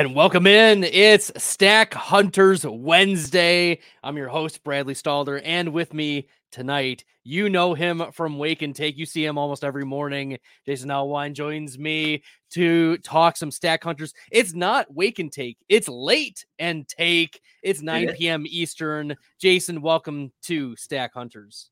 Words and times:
And 0.00 0.14
welcome 0.14 0.46
in. 0.46 0.82
It's 0.82 1.30
Stack 1.36 1.92
Hunters 1.92 2.64
Wednesday. 2.64 3.80
I'm 4.02 4.16
your 4.16 4.30
host, 4.30 4.64
Bradley 4.64 4.94
Stalder, 4.94 5.42
and 5.44 5.74
with 5.74 5.92
me 5.92 6.26
tonight, 6.50 7.04
you 7.22 7.50
know 7.50 7.74
him 7.74 8.04
from 8.12 8.38
Wake 8.38 8.62
and 8.62 8.74
Take. 8.74 8.96
You 8.96 9.04
see 9.04 9.26
him 9.26 9.36
almost 9.36 9.62
every 9.62 9.84
morning. 9.84 10.38
Jason 10.64 10.88
Allwine 10.88 11.34
joins 11.34 11.78
me 11.78 12.22
to 12.52 12.96
talk 12.96 13.36
some 13.36 13.50
Stack 13.50 13.84
Hunters. 13.84 14.14
It's 14.32 14.54
not 14.54 14.90
Wake 14.90 15.18
and 15.18 15.30
Take, 15.30 15.58
it's 15.68 15.86
late 15.86 16.46
and 16.58 16.88
take. 16.88 17.38
It's 17.62 17.82
9 17.82 18.14
p.m. 18.14 18.46
Eastern. 18.48 19.14
Jason, 19.38 19.82
welcome 19.82 20.32
to 20.44 20.74
Stack 20.76 21.12
Hunters. 21.12 21.68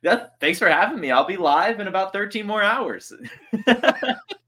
Yeah, 0.00 0.26
thanks 0.38 0.60
for 0.60 0.68
having 0.68 1.00
me. 1.00 1.10
I'll 1.10 1.26
be 1.26 1.36
live 1.36 1.80
in 1.80 1.88
about 1.88 2.12
13 2.12 2.46
more 2.46 2.62
hours. 2.62 3.12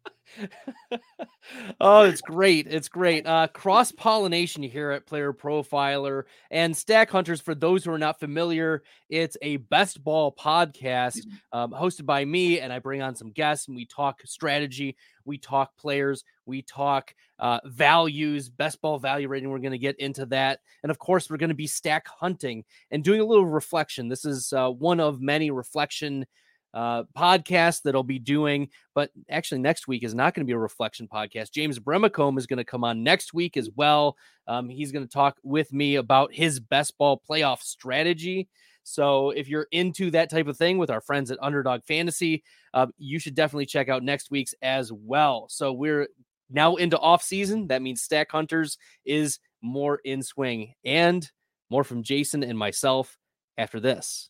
oh, 1.80 2.02
it's 2.02 2.20
great. 2.20 2.66
It's 2.68 2.88
great. 2.88 3.26
Uh, 3.26 3.48
Cross 3.48 3.92
pollination 3.92 4.62
here 4.62 4.90
at 4.90 5.06
Player 5.06 5.32
Profiler 5.32 6.24
and 6.50 6.76
Stack 6.76 7.10
Hunters. 7.10 7.40
For 7.40 7.54
those 7.54 7.84
who 7.84 7.92
are 7.92 7.98
not 7.98 8.20
familiar, 8.20 8.82
it's 9.08 9.36
a 9.42 9.58
best 9.58 10.02
ball 10.02 10.32
podcast 10.32 11.18
mm-hmm. 11.18 11.58
um, 11.58 11.72
hosted 11.72 12.06
by 12.06 12.24
me, 12.24 12.60
and 12.60 12.72
I 12.72 12.78
bring 12.78 13.02
on 13.02 13.14
some 13.14 13.30
guests 13.30 13.68
and 13.68 13.76
we 13.76 13.86
talk 13.86 14.20
strategy, 14.24 14.96
we 15.24 15.38
talk 15.38 15.76
players, 15.76 16.24
we 16.46 16.62
talk 16.62 17.14
uh, 17.38 17.60
values, 17.64 18.48
best 18.48 18.80
ball 18.80 18.98
value 18.98 19.28
rating. 19.28 19.50
We're 19.50 19.58
going 19.58 19.72
to 19.72 19.78
get 19.78 19.98
into 19.98 20.26
that. 20.26 20.60
And 20.82 20.90
of 20.90 20.98
course, 20.98 21.30
we're 21.30 21.38
going 21.38 21.48
to 21.48 21.54
be 21.54 21.66
stack 21.66 22.06
hunting 22.08 22.64
and 22.90 23.02
doing 23.02 23.20
a 23.20 23.24
little 23.24 23.46
reflection. 23.46 24.08
This 24.08 24.24
is 24.24 24.52
uh, 24.52 24.70
one 24.70 25.00
of 25.00 25.20
many 25.20 25.50
reflection 25.50 26.26
uh, 26.74 27.04
podcast 27.16 27.82
that 27.82 27.94
I'll 27.94 28.02
be 28.02 28.18
doing. 28.18 28.68
But 28.94 29.10
actually, 29.28 29.60
next 29.60 29.88
week 29.88 30.04
is 30.04 30.14
not 30.14 30.34
going 30.34 30.46
to 30.46 30.50
be 30.50 30.54
a 30.54 30.58
reflection 30.58 31.08
podcast. 31.08 31.52
James 31.52 31.78
Bremacombe 31.78 32.38
is 32.38 32.46
going 32.46 32.58
to 32.58 32.64
come 32.64 32.84
on 32.84 33.02
next 33.02 33.34
week 33.34 33.56
as 33.56 33.68
well. 33.74 34.16
Um, 34.46 34.68
he's 34.68 34.92
going 34.92 35.06
to 35.06 35.12
talk 35.12 35.38
with 35.42 35.72
me 35.72 35.96
about 35.96 36.34
his 36.34 36.60
best 36.60 36.96
ball 36.98 37.22
playoff 37.28 37.60
strategy. 37.60 38.48
So 38.82 39.30
if 39.30 39.48
you're 39.48 39.66
into 39.70 40.10
that 40.12 40.30
type 40.30 40.46
of 40.46 40.56
thing 40.56 40.78
with 40.78 40.90
our 40.90 41.00
friends 41.00 41.30
at 41.30 41.38
Underdog 41.42 41.84
Fantasy, 41.84 42.42
uh, 42.74 42.86
you 42.98 43.18
should 43.18 43.34
definitely 43.34 43.66
check 43.66 43.88
out 43.88 44.02
next 44.02 44.30
week's 44.30 44.54
as 44.62 44.90
well. 44.92 45.46
So 45.48 45.72
we're 45.72 46.08
now 46.48 46.76
into 46.76 46.98
off 46.98 47.22
season. 47.22 47.68
That 47.68 47.82
means 47.82 48.02
Stack 48.02 48.30
Hunters 48.30 48.78
is 49.04 49.38
more 49.62 50.00
in 50.04 50.22
swing 50.22 50.74
and 50.84 51.28
more 51.68 51.84
from 51.84 52.02
Jason 52.02 52.42
and 52.42 52.58
myself 52.58 53.16
after 53.56 53.80
this. 53.80 54.29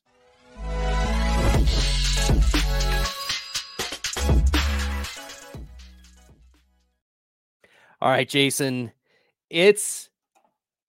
All 8.00 8.10
right, 8.10 8.28
Jason, 8.28 8.92
it's 9.50 10.08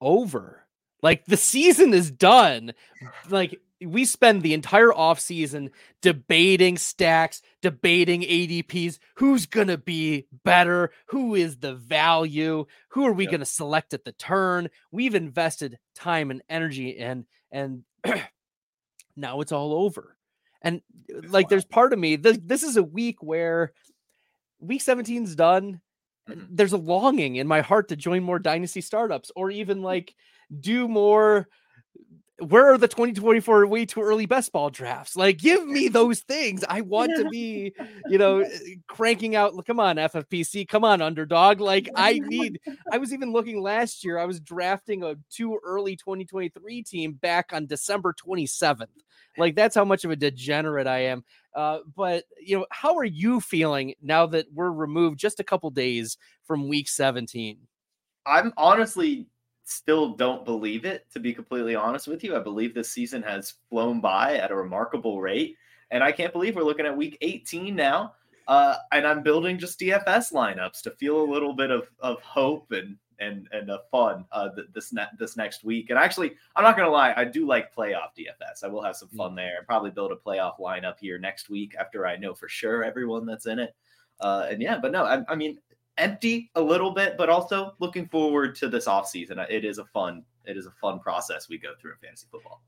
over. 0.00 0.64
Like 1.02 1.26
the 1.26 1.36
season 1.36 1.92
is 1.92 2.10
done. 2.10 2.72
Like 3.28 3.60
we 3.84 4.04
spend 4.04 4.42
the 4.42 4.54
entire 4.54 4.92
off 4.94 5.20
season 5.20 5.70
debating 6.00 6.78
stacks, 6.78 7.42
debating 7.60 8.22
ADPs, 8.22 8.98
who's 9.16 9.46
going 9.46 9.66
to 9.66 9.78
be 9.78 10.26
better, 10.44 10.90
who 11.06 11.34
is 11.34 11.58
the 11.58 11.74
value, 11.74 12.64
who 12.88 13.04
are 13.06 13.12
we 13.12 13.24
yep. 13.24 13.32
going 13.32 13.40
to 13.40 13.46
select 13.46 13.92
at 13.92 14.04
the 14.04 14.12
turn. 14.12 14.70
We've 14.90 15.14
invested 15.14 15.78
time 15.94 16.30
and 16.30 16.42
energy 16.48 16.98
and 16.98 17.24
and 17.50 17.82
now 19.16 19.40
it's 19.40 19.52
all 19.52 19.74
over. 19.74 20.16
And 20.62 20.80
like 21.28 21.48
there's 21.48 21.64
part 21.64 21.92
of 21.92 21.98
me 21.98 22.16
this, 22.16 22.38
this 22.42 22.62
is 22.62 22.76
a 22.76 22.82
week 22.82 23.22
where 23.22 23.72
week 24.60 24.80
17 24.80 25.24
is 25.24 25.36
done 25.36 25.80
Mm-hmm. 26.28 26.44
there's 26.50 26.72
a 26.72 26.78
longing 26.78 27.34
in 27.34 27.48
my 27.48 27.62
heart 27.62 27.88
to 27.88 27.96
join 27.96 28.22
more 28.22 28.38
dynasty 28.38 28.80
startups 28.80 29.32
or 29.34 29.50
even 29.50 29.78
mm. 29.78 29.82
like 29.82 30.14
do 30.60 30.86
more 30.86 31.48
where 32.48 32.72
are 32.72 32.78
the 32.78 32.88
2024 32.88 33.66
way 33.66 33.86
too 33.86 34.00
early 34.00 34.26
best 34.26 34.52
ball 34.52 34.70
drafts? 34.70 35.16
Like, 35.16 35.38
give 35.38 35.66
me 35.66 35.88
those 35.88 36.20
things. 36.20 36.64
I 36.68 36.80
want 36.80 37.12
to 37.16 37.28
be, 37.28 37.72
you 38.08 38.18
know, 38.18 38.40
eh, 38.40 38.74
cranking 38.88 39.36
out. 39.36 39.54
Come 39.66 39.78
on, 39.78 39.96
FFPC. 39.96 40.66
Come 40.66 40.84
on, 40.84 41.00
underdog. 41.00 41.60
Like, 41.60 41.88
I 41.94 42.18
need. 42.24 42.60
I 42.90 42.98
was 42.98 43.12
even 43.12 43.32
looking 43.32 43.62
last 43.62 44.04
year. 44.04 44.18
I 44.18 44.24
was 44.24 44.40
drafting 44.40 45.02
a 45.04 45.14
too 45.30 45.58
early 45.64 45.96
2023 45.96 46.82
team 46.82 47.12
back 47.12 47.52
on 47.52 47.66
December 47.66 48.14
27th. 48.14 48.86
Like, 49.38 49.54
that's 49.54 49.74
how 49.74 49.84
much 49.84 50.04
of 50.04 50.10
a 50.10 50.16
degenerate 50.16 50.86
I 50.86 51.04
am. 51.04 51.24
Uh, 51.54 51.80
but 51.96 52.24
you 52.40 52.58
know, 52.58 52.66
how 52.70 52.96
are 52.96 53.04
you 53.04 53.40
feeling 53.40 53.94
now 54.02 54.26
that 54.26 54.46
we're 54.52 54.72
removed 54.72 55.18
just 55.18 55.40
a 55.40 55.44
couple 55.44 55.70
days 55.70 56.16
from 56.44 56.68
week 56.68 56.88
17? 56.88 57.58
I'm 58.26 58.52
honestly 58.56 59.26
still 59.64 60.14
don't 60.14 60.44
believe 60.44 60.84
it, 60.84 61.06
to 61.12 61.20
be 61.20 61.32
completely 61.32 61.74
honest 61.74 62.08
with 62.08 62.24
you. 62.24 62.36
I 62.36 62.40
believe 62.40 62.74
this 62.74 62.92
season 62.92 63.22
has 63.22 63.54
flown 63.68 64.00
by 64.00 64.36
at 64.36 64.50
a 64.50 64.56
remarkable 64.56 65.20
rate. 65.20 65.56
And 65.90 66.02
I 66.02 66.12
can't 66.12 66.32
believe 66.32 66.56
we're 66.56 66.62
looking 66.62 66.86
at 66.86 66.96
week 66.96 67.18
18 67.20 67.74
now. 67.74 68.14
Uh, 68.48 68.76
and 68.92 69.06
I'm 69.06 69.22
building 69.22 69.58
just 69.58 69.78
DFS 69.78 70.32
lineups 70.32 70.82
to 70.82 70.90
feel 70.92 71.22
a 71.22 71.30
little 71.30 71.52
bit 71.52 71.70
of, 71.70 71.88
of 72.00 72.20
hope 72.22 72.72
and 72.72 72.96
and 73.22 73.48
and 73.52 73.70
uh, 73.70 73.78
fun 73.90 74.24
uh, 74.32 74.50
this 74.74 74.92
ne- 74.92 75.06
this 75.18 75.36
next 75.36 75.64
week. 75.64 75.90
And 75.90 75.98
actually, 75.98 76.32
I'm 76.56 76.64
not 76.64 76.76
gonna 76.76 76.90
lie, 76.90 77.14
I 77.16 77.24
do 77.24 77.46
like 77.46 77.74
playoff 77.74 78.10
DFS. 78.18 78.64
I 78.64 78.68
will 78.68 78.82
have 78.82 78.96
some 78.96 79.08
fun 79.10 79.32
mm. 79.32 79.36
there. 79.36 79.64
Probably 79.66 79.90
build 79.90 80.12
a 80.12 80.16
playoff 80.16 80.58
lineup 80.58 80.98
here 81.00 81.18
next 81.18 81.48
week 81.48 81.74
after 81.78 82.06
I 82.06 82.16
know 82.16 82.34
for 82.34 82.48
sure 82.48 82.84
everyone 82.84 83.26
that's 83.26 83.46
in 83.46 83.58
it. 83.58 83.74
Uh, 84.20 84.46
and 84.50 84.60
yeah, 84.60 84.78
but 84.78 84.92
no, 84.92 85.04
I, 85.04 85.22
I 85.28 85.34
mean, 85.34 85.58
empty 85.98 86.50
a 86.54 86.60
little 86.60 86.90
bit, 86.90 87.16
but 87.16 87.28
also 87.28 87.74
looking 87.78 88.06
forward 88.08 88.54
to 88.56 88.68
this 88.68 88.86
offseason. 88.86 89.44
It 89.50 89.64
is 89.64 89.78
a 89.78 89.84
fun, 89.84 90.24
it 90.44 90.56
is 90.56 90.66
a 90.66 90.70
fun 90.80 91.00
process 91.00 91.48
we 91.48 91.58
go 91.58 91.72
through 91.80 91.92
in 91.92 91.98
fantasy 91.98 92.26
football. 92.30 92.62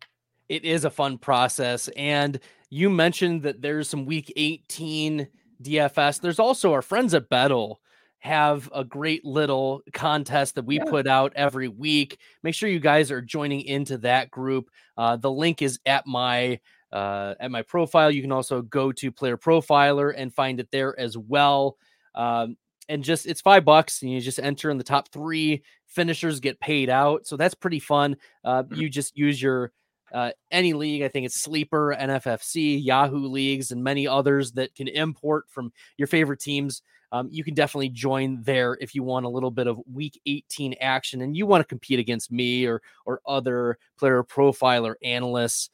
It 0.48 0.64
is 0.64 0.84
a 0.84 0.90
fun 0.90 1.18
process. 1.18 1.88
And 1.96 2.38
you 2.70 2.90
mentioned 2.90 3.42
that 3.42 3.62
there's 3.62 3.88
some 3.88 4.04
week 4.04 4.32
18 4.36 5.26
DFS. 5.62 6.20
There's 6.20 6.38
also 6.38 6.72
our 6.72 6.82
friends 6.82 7.14
at 7.14 7.30
Bettle 7.30 7.80
have 8.24 8.70
a 8.74 8.82
great 8.82 9.22
little 9.22 9.82
contest 9.92 10.54
that 10.54 10.64
we 10.64 10.78
yeah. 10.78 10.84
put 10.84 11.06
out 11.06 11.34
every 11.36 11.68
week. 11.68 12.18
Make 12.42 12.54
sure 12.54 12.70
you 12.70 12.80
guys 12.80 13.10
are 13.10 13.20
joining 13.20 13.60
into 13.60 13.98
that 13.98 14.30
group. 14.30 14.70
Uh, 14.96 15.16
the 15.16 15.30
link 15.30 15.60
is 15.60 15.78
at 15.84 16.06
my 16.06 16.58
uh, 16.90 17.34
at 17.38 17.50
my 17.50 17.60
profile. 17.60 18.10
You 18.10 18.22
can 18.22 18.32
also 18.32 18.62
go 18.62 18.92
to 18.92 19.12
Player 19.12 19.36
Profiler 19.36 20.14
and 20.16 20.32
find 20.32 20.58
it 20.58 20.70
there 20.72 20.98
as 20.98 21.18
well. 21.18 21.76
Um, 22.14 22.56
and 22.88 23.04
just 23.04 23.26
it's 23.26 23.42
five 23.42 23.64
bucks 23.64 24.00
and 24.00 24.10
you 24.10 24.20
just 24.20 24.38
enter 24.38 24.70
in 24.70 24.78
the 24.78 24.84
top 24.84 25.10
three 25.10 25.62
finishers 25.86 26.38
get 26.38 26.60
paid 26.60 26.90
out 26.90 27.26
so 27.26 27.34
that's 27.34 27.54
pretty 27.54 27.78
fun 27.78 28.14
uh, 28.44 28.62
mm-hmm. 28.62 28.74
you 28.74 28.90
just 28.90 29.16
use 29.16 29.40
your 29.40 29.72
uh, 30.12 30.30
any 30.50 30.74
league 30.74 31.00
i 31.00 31.08
think 31.08 31.24
it's 31.24 31.40
sleeper 31.40 31.96
nffc 31.98 32.84
yahoo 32.84 33.26
leagues 33.26 33.70
and 33.70 33.82
many 33.82 34.06
others 34.06 34.52
that 34.52 34.74
can 34.74 34.86
import 34.86 35.46
from 35.48 35.72
your 35.96 36.06
favorite 36.06 36.40
teams 36.40 36.82
um, 37.14 37.28
you 37.30 37.44
can 37.44 37.54
definitely 37.54 37.90
join 37.90 38.42
there 38.42 38.76
if 38.80 38.94
you 38.94 39.04
want 39.04 39.24
a 39.24 39.28
little 39.28 39.50
bit 39.50 39.68
of 39.68 39.80
week 39.90 40.20
18 40.26 40.74
action 40.80 41.20
and 41.22 41.36
you 41.36 41.46
want 41.46 41.60
to 41.60 41.64
compete 41.64 42.00
against 42.00 42.32
me 42.32 42.66
or 42.66 42.82
or 43.06 43.20
other 43.24 43.78
player 43.96 44.24
profiler 44.24 44.94
analysts 45.02 45.70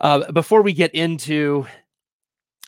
uh, 0.00 0.30
before 0.30 0.62
we 0.62 0.72
get 0.72 0.94
into 0.94 1.66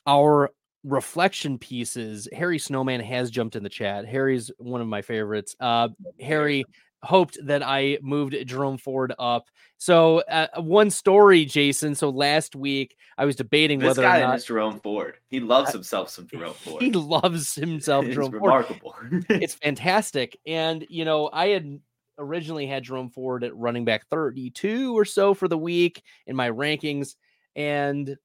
our 0.07 0.51
reflection 0.83 1.59
pieces, 1.59 2.29
Harry 2.33 2.59
Snowman 2.59 3.01
has 3.01 3.31
jumped 3.31 3.55
in 3.55 3.63
the 3.63 3.69
chat. 3.69 4.07
Harry's 4.07 4.51
one 4.59 4.81
of 4.81 4.89
my 4.89 5.03
favorites. 5.03 5.55
Uh, 5.61 5.89
Harry 6.21 6.65
hoped 7.03 7.39
that 7.45 7.63
I 7.63 7.99
moved 8.03 8.37
Jerome 8.47 8.79
Ford 8.79 9.15
up. 9.19 9.49
So 9.79 10.19
uh, 10.21 10.49
one 10.61 10.91
story, 10.91 11.45
Jason. 11.45 11.95
So 11.95 12.11
last 12.11 12.55
week 12.55 12.97
I 13.17 13.25
was 13.25 13.37
debating 13.37 13.79
this 13.79 13.89
whether 13.89 14.03
guy 14.03 14.19
or 14.19 14.29
not 14.29 14.45
Jerome 14.45 14.81
Ford. 14.81 15.17
He 15.29 15.41
loves 15.41 15.73
himself 15.73 16.11
some 16.11 16.27
Jerome 16.27 16.55
Ford. 16.55 16.83
He 16.83 16.93
loves 16.93 17.55
himself 17.55 18.05
it's 18.05 18.15
Jerome 18.15 18.33
remarkable. 18.33 18.93
Ford. 18.93 19.27
it's 19.31 19.55
fantastic. 19.55 20.39
And 20.47 20.87
you 20.89 21.05
know, 21.05 21.31
I 21.33 21.49
had 21.49 21.81
originally 22.19 22.67
had 22.67 22.85
Jerome 22.85 23.11
Ford 23.11 23.45
at 23.45 23.57
running 23.57 23.87
back 23.87 24.07
32 24.09 24.97
or 24.97 25.07
so 25.07 25.33
for 25.33 25.49
the 25.49 25.59
week 25.59 26.03
in 26.27 26.37
my 26.37 26.51
rankings. 26.51 27.15
And 27.57 28.17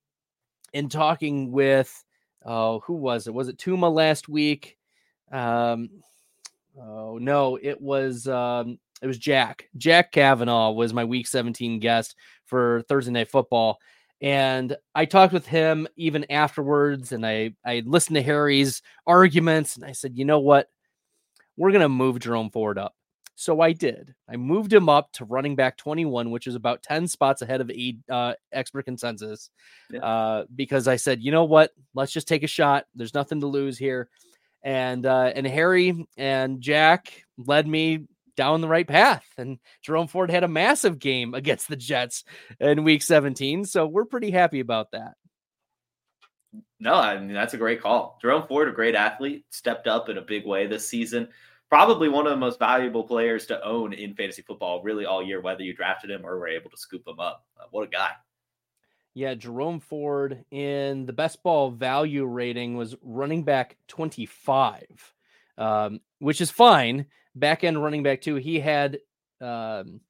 in 0.74 0.90
talking 0.90 1.52
with 1.52 2.04
oh, 2.46 2.82
who 2.82 2.94
was 2.94 3.28
it? 3.28 3.34
Was 3.34 3.48
it 3.48 3.58
Tuma 3.58 3.92
last 3.92 4.30
week? 4.30 4.78
Um, 5.32 5.90
oh 6.80 7.18
no, 7.18 7.58
it 7.62 7.80
was 7.80 8.28
um, 8.28 8.80
it 9.02 9.08
was 9.08 9.18
Jack. 9.18 9.70
Jack 9.78 10.12
Kavanaugh 10.12 10.72
was 10.72 10.94
my 10.94 11.06
Week 11.06 11.28
17 11.28 11.80
guest 11.80 12.16
for 12.46 12.84
Thursday 12.88 13.12
Night 13.12 13.30
Football, 13.30 13.80
and 14.22 14.76
I 14.94 15.06
talked 15.06 15.34
with 15.34 15.46
him 15.46 15.88
even 15.96 16.30
afterwards, 16.32 17.12
and 17.12 17.26
I 17.26 17.54
I 17.66 17.84
listened 17.86 18.16
to 18.16 18.24
Harry's 18.24 18.82
arguments, 19.08 19.76
and 19.76 19.86
I 19.86 19.92
said, 19.92 20.18
you 20.18 20.26
know 20.26 20.40
what, 20.40 20.68
we're 21.58 21.72
gonna 21.72 21.90
move 21.90 22.20
Jerome 22.20 22.50
Ford 22.50 22.78
up. 22.78 22.96
So 23.36 23.60
I 23.60 23.74
did. 23.74 24.16
I 24.30 24.38
moved 24.38 24.72
him 24.72 24.88
up 24.88 25.12
to 25.14 25.26
running 25.26 25.58
back 25.58 25.76
21, 25.76 26.32
which 26.32 26.48
is 26.48 26.56
about 26.56 26.82
10 26.84 27.08
spots 27.08 27.42
ahead 27.42 27.60
of 27.60 27.70
a 27.70 27.98
uh, 28.10 28.34
expert 28.54 28.86
consensus. 28.86 29.50
Yeah. 29.92 30.00
Uh, 30.00 30.46
because 30.56 30.88
I 30.88 30.96
said, 30.96 31.22
you 31.22 31.32
know 31.32 31.44
what? 31.44 31.72
Let's 31.94 32.14
just 32.14 32.30
take 32.30 32.44
a 32.44 32.48
shot. 32.48 32.86
There's 32.96 33.14
nothing 33.14 33.42
to 33.42 33.48
lose 33.48 33.78
here. 33.78 34.10
And 34.66 35.06
uh, 35.06 35.32
and 35.36 35.46
Harry 35.48 36.06
and 36.18 36.60
Jack 36.60 37.24
led 37.38 37.68
me 37.68 38.08
down 38.36 38.60
the 38.60 38.68
right 38.68 38.88
path. 38.88 39.24
And 39.38 39.60
Jerome 39.82 40.08
Ford 40.08 40.30
had 40.30 40.44
a 40.44 40.50
massive 40.50 41.00
game 41.00 41.34
against 41.36 41.70
the 41.70 41.78
Jets 41.78 42.26
in 42.60 42.84
Week 42.84 43.02
17, 43.02 43.64
so 43.64 43.86
we're 43.86 44.06
pretty 44.06 44.32
happy 44.32 44.60
about 44.60 44.92
that. 44.92 45.14
No, 46.80 46.96
I 46.96 47.18
mean 47.18 47.34
that's 47.34 47.54
a 47.54 47.58
great 47.58 47.82
call. 47.82 48.18
Jerome 48.22 48.48
Ford, 48.48 48.68
a 48.68 48.74
great 48.74 48.96
athlete, 48.96 49.46
stepped 49.52 49.88
up 49.88 50.10
in 50.10 50.18
a 50.18 50.22
big 50.22 50.46
way 50.46 50.68
this 50.68 50.88
season. 50.88 51.30
Probably 51.70 52.10
one 52.10 52.26
of 52.26 52.32
the 52.32 52.38
most 52.38 52.60
valuable 52.60 53.04
players 53.04 53.46
to 53.48 53.64
own 53.64 53.94
in 53.94 54.14
fantasy 54.16 54.42
football, 54.44 54.84
really 54.84 55.06
all 55.06 55.24
year, 55.24 55.42
whether 55.42 55.64
you 55.64 55.74
drafted 55.74 56.12
him 56.12 56.26
or 56.26 56.38
were 56.38 56.48
able 56.48 56.70
to 56.70 56.78
scoop 56.78 57.08
him 57.08 57.20
up. 57.20 57.46
Uh, 57.60 57.66
what 57.72 57.84
a 57.84 57.88
guy! 57.88 58.12
Yeah, 59.16 59.34
Jerome 59.34 59.80
Ford 59.80 60.44
in 60.52 61.06
the 61.06 61.14
best 61.14 61.42
ball 61.42 61.72
value 61.72 62.26
rating 62.26 62.76
was 62.76 62.98
running 63.02 63.44
back 63.46 63.78
25, 63.88 64.84
um, 65.58 66.02
which 66.20 66.42
is 66.42 66.52
fine. 66.52 67.06
Back 67.34 67.64
end 67.64 67.82
running 67.82 68.04
back, 68.04 68.20
too. 68.20 68.36
He 68.36 68.60
had, 68.60 69.00
um, 69.40 70.02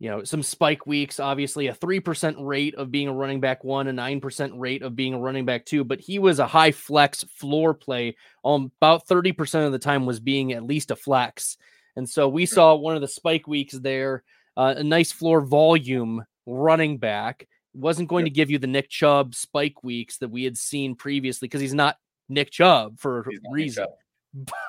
you 0.00 0.10
know, 0.10 0.24
some 0.24 0.42
spike 0.42 0.88
weeks, 0.88 1.20
obviously 1.20 1.68
a 1.68 1.72
3% 1.72 2.34
rate 2.40 2.74
of 2.74 2.90
being 2.90 3.06
a 3.06 3.14
running 3.14 3.40
back 3.40 3.62
one, 3.62 3.86
a 3.86 3.92
9% 3.92 4.50
rate 4.56 4.82
of 4.82 4.96
being 4.96 5.14
a 5.14 5.20
running 5.20 5.44
back 5.44 5.64
two, 5.64 5.84
but 5.84 6.00
he 6.00 6.18
was 6.18 6.40
a 6.40 6.48
high 6.48 6.72
flex 6.72 7.22
floor 7.22 7.74
play. 7.74 8.16
Um, 8.44 8.72
about 8.80 9.06
30% 9.06 9.64
of 9.64 9.70
the 9.70 9.78
time 9.78 10.04
was 10.04 10.18
being 10.18 10.52
at 10.52 10.64
least 10.64 10.90
a 10.90 10.96
flex. 10.96 11.58
And 11.94 12.10
so 12.10 12.28
we 12.28 12.44
saw 12.44 12.74
one 12.74 12.96
of 12.96 13.02
the 13.02 13.08
spike 13.08 13.46
weeks 13.46 13.74
there, 13.74 14.24
uh, 14.56 14.74
a 14.76 14.82
nice 14.82 15.12
floor 15.12 15.40
volume 15.40 16.24
running 16.46 16.98
back. 16.98 17.48
Wasn't 17.74 18.08
going 18.08 18.26
yep. 18.26 18.32
to 18.32 18.36
give 18.36 18.50
you 18.50 18.58
the 18.58 18.66
Nick 18.66 18.88
Chubb 18.88 19.34
spike 19.34 19.82
weeks 19.82 20.18
that 20.18 20.30
we 20.30 20.44
had 20.44 20.56
seen 20.56 20.94
previously 20.94 21.48
because 21.48 21.60
he's 21.60 21.74
not 21.74 21.96
Nick 22.28 22.50
Chubb 22.50 22.98
for 22.98 23.20
a 23.20 23.24
reason. 23.50 23.86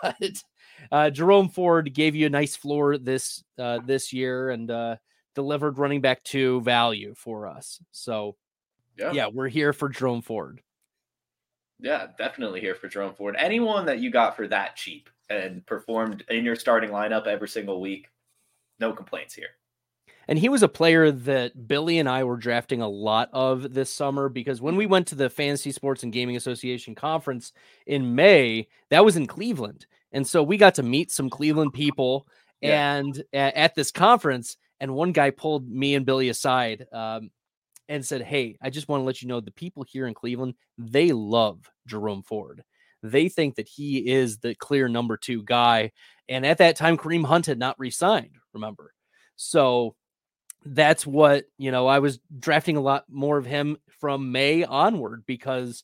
But 0.03 0.43
uh, 0.91 1.09
Jerome 1.09 1.49
Ford 1.49 1.91
gave 1.91 2.13
you 2.13 2.27
a 2.27 2.29
nice 2.29 2.55
floor 2.55 2.99
this 2.99 3.43
uh, 3.57 3.79
this 3.83 4.13
year 4.13 4.51
and 4.51 4.69
uh, 4.69 4.97
delivered 5.33 5.79
running 5.79 6.01
back 6.01 6.23
two 6.23 6.61
value 6.61 7.15
for 7.17 7.47
us. 7.47 7.79
So 7.91 8.35
yeah. 8.95 9.11
yeah, 9.11 9.27
we're 9.27 9.47
here 9.47 9.73
for 9.73 9.89
Jerome 9.89 10.21
Ford. 10.21 10.61
Yeah, 11.79 12.07
definitely 12.17 12.61
here 12.61 12.75
for 12.75 12.87
Jerome 12.87 13.15
Ford. 13.15 13.35
Anyone 13.37 13.85
that 13.87 13.99
you 13.99 14.09
got 14.09 14.35
for 14.35 14.47
that 14.47 14.75
cheap 14.75 15.09
and 15.29 15.65
performed 15.65 16.23
in 16.29 16.45
your 16.45 16.55
starting 16.55 16.91
lineup 16.91 17.27
every 17.27 17.49
single 17.49 17.81
week, 17.81 18.07
no 18.79 18.93
complaints 18.93 19.33
here. 19.33 19.49
And 20.27 20.39
he 20.39 20.49
was 20.49 20.63
a 20.63 20.67
player 20.67 21.11
that 21.11 21.67
Billy 21.67 21.99
and 21.99 22.09
I 22.09 22.23
were 22.23 22.37
drafting 22.37 22.81
a 22.81 22.87
lot 22.87 23.29
of 23.33 23.73
this 23.73 23.91
summer 23.91 24.29
because 24.29 24.61
when 24.61 24.75
we 24.75 24.85
went 24.85 25.07
to 25.07 25.15
the 25.15 25.29
Fantasy 25.29 25.71
Sports 25.71 26.03
and 26.03 26.11
Gaming 26.11 26.35
Association 26.35 26.95
conference 26.95 27.53
in 27.85 28.15
May, 28.15 28.67
that 28.89 29.05
was 29.05 29.15
in 29.15 29.27
Cleveland. 29.27 29.85
And 30.11 30.25
so 30.25 30.41
we 30.41 30.57
got 30.57 30.75
to 30.75 30.83
meet 30.83 31.11
some 31.11 31.29
Cleveland 31.29 31.73
people 31.73 32.27
yeah. 32.61 32.95
and 32.95 33.23
at, 33.33 33.55
at, 33.55 33.75
this 33.75 33.91
conference. 33.91 34.57
And 34.79 34.95
one 34.95 35.11
guy 35.11 35.29
pulled 35.29 35.69
me 35.69 35.95
and 35.95 36.05
Billy 36.05 36.29
aside 36.29 36.87
um, 36.91 37.29
and 37.87 38.05
said, 38.05 38.21
Hey, 38.21 38.57
I 38.61 38.69
just 38.69 38.87
want 38.87 39.01
to 39.01 39.05
let 39.05 39.21
you 39.21 39.27
know 39.27 39.41
the 39.41 39.51
people 39.51 39.83
here 39.83 40.07
in 40.07 40.13
Cleveland, 40.13 40.55
they 40.77 41.11
love 41.11 41.69
Jerome 41.85 42.23
Ford. 42.23 42.63
They 43.03 43.29
think 43.29 43.55
that 43.55 43.67
he 43.67 44.11
is 44.11 44.39
the 44.39 44.55
clear 44.55 44.87
number 44.87 45.17
two 45.17 45.43
guy. 45.43 45.91
And 46.27 46.45
at 46.45 46.57
that 46.57 46.75
time, 46.75 46.97
Kareem 46.97 47.25
Hunt 47.25 47.45
had 47.45 47.59
not 47.59 47.79
resigned, 47.79 48.37
remember? 48.53 48.93
So 49.35 49.95
that's 50.65 51.05
what 51.05 51.45
you 51.57 51.71
know 51.71 51.87
i 51.87 51.99
was 51.99 52.19
drafting 52.39 52.75
a 52.75 52.81
lot 52.81 53.05
more 53.07 53.37
of 53.37 53.45
him 53.45 53.77
from 53.99 54.31
may 54.31 54.63
onward 54.63 55.23
because 55.27 55.83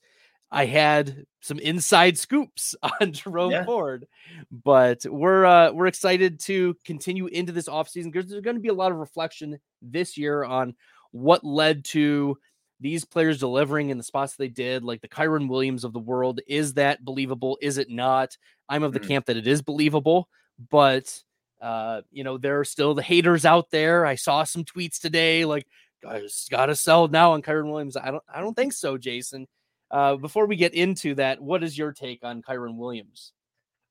i 0.49 0.65
had 0.65 1.23
some 1.39 1.59
inside 1.59 2.17
scoops 2.17 2.75
on 3.01 3.13
jerome 3.13 3.51
yeah. 3.51 3.63
ford 3.63 4.07
but 4.51 5.05
we're 5.05 5.45
uh 5.45 5.71
we're 5.71 5.87
excited 5.87 6.39
to 6.39 6.75
continue 6.83 7.27
into 7.27 7.51
this 7.51 7.69
offseason 7.69 8.11
because 8.11 8.27
there's 8.27 8.41
going 8.41 8.55
to 8.55 8.61
be 8.61 8.69
a 8.69 8.73
lot 8.73 8.91
of 8.91 8.97
reflection 8.97 9.59
this 9.81 10.17
year 10.17 10.43
on 10.43 10.73
what 11.11 11.43
led 11.43 11.85
to 11.85 12.37
these 12.79 13.05
players 13.05 13.37
delivering 13.37 13.91
in 13.91 13.99
the 13.99 14.03
spots 14.03 14.35
they 14.35 14.47
did 14.47 14.83
like 14.83 15.01
the 15.01 15.07
Kyren 15.07 15.47
williams 15.47 15.83
of 15.83 15.93
the 15.93 15.99
world 15.99 16.41
is 16.47 16.73
that 16.73 17.05
believable 17.05 17.59
is 17.61 17.77
it 17.77 17.91
not 17.91 18.35
i'm 18.67 18.81
of 18.81 18.93
the 18.93 18.99
mm-hmm. 18.99 19.09
camp 19.09 19.25
that 19.27 19.37
it 19.37 19.45
is 19.45 19.61
believable 19.61 20.27
but 20.69 21.21
uh, 21.61 22.01
you 22.11 22.23
know, 22.23 22.37
there 22.37 22.59
are 22.59 22.65
still 22.65 22.93
the 22.93 23.03
haters 23.03 23.45
out 23.45 23.69
there. 23.69 24.05
I 24.05 24.15
saw 24.15 24.43
some 24.43 24.65
tweets 24.65 24.99
today 24.99 25.45
like, 25.45 25.67
guys, 26.01 26.47
gotta 26.49 26.75
sell 26.75 27.07
now 27.07 27.33
on 27.33 27.41
Kyren 27.41 27.69
Williams. 27.69 27.95
I 27.95 28.11
don't, 28.11 28.23
I 28.33 28.41
don't 28.41 28.55
think 28.55 28.73
so, 28.73 28.97
Jason. 28.97 29.47
Uh, 29.91 30.15
before 30.15 30.47
we 30.47 30.55
get 30.55 30.73
into 30.73 31.15
that, 31.15 31.41
what 31.41 31.63
is 31.63 31.77
your 31.77 31.91
take 31.91 32.23
on 32.23 32.41
Kyren 32.41 32.77
Williams? 32.77 33.33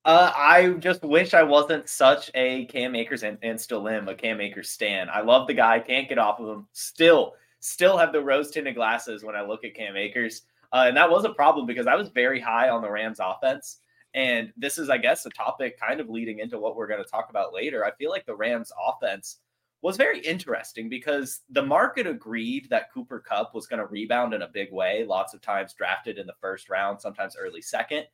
Uh, 0.05 0.32
I 0.34 0.70
just 0.78 1.02
wish 1.02 1.34
I 1.34 1.43
wasn't 1.43 1.88
such 1.88 2.31
a 2.34 2.64
Cam 2.67 2.96
Akers 2.96 3.22
and, 3.22 3.37
and 3.43 3.61
still 3.61 3.87
am 3.87 4.08
a 4.08 4.14
Cam 4.14 4.40
Akers 4.40 4.70
stan. 4.70 5.08
I 5.12 5.20
love 5.20 5.46
the 5.46 5.55
guy, 5.55 5.78
can't 5.78 6.08
get 6.08 6.19
off 6.19 6.40
of 6.40 6.49
him. 6.49 6.67
Still, 6.72 7.34
still 7.61 7.99
have 7.99 8.12
the 8.12 8.22
rose 8.22 8.50
tinted 8.50 8.76
glasses 8.76 9.22
when 9.22 9.37
I 9.37 9.43
look 9.43 9.62
at 9.62 9.75
Cam 9.75 9.96
Akers. 9.96 10.43
Uh, 10.72 10.84
and 10.88 10.96
that 10.96 11.11
was 11.11 11.25
a 11.25 11.34
problem 11.34 11.67
because 11.67 11.87
I 11.87 11.96
was 11.96 12.08
very 12.08 12.40
high 12.40 12.70
on 12.70 12.81
the 12.81 12.90
Rams 12.90 13.19
offense. 13.20 13.81
And 14.15 14.53
this 14.57 14.79
is, 14.79 14.91
I 14.91 14.99
guess, 14.99 15.25
a 15.27 15.31
topic 15.31 15.79
kind 15.79 16.01
of 16.01 16.09
leading 16.09 16.41
into 16.41 16.59
what 16.59 16.77
we're 16.77 16.89
going 16.89 17.03
to 17.03 17.08
talk 17.08 17.29
about 17.31 17.55
later. 17.55 17.84
I 17.84 17.93
feel 17.93 18.11
like 18.11 18.27
the 18.27 18.34
Rams 18.34 18.73
offense 18.87 19.39
was 19.82 19.96
very 19.96 20.20
interesting 20.20 20.89
because 20.89 21.41
the 21.49 21.63
market 21.63 22.06
agreed 22.06 22.69
that 22.70 22.93
Cooper 22.93 23.20
Kupp 23.20 23.55
was 23.55 23.67
going 23.67 23.81
to 23.81 23.87
rebound 23.87 24.34
in 24.34 24.43
a 24.43 24.49
big 24.49 24.73
way, 24.73 25.05
lots 25.06 25.32
of 25.32 25.41
times 25.41 25.75
drafted 25.75 26.19
in 26.19 26.27
the 26.27 26.34
first 26.41 26.69
round, 26.69 27.01
sometimes 27.01 27.37
early 27.39 27.63
second. 27.63 28.05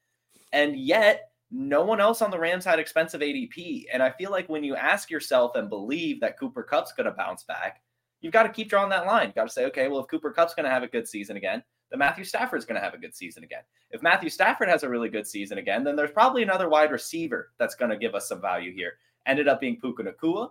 And 0.52 0.76
yet, 0.78 1.30
no 1.50 1.84
one 1.84 2.00
else 2.00 2.22
on 2.22 2.30
the 2.30 2.38
Rams 2.38 2.64
had 2.64 2.78
expensive 2.78 3.20
ADP. 3.20 3.84
And 3.92 4.02
I 4.02 4.10
feel 4.10 4.30
like 4.30 4.48
when 4.48 4.64
you 4.64 4.76
ask 4.76 5.10
yourself 5.10 5.56
and 5.56 5.68
believe 5.68 6.20
that 6.20 6.38
Cooper 6.38 6.62
Kupp's 6.62 6.92
going 6.92 7.06
to 7.06 7.12
bounce 7.12 7.44
back, 7.44 7.82
you've 8.20 8.32
got 8.32 8.44
to 8.44 8.48
keep 8.48 8.68
drawing 8.68 8.90
that 8.90 9.06
line. 9.06 9.26
You've 9.26 9.34
got 9.34 9.46
to 9.46 9.52
say, 9.52 9.64
okay, 9.66 9.88
well, 9.88 10.00
if 10.00 10.08
Cooper 10.08 10.32
Kupp's 10.32 10.54
going 10.54 10.64
to 10.64 10.70
have 10.70 10.82
a 10.82 10.88
good 10.88 11.08
season 11.08 11.36
again, 11.36 11.62
then 11.90 11.98
Matthew 11.98 12.24
Stafford's 12.24 12.64
going 12.64 12.76
to 12.76 12.84
have 12.84 12.94
a 12.94 12.98
good 12.98 13.14
season 13.14 13.44
again. 13.44 13.62
If 13.90 14.02
Matthew 14.02 14.30
Stafford 14.30 14.68
has 14.68 14.82
a 14.82 14.88
really 14.88 15.08
good 15.08 15.26
season 15.26 15.58
again, 15.58 15.84
then 15.84 15.96
there's 15.96 16.10
probably 16.10 16.42
another 16.42 16.68
wide 16.68 16.90
receiver 16.90 17.52
that's 17.58 17.74
going 17.74 17.90
to 17.90 17.96
give 17.96 18.14
us 18.14 18.28
some 18.28 18.40
value 18.40 18.72
here. 18.72 18.94
Ended 19.26 19.48
up 19.48 19.60
being 19.60 19.78
Puka 19.80 20.02
Nacua. 20.02 20.50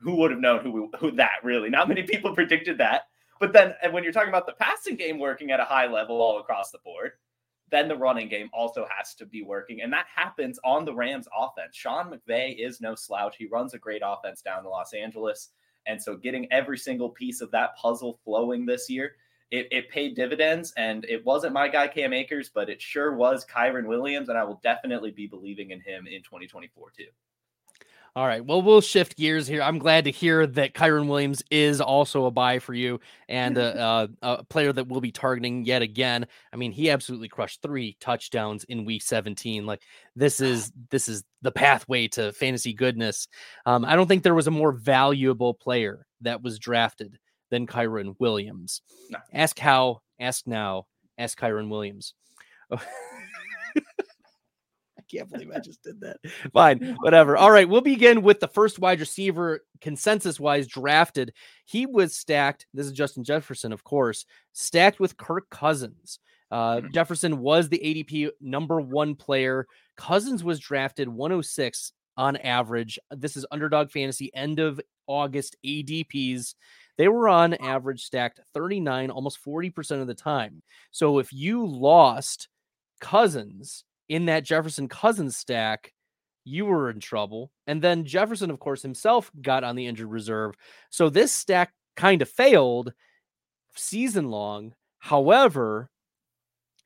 Who 0.00 0.16
would 0.16 0.30
have 0.30 0.40
known 0.40 0.60
who, 0.60 0.90
who 0.98 1.10
that 1.12 1.44
really? 1.44 1.68
Not 1.68 1.88
many 1.88 2.02
people 2.02 2.34
predicted 2.34 2.78
that. 2.78 3.02
But 3.38 3.52
then 3.52 3.74
when 3.90 4.02
you're 4.02 4.12
talking 4.12 4.28
about 4.28 4.46
the 4.46 4.52
passing 4.52 4.96
game 4.96 5.18
working 5.18 5.50
at 5.50 5.60
a 5.60 5.64
high 5.64 5.86
level 5.86 6.20
all 6.20 6.40
across 6.40 6.70
the 6.70 6.78
board, 6.84 7.12
then 7.70 7.88
the 7.88 7.96
running 7.96 8.28
game 8.28 8.50
also 8.52 8.86
has 8.94 9.14
to 9.14 9.26
be 9.26 9.42
working. 9.42 9.82
And 9.82 9.92
that 9.92 10.06
happens 10.14 10.58
on 10.64 10.84
the 10.84 10.94
Rams 10.94 11.28
offense. 11.36 11.76
Sean 11.76 12.10
McVay 12.10 12.56
is 12.58 12.80
no 12.80 12.94
slouch. 12.94 13.36
He 13.38 13.46
runs 13.46 13.74
a 13.74 13.78
great 13.78 14.02
offense 14.04 14.42
down 14.42 14.64
in 14.64 14.70
Los 14.70 14.92
Angeles. 14.92 15.50
And 15.86 16.00
so 16.00 16.16
getting 16.16 16.50
every 16.52 16.76
single 16.76 17.10
piece 17.10 17.40
of 17.40 17.50
that 17.52 17.76
puzzle 17.76 18.20
flowing 18.24 18.66
this 18.66 18.90
year 18.90 19.12
it, 19.50 19.68
it 19.70 19.90
paid 19.90 20.14
dividends 20.14 20.72
and 20.76 21.04
it 21.06 21.24
wasn't 21.24 21.52
my 21.52 21.68
guy 21.68 21.88
Cam 21.88 22.12
Akers, 22.12 22.50
but 22.52 22.70
it 22.70 22.80
sure 22.80 23.14
was 23.14 23.44
Kyren 23.44 23.86
Williams, 23.86 24.28
and 24.28 24.38
I 24.38 24.44
will 24.44 24.60
definitely 24.62 25.10
be 25.10 25.26
believing 25.26 25.70
in 25.70 25.80
him 25.80 26.06
in 26.06 26.22
2024 26.22 26.90
too. 26.96 27.04
All 28.16 28.26
right. 28.26 28.44
Well, 28.44 28.60
we'll 28.60 28.80
shift 28.80 29.16
gears 29.16 29.46
here. 29.46 29.62
I'm 29.62 29.78
glad 29.78 30.04
to 30.04 30.10
hear 30.10 30.44
that 30.44 30.74
Kyren 30.74 31.06
Williams 31.06 31.44
is 31.48 31.80
also 31.80 32.24
a 32.24 32.30
buy 32.32 32.58
for 32.58 32.74
you 32.74 32.98
and 33.28 33.56
a, 33.56 33.80
a, 33.80 34.08
a, 34.22 34.44
player 34.44 34.72
that 34.72 34.88
we'll 34.88 35.00
be 35.00 35.12
targeting 35.12 35.64
yet 35.64 35.80
again. 35.80 36.26
I 36.52 36.56
mean, 36.56 36.72
he 36.72 36.90
absolutely 36.90 37.28
crushed 37.28 37.62
three 37.62 37.96
touchdowns 38.00 38.64
in 38.64 38.84
week 38.84 39.02
17. 39.02 39.64
Like 39.64 39.82
this 40.16 40.40
is 40.40 40.72
this 40.90 41.08
is 41.08 41.22
the 41.42 41.52
pathway 41.52 42.08
to 42.08 42.32
fantasy 42.32 42.72
goodness. 42.72 43.28
Um, 43.64 43.84
I 43.84 43.94
don't 43.94 44.08
think 44.08 44.24
there 44.24 44.34
was 44.34 44.48
a 44.48 44.52
more 44.52 44.72
valuable 44.72 45.54
player 45.54 46.04
that 46.22 46.42
was 46.42 46.58
drafted 46.58 47.16
than 47.50 47.66
Kyren 47.66 48.14
Williams. 48.18 48.82
No. 49.10 49.18
Ask 49.32 49.58
how, 49.58 50.02
ask 50.18 50.46
now, 50.46 50.86
ask 51.18 51.38
Kyren 51.38 51.68
Williams. 51.68 52.14
I 55.00 55.02
can't 55.10 55.30
believe 55.30 55.50
I 55.50 55.58
just 55.58 55.82
did 55.82 56.00
that. 56.00 56.18
Fine, 56.52 56.96
whatever. 57.00 57.36
All 57.36 57.50
right, 57.50 57.68
we'll 57.68 57.80
begin 57.80 58.22
with 58.22 58.40
the 58.40 58.48
first 58.48 58.78
wide 58.78 59.00
receiver 59.00 59.60
consensus 59.80 60.38
wise 60.38 60.66
drafted. 60.66 61.32
He 61.64 61.86
was 61.86 62.14
stacked. 62.14 62.66
This 62.74 62.86
is 62.86 62.92
Justin 62.92 63.24
Jefferson, 63.24 63.72
of 63.72 63.84
course, 63.84 64.24
stacked 64.52 65.00
with 65.00 65.16
Kirk 65.16 65.48
Cousins. 65.50 66.18
Uh, 66.50 66.76
mm-hmm. 66.76 66.88
Jefferson 66.92 67.38
was 67.38 67.68
the 67.68 67.78
ADP 67.78 68.30
number 68.40 68.80
one 68.80 69.14
player. 69.14 69.66
Cousins 69.96 70.42
was 70.42 70.58
drafted 70.58 71.08
106 71.08 71.92
on 72.16 72.36
average. 72.36 72.98
This 73.10 73.36
is 73.36 73.46
underdog 73.50 73.90
fantasy 73.90 74.30
end 74.34 74.58
of 74.58 74.80
August 75.06 75.56
ADPs 75.64 76.54
they 77.00 77.08
were 77.08 77.30
on 77.30 77.54
average 77.54 78.02
stacked 78.02 78.40
39, 78.52 79.10
almost 79.10 79.42
40% 79.42 80.02
of 80.02 80.06
the 80.06 80.12
time. 80.12 80.62
So 80.90 81.18
if 81.18 81.32
you 81.32 81.66
lost 81.66 82.48
Cousins 83.00 83.84
in 84.10 84.26
that 84.26 84.44
Jefferson 84.44 84.86
Cousins 84.86 85.34
stack, 85.34 85.94
you 86.44 86.66
were 86.66 86.90
in 86.90 87.00
trouble. 87.00 87.52
And 87.66 87.80
then 87.80 88.04
Jefferson, 88.04 88.50
of 88.50 88.58
course, 88.58 88.82
himself 88.82 89.30
got 89.40 89.64
on 89.64 89.76
the 89.76 89.86
injured 89.86 90.10
reserve. 90.10 90.56
So 90.90 91.08
this 91.08 91.32
stack 91.32 91.72
kind 91.96 92.20
of 92.20 92.28
failed 92.28 92.92
season 93.74 94.28
long. 94.28 94.74
However, 94.98 95.88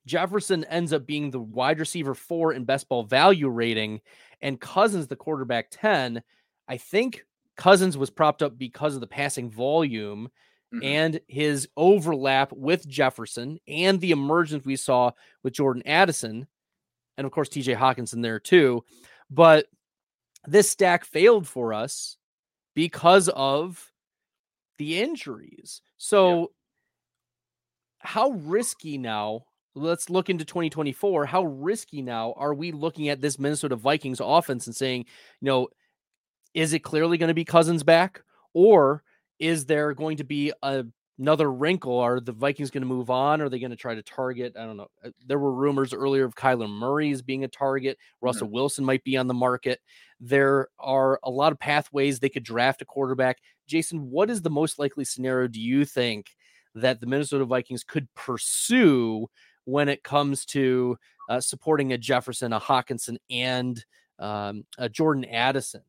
Jefferson 0.06 0.62
ends 0.66 0.92
up 0.92 1.06
being 1.06 1.33
the 1.33 1.40
wide 1.40 1.80
receiver 1.80 2.14
four 2.14 2.52
in 2.52 2.64
best 2.64 2.88
ball 2.88 3.02
value 3.02 3.49
rating, 3.49 4.00
and 4.40 4.61
Cousins 4.61 5.09
the 5.09 5.16
quarterback 5.16 5.73
10. 5.73 6.23
I 6.68 6.76
think 6.76 7.25
Cousins 7.57 7.97
was 7.97 8.11
propped 8.11 8.43
up 8.43 8.59
because 8.59 8.95
of 8.95 9.01
the 9.01 9.07
passing 9.07 9.51
volume 9.51 10.29
mm-hmm. 10.75 10.85
and 10.85 11.21
his 11.29 11.69
overlap 11.77 12.53
with 12.53 12.89
Jefferson 12.89 13.59
and 13.69 14.01
the 14.01 14.11
emergence 14.11 14.65
we 14.65 14.77
saw 14.77 15.13
with 15.43 15.55
Jordan 15.55 15.83
Addison. 15.87 16.47
And 17.17 17.25
of 17.25 17.33
course, 17.33 17.49
TJ 17.49 17.77
Hockenson 17.77 18.23
there 18.23 18.41
too. 18.41 18.85
But 19.31 19.67
this 20.47 20.71
stack 20.71 21.05
failed 21.05 21.47
for 21.47 21.73
us 21.73 22.17
because 22.75 23.29
of 23.29 23.91
the 24.79 25.01
injuries. 25.01 25.81
So, 25.97 26.41
yeah. 26.41 26.47
how 28.01 28.31
risky 28.31 28.99
now? 28.99 29.45
Let's 29.77 30.09
look 30.09 30.31
into 30.31 30.45
2024. 30.45 31.27
How 31.27 31.45
risky 31.45 32.01
now 32.01 32.35
are 32.37 32.55
we 32.55 32.71
looking 32.71 33.09
at 33.09 33.21
this 33.21 33.41
Minnesota 33.41 33.75
Vikings 33.75 34.21
offense 34.23 34.67
and 34.67 34.77
saying, 34.77 35.07
you 35.41 35.47
know, 35.47 35.69
is 36.55 36.73
it 36.73 36.81
clearly 36.81 37.19
going 37.19 37.29
to 37.29 37.35
be 37.35 37.45
Cousins 37.45 37.83
back? 37.83 38.23
Or 38.55 39.03
is 39.39 39.67
there 39.67 39.93
going 39.93 40.19
to 40.19 40.25
be 40.25 40.53
a, 40.63 40.85
another 41.19 41.51
wrinkle? 41.51 41.99
Are 41.99 42.21
the 42.21 42.33
Vikings 42.33 42.71
going 42.71 42.83
to 42.83 42.89
move 42.89 43.11
on? 43.11 43.41
Are 43.41 43.49
they 43.49 43.59
going 43.59 43.71
to 43.71 43.77
try 43.77 43.95
to 43.95 44.03
target? 44.03 44.55
I 44.59 44.65
don't 44.65 44.77
know. 44.77 44.89
Uh, 45.05 45.11
there 45.27 45.39
were 45.39 45.53
rumors 45.53 45.93
earlier 45.93 46.25
of 46.25 46.37
Kyler 46.37 46.71
Murray 46.71 47.11
as 47.11 47.23
being 47.23 47.45
a 47.45 47.49
target. 47.49 47.99
Russell 48.21 48.47
mm-hmm. 48.47 48.55
Wilson 48.55 48.85
might 48.85 49.05
be 49.05 49.17
on 49.17 49.27
the 49.27 49.35
market. 49.35 49.81
There 50.21 50.69
are 50.79 51.19
a 51.25 51.31
lot 51.31 51.53
of 51.53 51.59
pathways 51.59 52.19
they 52.19 52.29
could 52.29 52.45
draft 52.45 52.83
a 52.83 52.85
quarterback. 52.85 53.39
Jason, 53.67 54.11
what 54.11 54.31
is 54.31 54.43
the 54.43 54.51
most 54.51 54.79
likely 54.79 55.05
scenario 55.05 55.49
do 55.49 55.61
you 55.61 55.85
think 55.85 56.31
that 56.75 57.01
the 57.01 57.07
Minnesota 57.07 57.45
Vikings 57.45 57.85
could 57.85 58.13
pursue 58.15 59.27
when 59.65 59.89
it 59.89 60.03
comes 60.03 60.45
to 60.45 60.97
uh, 61.29 61.41
supporting 61.41 61.93
a 61.93 61.99
Jefferson, 61.99 62.53
a 62.53 62.61
Hockenson, 62.61 63.17
and 63.31 63.85
um, 64.19 64.65
a 64.79 64.89
Jordan 64.89 65.25
Addison? 65.25 65.83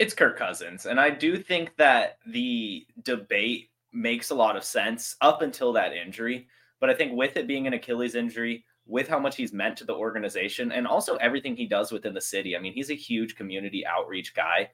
It's 0.00 0.14
Kirk 0.14 0.38
Cousins. 0.38 0.86
And 0.86 0.98
I 0.98 1.10
do 1.10 1.36
think 1.36 1.76
that 1.76 2.16
the 2.26 2.86
debate 3.02 3.68
makes 3.92 4.30
a 4.30 4.34
lot 4.34 4.56
of 4.56 4.64
sense 4.64 5.14
up 5.20 5.42
until 5.42 5.74
that 5.74 5.92
injury. 5.92 6.48
But 6.80 6.88
I 6.88 6.94
think 6.94 7.12
with 7.12 7.36
it 7.36 7.46
being 7.46 7.66
an 7.66 7.74
Achilles 7.74 8.14
injury, 8.14 8.64
with 8.86 9.06
how 9.06 9.18
much 9.18 9.36
he's 9.36 9.52
meant 9.52 9.76
to 9.76 9.84
the 9.84 9.94
organization 9.94 10.72
and 10.72 10.86
also 10.86 11.16
everything 11.16 11.54
he 11.54 11.66
does 11.66 11.92
within 11.92 12.14
the 12.14 12.20
city. 12.20 12.56
I 12.56 12.60
mean, 12.60 12.72
he's 12.72 12.90
a 12.90 12.94
huge 12.94 13.36
community 13.36 13.84
outreach 13.86 14.34
guy. 14.34 14.70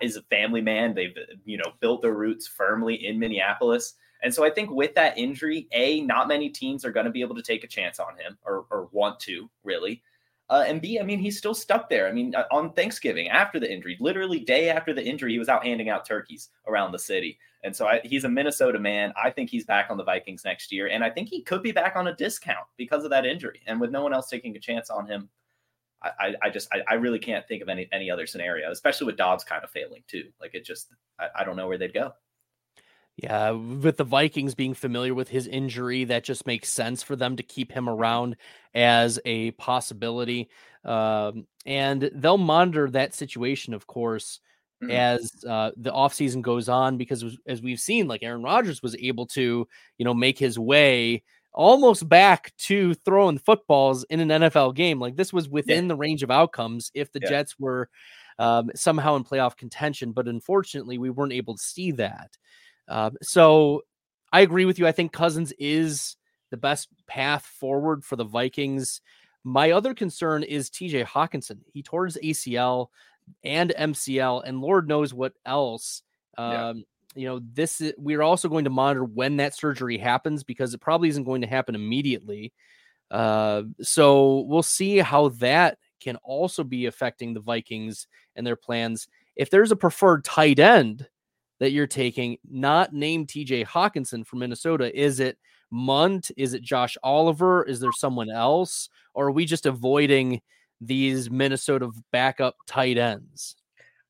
Is 0.00 0.16
a 0.16 0.22
family 0.22 0.62
man. 0.62 0.94
They've 0.94 1.14
you 1.44 1.58
know 1.58 1.72
built 1.80 2.00
their 2.00 2.14
roots 2.14 2.46
firmly 2.46 3.06
in 3.06 3.18
Minneapolis. 3.18 3.94
And 4.22 4.32
so 4.32 4.44
I 4.44 4.50
think 4.50 4.70
with 4.70 4.94
that 4.94 5.18
injury, 5.18 5.68
A, 5.72 6.00
not 6.02 6.28
many 6.28 6.48
teams 6.48 6.86
are 6.86 6.92
going 6.92 7.06
to 7.06 7.12
be 7.12 7.20
able 7.20 7.34
to 7.34 7.42
take 7.42 7.64
a 7.64 7.68
chance 7.68 7.98
on 7.98 8.16
him 8.16 8.38
or, 8.44 8.66
or 8.70 8.88
want 8.92 9.20
to 9.20 9.50
really. 9.62 10.02
Uh, 10.50 10.64
and 10.66 10.82
B, 10.82 10.98
I 10.98 11.04
mean, 11.04 11.20
he's 11.20 11.38
still 11.38 11.54
stuck 11.54 11.88
there. 11.88 12.08
I 12.08 12.12
mean, 12.12 12.34
uh, 12.34 12.44
on 12.50 12.72
Thanksgiving 12.72 13.28
after 13.28 13.60
the 13.60 13.72
injury, 13.72 13.96
literally 14.00 14.40
day 14.40 14.68
after 14.68 14.92
the 14.92 15.02
injury, 15.02 15.30
he 15.30 15.38
was 15.38 15.48
out 15.48 15.64
handing 15.64 15.88
out 15.88 16.04
turkeys 16.04 16.48
around 16.66 16.90
the 16.90 16.98
city. 16.98 17.38
And 17.62 17.74
so 17.74 17.86
I, 17.86 18.00
he's 18.02 18.24
a 18.24 18.28
Minnesota 18.28 18.78
man. 18.80 19.12
I 19.22 19.30
think 19.30 19.48
he's 19.48 19.64
back 19.64 19.86
on 19.90 19.96
the 19.96 20.02
Vikings 20.02 20.44
next 20.44 20.72
year. 20.72 20.88
And 20.88 21.04
I 21.04 21.10
think 21.10 21.28
he 21.28 21.42
could 21.42 21.62
be 21.62 21.70
back 21.70 21.94
on 21.94 22.08
a 22.08 22.16
discount 22.16 22.66
because 22.76 23.04
of 23.04 23.10
that 23.10 23.24
injury. 23.24 23.60
And 23.66 23.80
with 23.80 23.92
no 23.92 24.02
one 24.02 24.12
else 24.12 24.28
taking 24.28 24.56
a 24.56 24.60
chance 24.60 24.90
on 24.90 25.06
him, 25.06 25.28
I, 26.02 26.34
I 26.42 26.50
just, 26.50 26.68
I, 26.72 26.80
I 26.88 26.94
really 26.94 27.18
can't 27.18 27.46
think 27.46 27.62
of 27.62 27.68
any, 27.68 27.86
any 27.92 28.10
other 28.10 28.26
scenario, 28.26 28.72
especially 28.72 29.06
with 29.06 29.18
Dobbs 29.18 29.44
kind 29.44 29.62
of 29.62 29.70
failing 29.70 30.02
too. 30.08 30.30
Like 30.40 30.54
it 30.54 30.64
just, 30.64 30.94
I, 31.18 31.28
I 31.40 31.44
don't 31.44 31.56
know 31.56 31.68
where 31.68 31.78
they'd 31.78 31.92
go. 31.92 32.14
Yeah, 33.16 33.50
with 33.50 33.98
the 33.98 34.04
Vikings 34.04 34.54
being 34.54 34.72
familiar 34.72 35.14
with 35.14 35.28
his 35.28 35.46
injury, 35.46 36.04
that 36.04 36.24
just 36.24 36.46
makes 36.46 36.70
sense 36.70 37.02
for 37.02 37.16
them 37.16 37.36
to 37.36 37.42
keep 37.42 37.70
him 37.70 37.88
around 37.88 38.36
as 38.74 39.20
a 39.26 39.50
possibility. 39.52 40.48
Um, 40.84 41.46
and 41.66 42.10
they'll 42.14 42.38
monitor 42.38 42.88
that 42.90 43.12
situation, 43.12 43.74
of 43.74 43.86
course, 43.86 44.40
mm-hmm. 44.82 44.90
as 44.90 45.44
uh, 45.46 45.72
the 45.76 45.92
offseason 45.92 46.40
goes 46.40 46.70
on, 46.70 46.96
because 46.96 47.38
as 47.46 47.60
we've 47.60 47.80
seen, 47.80 48.08
like 48.08 48.22
Aaron 48.22 48.42
Rodgers 48.42 48.82
was 48.82 48.96
able 48.96 49.26
to, 49.28 49.68
you 49.98 50.04
know, 50.04 50.14
make 50.14 50.38
his 50.38 50.58
way 50.58 51.22
almost 51.52 52.08
back 52.08 52.54
to 52.56 52.94
throwing 52.94 53.38
footballs 53.38 54.04
in 54.04 54.20
an 54.20 54.28
NFL 54.42 54.74
game. 54.74 55.00
Like 55.00 55.16
this 55.16 55.32
was 55.32 55.48
within 55.48 55.84
yeah. 55.84 55.88
the 55.88 55.96
range 55.96 56.22
of 56.22 56.30
outcomes 56.30 56.90
if 56.94 57.12
the 57.12 57.20
yeah. 57.22 57.28
Jets 57.28 57.58
were 57.58 57.88
um, 58.38 58.70
somehow 58.74 59.16
in 59.16 59.24
playoff 59.24 59.56
contention. 59.56 60.12
But 60.12 60.28
unfortunately, 60.28 60.98
we 60.98 61.10
weren't 61.10 61.32
able 61.32 61.56
to 61.56 61.62
see 61.62 61.92
that. 61.92 62.36
Um, 62.90 63.16
so 63.22 63.82
I 64.32 64.40
agree 64.40 64.64
with 64.66 64.78
you. 64.78 64.86
I 64.86 64.92
think 64.92 65.12
Cousins 65.12 65.52
is 65.58 66.16
the 66.50 66.56
best 66.56 66.88
path 67.06 67.46
forward 67.46 68.04
for 68.04 68.16
the 68.16 68.24
Vikings. 68.24 69.00
My 69.44 69.70
other 69.70 69.94
concern 69.94 70.42
is 70.42 70.68
TJ 70.68 71.06
Hockenson. 71.06 71.60
He 71.72 71.82
tore 71.82 72.04
his 72.04 72.18
ACL 72.22 72.88
and 73.44 73.72
MCL, 73.78 74.42
and 74.44 74.60
Lord 74.60 74.88
knows 74.88 75.14
what 75.14 75.32
else. 75.46 76.02
Um, 76.36 76.52
yeah. 76.52 76.72
You 77.14 77.26
know, 77.26 77.40
this 77.52 77.80
is, 77.80 77.92
we're 77.96 78.22
also 78.22 78.48
going 78.48 78.64
to 78.64 78.70
monitor 78.70 79.04
when 79.04 79.38
that 79.38 79.54
surgery 79.54 79.98
happens 79.98 80.44
because 80.44 80.74
it 80.74 80.80
probably 80.80 81.08
isn't 81.08 81.24
going 81.24 81.40
to 81.40 81.46
happen 81.46 81.74
immediately. 81.74 82.52
Uh, 83.10 83.62
so 83.80 84.40
we'll 84.40 84.62
see 84.62 84.98
how 84.98 85.28
that 85.28 85.78
can 86.00 86.16
also 86.16 86.62
be 86.62 86.86
affecting 86.86 87.34
the 87.34 87.40
Vikings 87.40 88.06
and 88.36 88.46
their 88.46 88.56
plans. 88.56 89.08
If 89.34 89.50
there's 89.50 89.72
a 89.72 89.76
preferred 89.76 90.24
tight 90.24 90.58
end 90.58 91.08
that 91.60 91.72
you're 91.72 91.86
taking, 91.86 92.38
not 92.50 92.92
named 92.92 93.28
TJ 93.28 93.66
Hockenson 93.66 94.26
from 94.26 94.40
Minnesota? 94.40 94.98
Is 94.98 95.20
it 95.20 95.38
Mundt? 95.70 96.30
Is 96.36 96.54
it 96.54 96.62
Josh 96.62 96.96
Oliver? 97.02 97.62
Is 97.64 97.80
there 97.80 97.92
someone 97.92 98.30
else? 98.30 98.88
Or 99.14 99.28
are 99.28 99.32
we 99.32 99.44
just 99.44 99.66
avoiding 99.66 100.40
these 100.80 101.30
Minnesota 101.30 101.90
backup 102.10 102.56
tight 102.66 102.98
ends? 102.98 103.56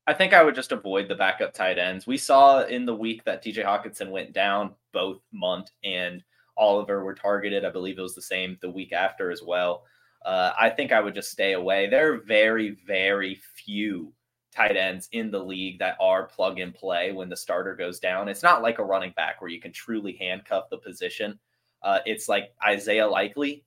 I 0.07 0.13
think 0.13 0.33
I 0.33 0.43
would 0.43 0.55
just 0.55 0.71
avoid 0.71 1.07
the 1.07 1.15
backup 1.15 1.53
tight 1.53 1.77
ends. 1.77 2.07
We 2.07 2.17
saw 2.17 2.63
in 2.63 2.85
the 2.85 2.95
week 2.95 3.23
that 3.25 3.43
TJ 3.43 3.63
Hockenson 3.63 4.09
went 4.09 4.33
down, 4.33 4.73
both 4.93 5.19
Mundt 5.31 5.71
and 5.83 6.23
Oliver 6.57 7.03
were 7.03 7.13
targeted. 7.13 7.65
I 7.65 7.69
believe 7.69 7.99
it 7.99 8.01
was 8.01 8.15
the 8.15 8.21
same 8.21 8.57
the 8.61 8.71
week 8.71 8.93
after 8.93 9.29
as 9.29 9.41
well. 9.43 9.83
Uh, 10.25 10.51
I 10.59 10.69
think 10.69 10.91
I 10.91 11.01
would 11.01 11.15
just 11.15 11.31
stay 11.31 11.53
away. 11.53 11.87
There 11.87 12.13
are 12.13 12.17
very, 12.17 12.77
very 12.85 13.39
few 13.55 14.13
tight 14.53 14.75
ends 14.75 15.09
in 15.11 15.31
the 15.31 15.43
league 15.43 15.79
that 15.79 15.97
are 15.99 16.25
plug 16.25 16.59
and 16.59 16.73
play 16.73 17.11
when 17.11 17.29
the 17.29 17.37
starter 17.37 17.75
goes 17.75 17.99
down. 17.99 18.27
It's 18.27 18.43
not 18.43 18.61
like 18.61 18.79
a 18.79 18.83
running 18.83 19.13
back 19.15 19.41
where 19.41 19.49
you 19.49 19.61
can 19.61 19.71
truly 19.71 20.13
handcuff 20.13 20.69
the 20.69 20.77
position. 20.77 21.39
Uh, 21.81 21.99
it's 22.05 22.29
like 22.29 22.53
Isaiah 22.65 23.07
Likely 23.07 23.63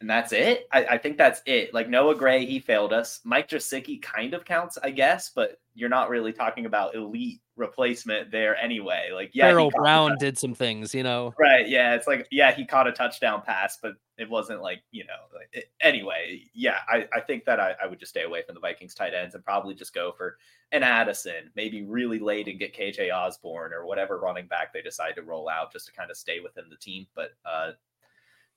and 0.00 0.08
that's 0.08 0.32
it. 0.32 0.68
I, 0.70 0.84
I, 0.84 0.98
think 0.98 1.18
that's 1.18 1.42
it. 1.44 1.74
Like 1.74 1.88
Noah 1.88 2.14
Gray, 2.14 2.46
he 2.46 2.60
failed 2.60 2.92
us. 2.92 3.20
Mike 3.24 3.48
Gesicki 3.48 4.00
kind 4.00 4.32
of 4.32 4.44
counts, 4.44 4.78
I 4.82 4.90
guess, 4.90 5.30
but 5.34 5.60
you're 5.74 5.88
not 5.88 6.08
really 6.08 6.32
talking 6.32 6.66
about 6.66 6.94
elite 6.94 7.40
replacement 7.56 8.30
there 8.30 8.56
anyway. 8.56 9.08
Like, 9.12 9.30
yeah, 9.34 9.48
Pharaoh 9.48 9.70
Brown 9.70 10.16
did 10.18 10.38
some 10.38 10.54
things, 10.54 10.94
you 10.94 11.02
know. 11.02 11.34
Right? 11.38 11.68
Yeah, 11.68 11.94
it's 11.94 12.06
like, 12.06 12.28
yeah, 12.30 12.52
he 12.52 12.64
caught 12.64 12.86
a 12.86 12.92
touchdown 12.92 13.42
pass, 13.44 13.78
but 13.82 13.94
it 14.18 14.28
wasn't 14.28 14.60
like, 14.60 14.82
you 14.90 15.04
know. 15.04 15.34
Like, 15.34 15.48
it, 15.52 15.70
anyway, 15.80 16.42
yeah, 16.52 16.78
I, 16.88 17.06
I 17.14 17.20
think 17.20 17.44
that 17.44 17.60
I, 17.60 17.74
I 17.82 17.86
would 17.86 18.00
just 18.00 18.10
stay 18.10 18.24
away 18.24 18.42
from 18.42 18.56
the 18.56 18.60
Vikings 18.60 18.94
tight 18.94 19.14
ends 19.14 19.34
and 19.34 19.44
probably 19.44 19.74
just 19.74 19.94
go 19.94 20.12
for 20.12 20.38
an 20.72 20.82
Addison, 20.82 21.50
maybe 21.54 21.82
really 21.84 22.18
late 22.18 22.48
and 22.48 22.58
get 22.58 22.76
KJ 22.76 23.14
Osborn 23.14 23.72
or 23.72 23.86
whatever 23.86 24.18
running 24.18 24.46
back 24.46 24.72
they 24.72 24.82
decide 24.82 25.14
to 25.14 25.22
roll 25.22 25.48
out 25.48 25.72
just 25.72 25.86
to 25.86 25.92
kind 25.92 26.10
of 26.10 26.16
stay 26.16 26.40
within 26.40 26.64
the 26.68 26.76
team. 26.76 27.06
But 27.14 27.30
uh, 27.46 27.72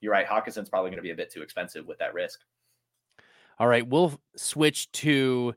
you're 0.01 0.11
right. 0.11 0.27
Hockenson's 0.27 0.69
probably 0.69 0.89
going 0.89 0.97
to 0.97 1.03
be 1.03 1.11
a 1.11 1.15
bit 1.15 1.31
too 1.31 1.43
expensive 1.43 1.87
with 1.87 1.99
that 1.99 2.13
risk. 2.13 2.41
All 3.59 3.67
right, 3.67 3.87
we'll 3.87 4.19
switch 4.35 4.91
to 4.93 5.53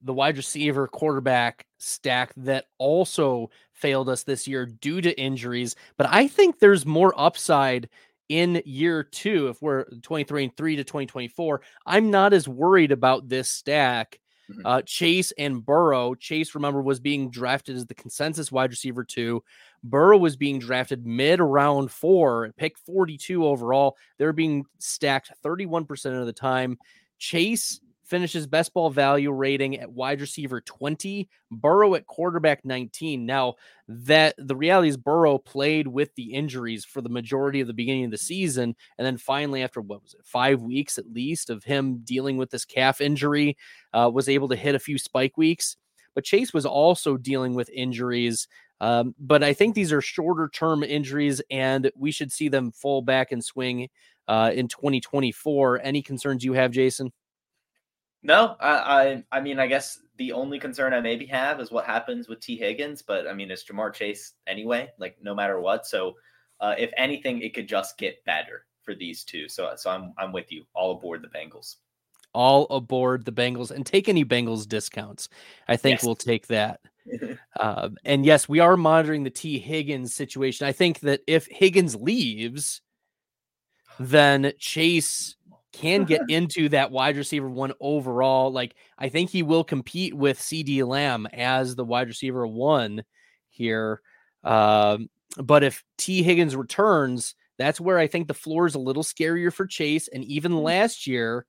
the 0.00 0.14
wide 0.14 0.36
receiver 0.36 0.86
quarterback 0.88 1.66
stack 1.78 2.32
that 2.36 2.66
also 2.78 3.50
failed 3.72 4.08
us 4.08 4.22
this 4.22 4.48
year 4.48 4.64
due 4.64 5.02
to 5.02 5.18
injuries. 5.20 5.76
But 5.98 6.06
I 6.10 6.28
think 6.28 6.58
there's 6.58 6.86
more 6.86 7.12
upside 7.18 7.90
in 8.28 8.62
year 8.64 9.02
two 9.02 9.48
if 9.48 9.60
we're 9.60 9.84
23 10.02 10.44
and 10.44 10.56
3 10.56 10.76
to 10.76 10.84
2024. 10.84 11.60
I'm 11.86 12.10
not 12.10 12.32
as 12.32 12.48
worried 12.48 12.92
about 12.92 13.28
this 13.28 13.48
stack 13.48 14.18
Mm-hmm. 14.50 14.66
Uh, 14.66 14.82
Chase 14.82 15.32
and 15.38 15.64
Burrow. 15.64 16.14
Chase, 16.14 16.54
remember, 16.54 16.82
was 16.82 17.00
being 17.00 17.30
drafted 17.30 17.76
as 17.76 17.86
the 17.86 17.94
consensus 17.94 18.52
wide 18.52 18.70
receiver 18.70 19.04
two. 19.04 19.42
Burrow 19.82 20.18
was 20.18 20.36
being 20.36 20.58
drafted 20.58 21.06
mid 21.06 21.40
round 21.40 21.90
four, 21.90 22.52
pick 22.56 22.78
42 22.78 23.44
overall. 23.46 23.96
They're 24.18 24.32
being 24.32 24.64
stacked 24.78 25.32
31% 25.44 26.20
of 26.20 26.26
the 26.26 26.32
time. 26.32 26.78
Chase 27.18 27.80
finishes 28.04 28.46
best 28.46 28.74
ball 28.74 28.90
value 28.90 29.30
rating 29.32 29.78
at 29.78 29.92
wide 29.92 30.20
receiver 30.20 30.60
20, 30.60 31.28
Burrow 31.50 31.94
at 31.94 32.06
quarterback 32.06 32.64
19. 32.64 33.26
Now, 33.26 33.54
that 33.88 34.34
the 34.38 34.56
reality 34.56 34.88
is 34.88 34.96
Burrow 34.96 35.38
played 35.38 35.86
with 35.88 36.14
the 36.14 36.32
injuries 36.32 36.84
for 36.84 37.00
the 37.00 37.08
majority 37.08 37.60
of 37.60 37.66
the 37.66 37.72
beginning 37.74 38.06
of 38.06 38.10
the 38.10 38.18
season. 38.18 38.74
And 38.98 39.06
then 39.06 39.18
finally, 39.18 39.62
after 39.62 39.80
what 39.80 40.02
was 40.02 40.14
it, 40.14 40.24
five 40.24 40.62
weeks 40.62 40.98
at 40.98 41.12
least 41.12 41.50
of 41.50 41.64
him 41.64 41.98
dealing 42.04 42.36
with 42.36 42.50
this 42.50 42.64
calf 42.64 43.00
injury, 43.00 43.56
uh, 43.92 44.10
was 44.12 44.28
able 44.28 44.48
to 44.48 44.56
hit 44.56 44.74
a 44.74 44.78
few 44.80 44.98
spike 44.98 45.36
weeks. 45.36 45.76
But 46.14 46.24
Chase 46.24 46.52
was 46.54 46.66
also 46.66 47.16
dealing 47.16 47.54
with 47.54 47.68
injuries 47.70 48.46
Um, 48.80 49.14
but 49.18 49.42
I 49.42 49.54
think 49.54 49.74
these 49.74 49.92
are 49.92 50.00
shorter 50.00 50.48
term 50.52 50.82
injuries, 50.82 51.40
and 51.50 51.90
we 51.96 52.10
should 52.10 52.32
see 52.32 52.48
them 52.48 52.72
fall 52.72 53.02
back 53.02 53.32
and 53.32 53.42
swing 53.44 53.88
uh, 54.28 54.50
in 54.54 54.68
2024. 54.68 55.80
Any 55.82 56.02
concerns 56.02 56.44
you 56.44 56.54
have, 56.54 56.72
Jason? 56.72 57.12
No, 58.24 58.56
I, 58.58 58.68
I, 58.70 59.24
I 59.32 59.40
mean, 59.40 59.58
I 59.58 59.66
guess 59.66 60.00
the 60.16 60.32
only 60.32 60.58
concern 60.58 60.94
I 60.94 61.00
maybe 61.00 61.26
have 61.26 61.60
is 61.60 61.70
what 61.70 61.84
happens 61.84 62.26
with 62.26 62.40
Tee 62.40 62.56
Higgins, 62.56 63.02
but 63.02 63.28
I 63.28 63.34
mean, 63.34 63.50
it's 63.50 63.64
Ja'Marr 63.64 63.92
Chase 63.92 64.32
anyway, 64.46 64.90
like 64.98 65.16
no 65.22 65.34
matter 65.34 65.60
what. 65.60 65.86
So, 65.86 66.14
uh, 66.60 66.74
if 66.78 66.90
anything, 66.96 67.42
it 67.42 67.52
could 67.52 67.68
just 67.68 67.98
get 67.98 68.24
better 68.24 68.64
for 68.82 68.94
these 68.94 69.24
two. 69.24 69.46
So, 69.48 69.70
so 69.76 69.90
I'm, 69.90 70.14
I'm 70.16 70.32
with 70.32 70.50
you. 70.50 70.64
All 70.72 70.92
aboard 70.92 71.22
the 71.22 71.28
Bengals. 71.28 71.76
All 72.32 72.66
aboard 72.70 73.26
the 73.26 73.32
Bengals, 73.32 73.70
and 73.70 73.84
take 73.84 74.08
any 74.08 74.24
Bengals 74.24 74.66
discounts. 74.66 75.28
I 75.68 75.76
think 75.76 75.98
yes. 75.98 76.04
we'll 76.04 76.16
take 76.16 76.46
that. 76.46 76.80
um, 77.60 77.96
and 78.04 78.24
yes, 78.24 78.48
we 78.48 78.58
are 78.58 78.76
monitoring 78.78 79.24
the 79.24 79.30
Tee 79.30 79.58
Higgins 79.58 80.14
situation. 80.14 80.66
I 80.66 80.72
think 80.72 81.00
that 81.00 81.20
if 81.26 81.46
Higgins 81.50 81.94
leaves, 81.94 82.80
then 83.98 84.52
Chase 84.58 85.36
can 85.74 86.04
get 86.04 86.22
into 86.28 86.68
that 86.70 86.90
wide 86.90 87.16
receiver 87.16 87.48
one 87.48 87.72
overall. 87.80 88.52
Like 88.52 88.74
I 88.98 89.08
think 89.08 89.30
he 89.30 89.42
will 89.42 89.64
compete 89.64 90.14
with 90.14 90.38
CeeDee 90.38 90.86
Lamb 90.86 91.26
as 91.32 91.76
the 91.76 91.84
wide 91.84 92.08
receiver 92.08 92.46
one 92.46 93.04
here. 93.50 94.00
Um, 94.42 95.08
but 95.36 95.64
if 95.64 95.82
Tee 95.98 96.22
Higgins 96.22 96.56
returns, 96.56 97.34
that's 97.58 97.80
where 97.80 97.98
I 97.98 98.06
think 98.06 98.28
the 98.28 98.34
floor 98.34 98.66
is 98.66 98.74
a 98.74 98.80
little 98.80 99.02
scarier 99.02 99.52
for 99.52 99.66
Chase. 99.66 100.08
And 100.08 100.24
even 100.24 100.52
mm. 100.52 100.62
last 100.62 101.06
year, 101.06 101.46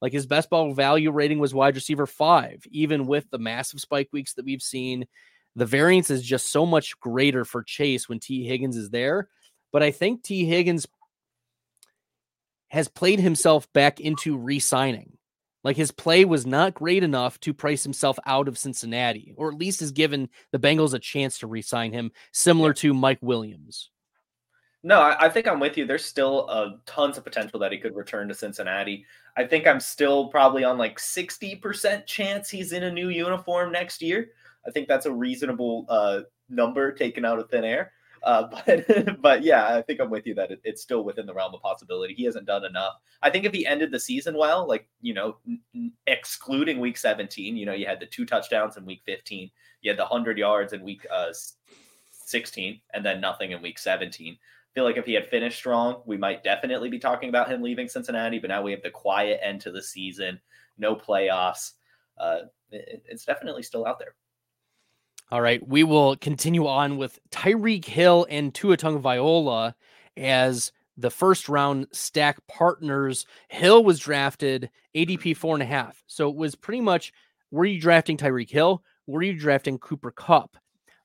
like 0.00 0.12
his 0.12 0.26
best 0.26 0.50
ball 0.50 0.72
value 0.72 1.10
rating 1.10 1.38
was 1.38 1.54
wide 1.54 1.74
receiver 1.74 2.06
five, 2.06 2.62
even 2.70 3.06
with 3.06 3.28
the 3.30 3.38
massive 3.38 3.80
spike 3.80 4.08
weeks 4.12 4.34
that 4.34 4.44
we've 4.44 4.62
seen. 4.62 5.06
The 5.56 5.66
variance 5.66 6.10
is 6.10 6.22
just 6.22 6.52
so 6.52 6.64
much 6.64 6.98
greater 7.00 7.44
for 7.44 7.64
Chase 7.64 8.08
when 8.08 8.20
Tee 8.20 8.46
Higgins 8.46 8.76
is 8.76 8.90
there. 8.90 9.28
But 9.72 9.82
I 9.82 9.90
think 9.90 10.22
Tee 10.22 10.44
Higgins 10.44 10.86
has 12.68 12.88
played 12.88 13.20
himself 13.20 13.70
back 13.72 14.00
into 14.00 14.36
re 14.36 14.58
signing. 14.58 15.18
Like 15.64 15.76
his 15.76 15.90
play 15.90 16.24
was 16.24 16.46
not 16.46 16.74
great 16.74 17.02
enough 17.02 17.40
to 17.40 17.52
price 17.52 17.82
himself 17.82 18.18
out 18.26 18.48
of 18.48 18.58
Cincinnati, 18.58 19.34
or 19.36 19.50
at 19.50 19.58
least 19.58 19.80
has 19.80 19.92
given 19.92 20.28
the 20.52 20.58
Bengals 20.58 20.94
a 20.94 20.98
chance 20.98 21.38
to 21.38 21.46
re 21.46 21.62
sign 21.62 21.92
him, 21.92 22.12
similar 22.32 22.72
to 22.74 22.94
Mike 22.94 23.18
Williams. 23.20 23.90
No, 24.84 25.00
I, 25.00 25.26
I, 25.26 25.28
think 25.28 25.48
I'm 25.48 25.58
with 25.58 25.76
you. 25.76 25.86
There's 25.86 26.04
still 26.04 26.48
a 26.48 26.78
tons 26.86 27.18
of 27.18 27.24
potential 27.24 27.58
that 27.58 27.72
he 27.72 27.78
could 27.78 27.96
return 27.96 28.28
to 28.28 28.34
Cincinnati. 28.34 29.04
I 29.36 29.44
think 29.44 29.66
I'm 29.66 29.80
still 29.80 30.28
probably 30.28 30.62
on 30.62 30.78
like 30.78 30.98
60% 30.98 32.06
chance 32.06 32.48
he's 32.48 32.72
in 32.72 32.84
a 32.84 32.92
new 32.92 33.08
uniform 33.08 33.72
next 33.72 34.00
year. 34.00 34.30
I 34.66 34.70
think 34.70 34.86
that's 34.86 35.06
a 35.06 35.12
reasonable 35.12 35.84
uh, 35.88 36.20
number 36.48 36.92
taken 36.92 37.24
out 37.24 37.40
of 37.40 37.50
thin 37.50 37.64
air. 37.64 37.92
Uh, 38.22 38.48
but 38.66 39.20
but 39.22 39.42
yeah, 39.42 39.76
I 39.76 39.82
think 39.82 40.00
I'm 40.00 40.10
with 40.10 40.26
you 40.26 40.34
that 40.34 40.50
it, 40.50 40.60
it's 40.64 40.82
still 40.82 41.04
within 41.04 41.26
the 41.26 41.34
realm 41.34 41.54
of 41.54 41.62
possibility. 41.62 42.14
He 42.14 42.24
hasn't 42.24 42.46
done 42.46 42.64
enough. 42.64 42.94
I 43.22 43.30
think 43.30 43.44
if 43.44 43.52
he 43.52 43.66
ended 43.66 43.90
the 43.90 44.00
season 44.00 44.36
well, 44.36 44.66
like 44.66 44.88
you 45.00 45.14
know, 45.14 45.36
n- 45.74 45.92
excluding 46.06 46.80
week 46.80 46.96
17, 46.96 47.56
you 47.56 47.66
know, 47.66 47.72
you 47.72 47.86
had 47.86 48.00
the 48.00 48.06
two 48.06 48.24
touchdowns 48.24 48.76
in 48.76 48.84
week 48.84 49.02
15, 49.06 49.50
you 49.82 49.90
had 49.90 49.98
the 49.98 50.04
hundred 50.06 50.38
yards 50.38 50.72
in 50.72 50.82
week 50.82 51.06
uh, 51.10 51.32
16, 52.12 52.80
and 52.94 53.04
then 53.04 53.20
nothing 53.20 53.52
in 53.52 53.62
week 53.62 53.78
17. 53.78 54.34
I 54.34 54.74
feel 54.74 54.84
like 54.84 54.96
if 54.96 55.06
he 55.06 55.14
had 55.14 55.28
finished 55.28 55.58
strong, 55.58 56.02
we 56.04 56.16
might 56.16 56.44
definitely 56.44 56.90
be 56.90 56.98
talking 56.98 57.30
about 57.30 57.50
him 57.50 57.62
leaving 57.62 57.88
Cincinnati. 57.88 58.38
But 58.38 58.48
now 58.48 58.62
we 58.62 58.70
have 58.72 58.82
the 58.82 58.90
quiet 58.90 59.40
end 59.42 59.60
to 59.62 59.72
the 59.72 59.82
season, 59.82 60.40
no 60.76 60.94
playoffs. 60.94 61.72
Uh, 62.18 62.40
it, 62.70 63.02
it's 63.08 63.24
definitely 63.24 63.62
still 63.62 63.86
out 63.86 63.98
there. 63.98 64.14
All 65.30 65.42
right, 65.42 65.66
we 65.66 65.84
will 65.84 66.16
continue 66.16 66.66
on 66.66 66.96
with 66.96 67.18
Tyreek 67.30 67.84
Hill 67.84 68.26
and 68.30 68.54
Tua 68.54 68.76
Viola 68.76 69.74
as 70.16 70.72
the 70.96 71.10
first 71.10 71.50
round 71.50 71.86
stack 71.92 72.38
partners. 72.46 73.26
Hill 73.48 73.84
was 73.84 73.98
drafted 73.98 74.70
ADP 74.96 75.36
four 75.36 75.54
and 75.54 75.62
a 75.62 75.66
half, 75.66 76.02
so 76.06 76.30
it 76.30 76.36
was 76.36 76.54
pretty 76.54 76.80
much 76.80 77.12
were 77.50 77.66
you 77.66 77.80
drafting 77.80 78.16
Tyreek 78.16 78.50
Hill? 78.50 78.82
Were 79.06 79.22
you 79.22 79.34
drafting 79.34 79.78
Cooper 79.78 80.10
Kupp? 80.10 80.56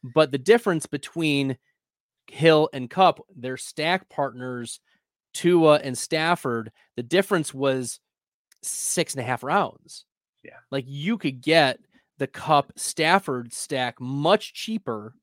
But 0.04 0.32
the 0.32 0.38
difference 0.38 0.86
between 0.86 1.58
Hill 2.28 2.70
and 2.74 2.90
Kupp, 2.90 3.20
their 3.36 3.58
stack 3.58 4.10
partners, 4.10 4.80
Tua 5.34 5.80
and 5.80 5.98
Stafford, 5.98 6.72
the 6.96 7.04
difference 7.04 7.54
was 7.54 8.00
six 8.62 9.14
and 9.14 9.22
a 9.22 9.26
half 9.26 9.44
rounds. 9.44 10.06
Yeah, 10.44 10.60
like 10.72 10.86
you 10.88 11.18
could 11.18 11.42
get 11.42 11.80
the 12.18 12.28
Kupp 12.28 12.74
Stafford 12.76 13.54
stack 13.54 14.00
much 14.00 14.54
cheaper. 14.54 15.16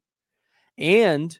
And, 0.76 1.38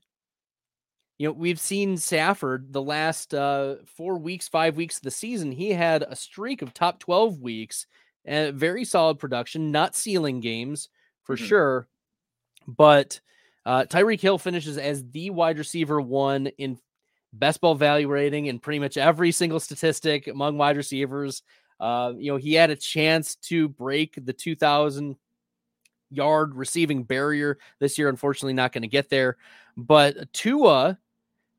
you 1.18 1.28
know, 1.28 1.32
we've 1.32 1.60
seen 1.60 1.96
Stafford 1.96 2.72
the 2.72 2.82
last 2.82 3.34
uh, 3.34 3.76
four 3.86 4.18
weeks, 4.18 4.48
five 4.48 4.76
weeks 4.76 4.96
of 4.96 5.02
the 5.02 5.10
season. 5.10 5.52
He 5.52 5.70
had 5.70 6.02
a 6.02 6.16
streak 6.16 6.62
of 6.62 6.74
top 6.74 6.98
12 7.00 7.40
weeks 7.40 7.86
and 8.24 8.54
very 8.54 8.84
solid 8.84 9.18
production, 9.18 9.72
not 9.72 9.96
ceiling 9.96 10.40
games 10.40 10.88
for 11.24 11.36
mm-hmm. 11.36 11.46
sure. 11.46 11.88
But 12.66 13.20
uh, 13.66 13.84
Tyreek 13.84 14.20
Hill 14.20 14.38
finishes 14.38 14.78
as 14.78 15.04
the 15.10 15.30
wide 15.30 15.58
receiver 15.58 16.00
one 16.00 16.46
in 16.58 16.78
best 17.32 17.60
ball 17.60 17.74
value 17.74 18.08
rating 18.08 18.46
in 18.46 18.58
pretty 18.58 18.78
much 18.78 18.96
every 18.96 19.32
single 19.32 19.60
statistic 19.60 20.26
among 20.26 20.58
wide 20.58 20.76
receivers. 20.76 21.42
Uh, 21.78 22.12
you 22.16 22.30
know, 22.30 22.36
he 22.36 22.54
had 22.54 22.70
a 22.70 22.76
chance 22.76 23.36
to 23.36 23.68
break 23.68 24.14
the 24.24 24.32
2000 24.32 25.16
yard 26.11 26.55
receiving 26.55 27.05
barrier 27.05 27.59
this 27.79 27.99
year. 27.99 28.09
Unfortunately, 28.09 28.53
not 28.53 28.73
going 28.73 28.83
to 28.83 28.88
get 28.88 29.09
there. 29.09 29.37
But 29.77 30.33
Tua, 30.33 30.99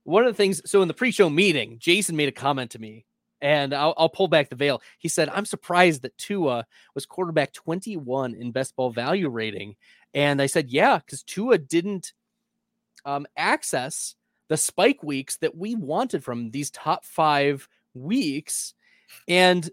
one 0.04 0.26
of 0.26 0.34
the 0.34 0.38
things, 0.38 0.62
so 0.70 0.82
in 0.82 0.88
the 0.88 0.94
pre 0.94 1.12
show 1.12 1.30
meeting, 1.30 1.78
Jason 1.80 2.16
made 2.16 2.30
a 2.30 2.34
comment 2.34 2.72
to 2.72 2.80
me, 2.80 3.06
and 3.42 3.74
I'll, 3.74 3.94
I'll, 3.98 4.10
pull 4.10 4.28
back 4.28 4.50
the 4.50 4.56
veil. 4.56 4.82
He 5.00 5.08
said, 5.08 5.30
I'm 5.30 5.46
surprised 5.46 6.04
that 6.04 6.18
Tua 6.18 6.66
was 6.94 7.06
quarterback 7.06 7.54
21 7.54 8.36
in 8.36 8.52
best 8.52 8.76
ball 8.76 8.92
value 8.92 9.30
rating. 9.30 9.76
And 10.14 10.42
I 10.42 10.46
said, 10.48 10.70
yeah, 10.70 10.98
because 10.98 11.24
Tua 11.24 11.58
didn't 11.58 12.14
um, 13.06 13.26
access 13.38 14.16
the 14.50 14.58
spike 14.58 15.02
weeks 15.02 15.38
that 15.38 15.56
we 15.56 15.76
wanted 15.76 16.24
from 16.24 16.52
these 16.52 16.70
top 16.72 17.06
five 17.06 17.68
weeks. 17.94 18.74
And 19.28 19.70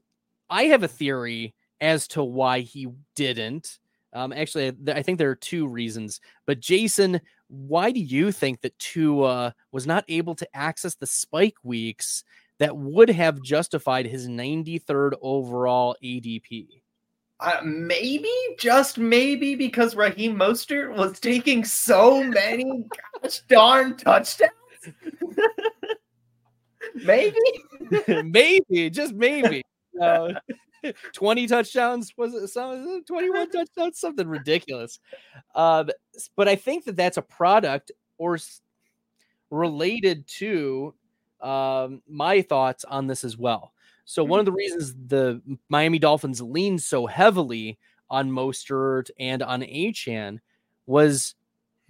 I 0.48 0.64
have 0.64 0.82
a 0.82 0.88
theory 0.88 1.54
as 1.80 2.08
to 2.08 2.22
why 2.22 2.60
he 2.60 2.88
didn't. 3.16 3.78
Um, 4.12 4.32
actually, 4.32 4.72
I 4.88 5.02
think 5.02 5.18
there 5.18 5.30
are 5.30 5.36
two 5.36 5.66
reasons. 5.66 6.20
But 6.46 6.60
Jason, 6.60 7.20
why 7.48 7.90
do 7.90 8.00
you 8.00 8.32
think 8.32 8.62
that 8.62 8.78
Tua 8.78 9.54
was 9.72 9.86
not 9.86 10.04
able 10.08 10.34
to 10.36 10.56
access 10.56 10.94
the 10.94 11.06
spike 11.06 11.56
weeks 11.62 12.24
that 12.58 12.76
would 12.76 13.10
have 13.10 13.42
justified 13.42 14.06
his 14.06 14.28
93rd 14.28 15.12
overall 15.20 15.96
ADP? 16.02 16.82
Uh, 17.40 17.60
maybe, 17.64 18.32
just 18.58 18.98
maybe, 18.98 19.54
because 19.54 19.94
Raheem 19.94 20.36
Mostert 20.36 20.96
was 20.96 21.20
taking 21.20 21.64
so 21.64 22.24
many 22.24 22.84
gosh 23.22 23.40
darn 23.48 23.96
touchdowns. 23.96 24.50
maybe, 26.94 27.36
maybe, 28.24 28.90
just 28.90 29.14
maybe. 29.14 29.62
Uh, 30.00 30.32
20 31.12 31.46
touchdowns 31.46 32.12
was 32.16 32.34
it 32.34 32.48
some 32.48 33.04
21 33.04 33.50
touchdowns? 33.52 33.98
Something 33.98 34.28
ridiculous. 34.28 35.00
Uh, 35.54 35.84
but 36.36 36.48
i 36.48 36.56
think 36.56 36.84
that 36.84 36.96
that's 36.96 37.16
a 37.16 37.22
product 37.22 37.92
or 38.18 38.38
related 39.50 40.26
to 40.26 40.94
um, 41.40 42.02
my 42.08 42.42
thoughts 42.42 42.84
on 42.84 43.06
this 43.06 43.24
as 43.24 43.38
well. 43.38 43.72
So 44.04 44.24
one 44.24 44.40
of 44.40 44.46
the 44.46 44.52
reasons 44.52 44.94
the 45.06 45.40
miami 45.68 45.98
dolphins 45.98 46.40
leaned 46.40 46.82
so 46.82 47.06
heavily 47.06 47.78
on 48.10 48.30
mostert 48.30 49.10
and 49.18 49.42
on 49.42 49.60
Achane 49.60 50.40
was 50.86 51.34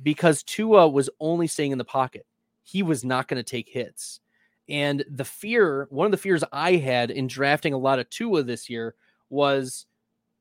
because 0.03 0.43
tua 0.43 0.89
was 0.89 1.09
only 1.21 1.47
staying 1.47 1.73
in 1.73 1.79
the 1.79 1.85
pocket. 1.85 2.27
He 2.65 2.83
was 2.83 3.05
not 3.05 3.29
going 3.29 3.43
to 3.43 3.49
take 3.49 3.69
hits 3.69 4.21
and 4.69 5.05
the 5.09 5.25
fear, 5.25 5.87
one 5.91 6.05
of 6.05 6.11
the 6.11 6.19
fears 6.19 6.45
I 6.53 6.77
had 6.77 7.11
in 7.11 7.27
drafting 7.27 7.73
a 7.73 7.79
lot 7.79 7.99
of 7.99 8.11
Tua 8.11 8.43
this 8.43 8.69
year 8.69 8.95
was, 9.31 9.87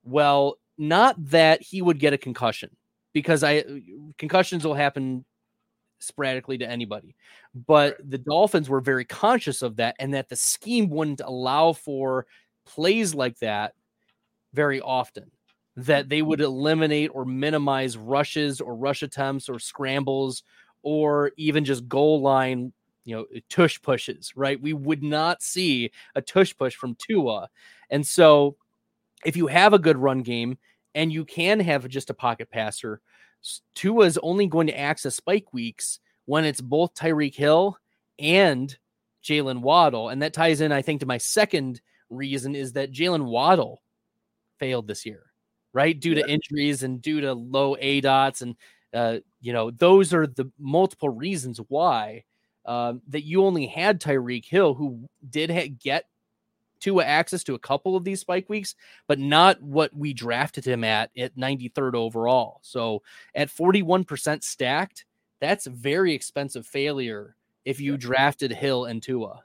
well, 0.03 0.57
not 0.77 1.15
that 1.29 1.61
he 1.61 1.81
would 1.81 1.99
get 1.99 2.13
a 2.13 2.17
concussion 2.17 2.69
because 3.13 3.43
I 3.43 3.63
concussions 4.17 4.65
will 4.65 4.75
happen 4.75 5.25
sporadically 5.99 6.57
to 6.59 6.69
anybody. 6.69 7.15
But 7.55 7.97
the 8.07 8.17
Dolphins 8.17 8.69
were 8.69 8.81
very 8.81 9.05
conscious 9.05 9.61
of 9.61 9.77
that 9.77 9.95
and 9.99 10.13
that 10.13 10.29
the 10.29 10.35
scheme 10.35 10.89
wouldn't 10.89 11.21
allow 11.21 11.73
for 11.73 12.27
plays 12.65 13.15
like 13.15 13.39
that 13.39 13.73
very 14.53 14.81
often. 14.81 15.31
That 15.77 16.09
they 16.09 16.21
would 16.21 16.39
mm-hmm. 16.39 16.45
eliminate 16.45 17.11
or 17.13 17.25
minimize 17.25 17.97
rushes 17.97 18.61
or 18.61 18.75
rush 18.75 19.03
attempts 19.03 19.47
or 19.47 19.57
scrambles 19.59 20.43
or 20.83 21.31
even 21.37 21.65
just 21.65 21.87
goal 21.87 22.21
line 22.21 22.73
you 23.07 23.15
know 23.15 23.25
tush 23.49 23.81
pushes, 23.81 24.33
right? 24.35 24.61
We 24.61 24.73
would 24.73 25.01
not 25.01 25.41
see 25.41 25.91
a 26.13 26.21
tush 26.21 26.55
push 26.55 26.75
from 26.75 26.95
Tua, 26.95 27.49
and 27.89 28.05
so 28.05 28.57
if 29.25 29.35
you 29.35 29.47
have 29.47 29.73
a 29.73 29.79
good 29.79 29.97
run 29.97 30.21
game 30.21 30.57
and 30.93 31.11
you 31.11 31.25
can 31.25 31.59
have 31.59 31.87
just 31.87 32.09
a 32.09 32.13
pocket 32.13 32.51
passer, 32.51 33.01
Tua 33.75 34.05
is 34.05 34.19
only 34.21 34.47
going 34.47 34.67
to 34.67 34.77
access 34.77 35.15
spike 35.15 35.53
weeks 35.53 35.99
when 36.25 36.43
it's 36.45 36.61
both 36.61 36.93
Tyreek 36.93 37.35
Hill 37.35 37.77
and 38.19 38.77
Jalen 39.23 39.61
Waddle. 39.61 40.09
And 40.09 40.21
that 40.21 40.33
ties 40.33 40.61
in, 40.61 40.71
I 40.71 40.81
think, 40.81 40.99
to 40.99 41.05
my 41.05 41.17
second 41.17 41.81
reason 42.09 42.55
is 42.55 42.73
that 42.73 42.91
Jalen 42.91 43.25
Waddle 43.25 43.81
failed 44.59 44.87
this 44.87 45.05
year, 45.05 45.23
right? 45.73 45.97
Due 45.99 46.13
yeah. 46.13 46.23
to 46.23 46.31
injuries 46.31 46.83
and 46.83 47.01
due 47.01 47.21
to 47.21 47.33
low 47.33 47.75
A 47.79 48.01
dots. 48.01 48.41
And, 48.41 48.55
uh, 48.93 49.19
you 49.39 49.53
know, 49.53 49.71
those 49.71 50.13
are 50.13 50.27
the 50.27 50.51
multiple 50.59 51.09
reasons 51.09 51.59
why 51.69 52.23
um, 52.67 53.01
that 53.07 53.23
you 53.23 53.43
only 53.43 53.65
had 53.65 53.99
Tyreek 53.99 54.45
Hill, 54.45 54.73
who 54.73 55.09
did 55.29 55.49
ha- 55.49 55.73
get 55.81 56.05
to 56.81 57.01
access 57.01 57.43
to 57.45 57.55
a 57.55 57.59
couple 57.59 57.95
of 57.95 58.03
these 58.03 58.19
spike 58.19 58.49
weeks, 58.49 58.75
but 59.07 59.17
not 59.17 59.61
what 59.61 59.95
we 59.95 60.13
drafted 60.13 60.65
him 60.65 60.83
at 60.83 61.09
at 61.17 61.35
93rd 61.35 61.95
overall. 61.95 62.59
So 62.61 63.01
at 63.33 63.49
41% 63.49 64.43
stacked, 64.43 65.05
that's 65.39 65.65
very 65.65 66.13
expensive 66.13 66.67
failure 66.67 67.35
if 67.65 67.79
you 67.79 67.97
drafted 67.97 68.51
Hill 68.51 68.85
and 68.85 69.01
Tua. 69.01 69.43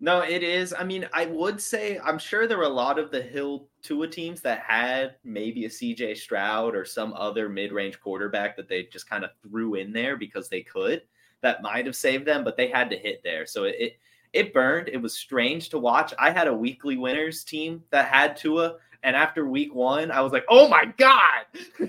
No, 0.00 0.20
it 0.20 0.44
is. 0.44 0.72
I 0.78 0.84
mean, 0.84 1.08
I 1.12 1.26
would 1.26 1.60
say 1.60 1.98
I'm 2.04 2.18
sure 2.18 2.46
there 2.46 2.58
were 2.58 2.64
a 2.64 2.68
lot 2.68 3.00
of 3.00 3.10
the 3.10 3.20
Hill 3.20 3.66
Tua 3.82 4.06
teams 4.06 4.40
that 4.42 4.60
had 4.60 5.16
maybe 5.24 5.64
a 5.64 5.68
CJ 5.68 6.16
Stroud 6.16 6.76
or 6.76 6.84
some 6.84 7.12
other 7.14 7.48
mid-range 7.48 8.00
quarterback 8.00 8.56
that 8.56 8.68
they 8.68 8.84
just 8.84 9.08
kind 9.08 9.24
of 9.24 9.30
threw 9.42 9.74
in 9.74 9.92
there 9.92 10.16
because 10.16 10.48
they 10.48 10.62
could. 10.62 11.02
That 11.40 11.62
might 11.62 11.86
have 11.86 11.96
saved 11.96 12.26
them, 12.26 12.42
but 12.44 12.56
they 12.56 12.68
had 12.68 12.90
to 12.90 12.96
hit 12.96 13.22
there. 13.22 13.46
So 13.46 13.64
it 13.64 13.98
it 14.32 14.52
burned. 14.52 14.88
It 14.88 14.98
was 14.98 15.14
strange 15.14 15.70
to 15.70 15.78
watch. 15.78 16.12
I 16.18 16.30
had 16.30 16.48
a 16.48 16.54
weekly 16.54 16.96
winners 16.96 17.44
team 17.44 17.82
that 17.90 18.06
had 18.06 18.36
Tua, 18.36 18.76
and 19.02 19.16
after 19.16 19.46
week 19.46 19.74
one, 19.74 20.10
I 20.10 20.20
was 20.20 20.32
like, 20.32 20.44
"Oh 20.48 20.68
my 20.68 20.92
god, 20.96 21.46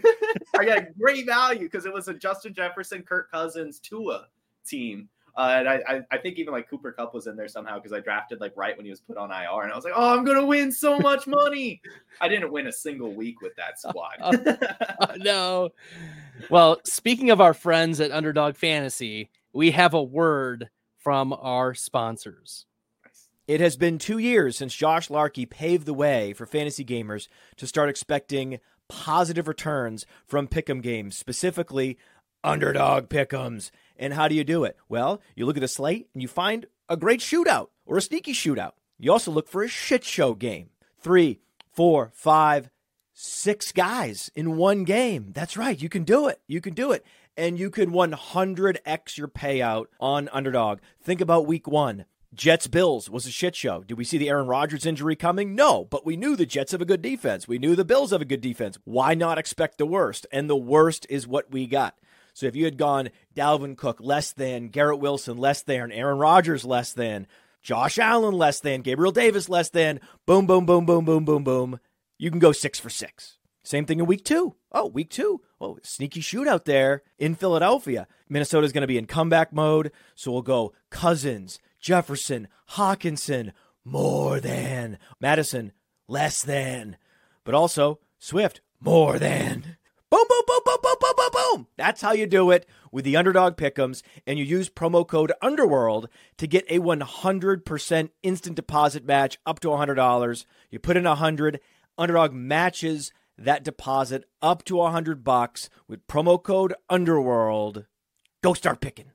I 0.57 0.65
got 0.65 0.97
great 0.97 1.25
value 1.25 1.61
because 1.61 1.85
it 1.85 1.93
was 1.93 2.07
a 2.07 2.13
Justin 2.13 2.53
Jefferson, 2.53 3.03
Kirk 3.03 3.31
Cousins, 3.31 3.79
Tua 3.79 4.27
team." 4.65 5.09
Uh, 5.35 5.55
and 5.59 5.69
I, 5.69 6.01
I, 6.11 6.17
think 6.17 6.37
even 6.37 6.53
like 6.53 6.69
Cooper 6.69 6.91
Kupp 6.91 7.13
was 7.13 7.27
in 7.27 7.37
there 7.37 7.47
somehow 7.47 7.75
because 7.75 7.93
I 7.93 8.01
drafted 8.01 8.41
like 8.41 8.51
right 8.57 8.75
when 8.75 8.85
he 8.85 8.89
was 8.89 8.99
put 8.99 9.15
on 9.15 9.31
IR, 9.31 9.61
and 9.61 9.71
I 9.71 9.75
was 9.75 9.85
like, 9.85 9.93
"Oh, 9.95 10.17
I'm 10.17 10.25
gonna 10.25 10.45
win 10.45 10.71
so 10.71 10.99
much 10.99 11.27
money." 11.27 11.81
I 12.19 12.27
didn't 12.27 12.51
win 12.51 12.67
a 12.67 12.71
single 12.71 13.13
week 13.13 13.41
with 13.41 13.55
that 13.55 13.79
squad. 13.79 14.17
oh, 14.21 15.13
no. 15.17 15.69
Well, 16.49 16.81
speaking 16.83 17.29
of 17.29 17.39
our 17.39 17.53
friends 17.53 18.01
at 18.01 18.11
Underdog 18.11 18.55
Fantasy, 18.55 19.29
we 19.59 19.71
have 19.71 19.93
a 19.93 20.01
word 20.01 20.69
from 20.97 21.33
our 21.33 21.73
sponsors. 21.73 22.65
It 23.45 23.59
has 23.59 23.75
been 23.75 23.97
two 23.97 24.17
years 24.17 24.57
since 24.57 24.73
Josh 24.73 25.09
Larkey 25.09 25.45
paved 25.45 25.85
the 25.85 25.93
way 25.93 26.31
for 26.31 26.45
fantasy 26.45 26.85
gamers 26.85 27.27
to 27.57 27.67
start 27.67 27.89
expecting 27.89 28.61
positive 28.87 29.49
returns 29.49 30.05
from 30.25 30.47
pick'em 30.47 30.81
games, 30.81 31.17
specifically 31.17 31.97
underdog 32.41 33.09
pick'ems. 33.09 33.69
And 33.97 34.13
how 34.13 34.29
do 34.29 34.35
you 34.35 34.45
do 34.45 34.63
it? 34.63 34.77
Well, 34.87 35.21
you 35.35 35.45
look 35.45 35.57
at 35.57 35.61
the 35.61 35.67
slate 35.67 36.07
and 36.13 36.21
you 36.21 36.29
find 36.29 36.65
a 36.87 36.95
great 36.95 37.19
shootout 37.19 37.67
or 37.85 37.97
a 37.97 38.01
sneaky 38.01 38.31
shootout. 38.31 38.75
You 38.97 39.11
also 39.11 39.29
look 39.29 39.49
for 39.49 39.61
a 39.61 39.67
shit 39.67 40.05
show 40.05 40.35
game. 40.35 40.69
Three, 41.01 41.41
four, 41.73 42.11
five, 42.13 42.69
six 43.11 43.73
guys 43.73 44.31
in 44.35 44.55
one 44.55 44.85
game. 44.85 45.33
That's 45.33 45.57
right. 45.57 45.81
You 45.81 45.89
can 45.89 46.05
do 46.05 46.29
it. 46.29 46.39
You 46.47 46.61
can 46.61 46.73
do 46.73 46.93
it 46.93 47.05
and 47.39 47.57
you 47.57 47.69
can 47.69 47.91
100x 47.91 49.17
your 49.17 49.29
payout 49.29 49.85
on 49.97 50.27
underdog. 50.33 50.79
Think 51.01 51.21
about 51.21 51.47
week 51.47 51.67
one. 51.67 52.03
Jets 52.33 52.67
Bills 52.67 53.09
was 53.09 53.25
a 53.25 53.31
shit 53.31 53.55
show. 53.55 53.81
Did 53.81 53.97
we 53.97 54.03
see 54.03 54.17
the 54.17 54.27
Aaron 54.27 54.45
Rodgers 54.45 54.85
injury 54.85 55.15
coming? 55.15 55.55
No, 55.55 55.85
but 55.85 56.05
we 56.05 56.17
knew 56.17 56.35
the 56.35 56.45
Jets 56.45 56.73
have 56.73 56.81
a 56.81 56.85
good 56.85 57.01
defense. 57.01 57.47
We 57.47 57.57
knew 57.57 57.77
the 57.77 57.85
Bills 57.85 58.11
have 58.11 58.21
a 58.21 58.25
good 58.25 58.41
defense. 58.41 58.77
Why 58.83 59.13
not 59.13 59.37
expect 59.37 59.77
the 59.77 59.85
worst? 59.85 60.27
And 60.33 60.49
the 60.49 60.57
worst 60.57 61.07
is 61.09 61.27
what 61.27 61.49
we 61.49 61.65
got. 61.65 61.95
So 62.33 62.45
if 62.45 62.57
you 62.57 62.65
had 62.65 62.77
gone 62.77 63.09
Dalvin 63.33 63.77
Cook 63.77 63.99
less 64.01 64.33
than, 64.33 64.67
Garrett 64.67 64.99
Wilson 64.99 65.37
less 65.37 65.61
than, 65.61 65.93
Aaron 65.93 66.17
Rodgers 66.17 66.65
less 66.65 66.91
than, 66.91 67.25
Josh 67.63 67.97
Allen 67.97 68.33
less 68.33 68.59
than, 68.59 68.81
Gabriel 68.81 69.13
Davis 69.13 69.47
less 69.47 69.69
than, 69.69 70.01
boom, 70.25 70.45
boom, 70.45 70.65
boom, 70.65 70.85
boom, 70.85 71.05
boom, 71.05 71.23
boom, 71.23 71.43
boom, 71.45 71.79
you 72.17 72.29
can 72.29 72.39
go 72.39 72.51
six 72.51 72.79
for 72.79 72.89
six. 72.89 73.38
Same 73.69 73.85
thing 73.85 73.99
in 73.99 74.07
week 74.07 74.25
two. 74.25 74.55
Oh, 74.71 74.87
week 74.87 75.11
two. 75.11 75.41
Oh, 75.61 75.77
sneaky 75.83 76.21
shootout 76.21 76.65
there 76.65 77.03
in 77.19 77.35
Philadelphia. 77.35 78.07
Minnesota's 78.27 78.71
going 78.71 78.81
to 78.81 78.87
be 78.87 78.97
in 78.97 79.05
comeback 79.05 79.53
mode. 79.53 79.91
So 80.15 80.31
we'll 80.31 80.41
go 80.41 80.73
Cousins, 80.89 81.59
Jefferson, 81.79 82.47
Hockenson, 82.71 83.51
more 83.85 84.39
than. 84.39 84.97
Addison, 85.21 85.71
less 86.07 86.41
than. 86.41 86.97
But 87.43 87.53
also 87.53 87.99
Swift, 88.17 88.61
more 88.79 89.19
than. 89.19 89.77
Boom, 90.09 90.25
boom, 90.27 90.41
boom, 90.47 90.61
boom, 90.65 90.77
boom, 90.81 90.95
boom, 90.99 91.13
boom, 91.15 91.29
boom. 91.31 91.67
That's 91.77 92.01
how 92.01 92.13
you 92.13 92.25
do 92.25 92.49
it 92.49 92.65
with 92.91 93.05
the 93.05 93.17
underdog 93.17 93.55
pickums, 93.55 94.01
and 94.25 94.39
you 94.39 94.45
use 94.45 94.67
promo 94.67 95.07
code 95.07 95.31
Underworld 95.43 96.09
to 96.37 96.47
get 96.47 96.65
a 96.69 96.79
100% 96.79 98.09
instant 98.23 98.55
deposit 98.55 99.05
match 99.05 99.37
up 99.45 99.59
to 99.59 99.67
$100. 99.67 100.45
You 100.71 100.79
put 100.79 100.97
in 100.97 101.03
100, 101.03 101.59
underdog 101.99 102.33
matches 102.33 103.11
that 103.39 103.63
deposit 103.63 104.25
up 104.41 104.63
to 104.65 104.81
a 104.81 104.91
hundred 104.91 105.23
bucks 105.23 105.69
with 105.87 106.07
promo 106.07 106.41
code 106.41 106.73
Underworld. 106.89 107.85
Go 108.43 108.53
start 108.53 108.81
picking. 108.81 109.11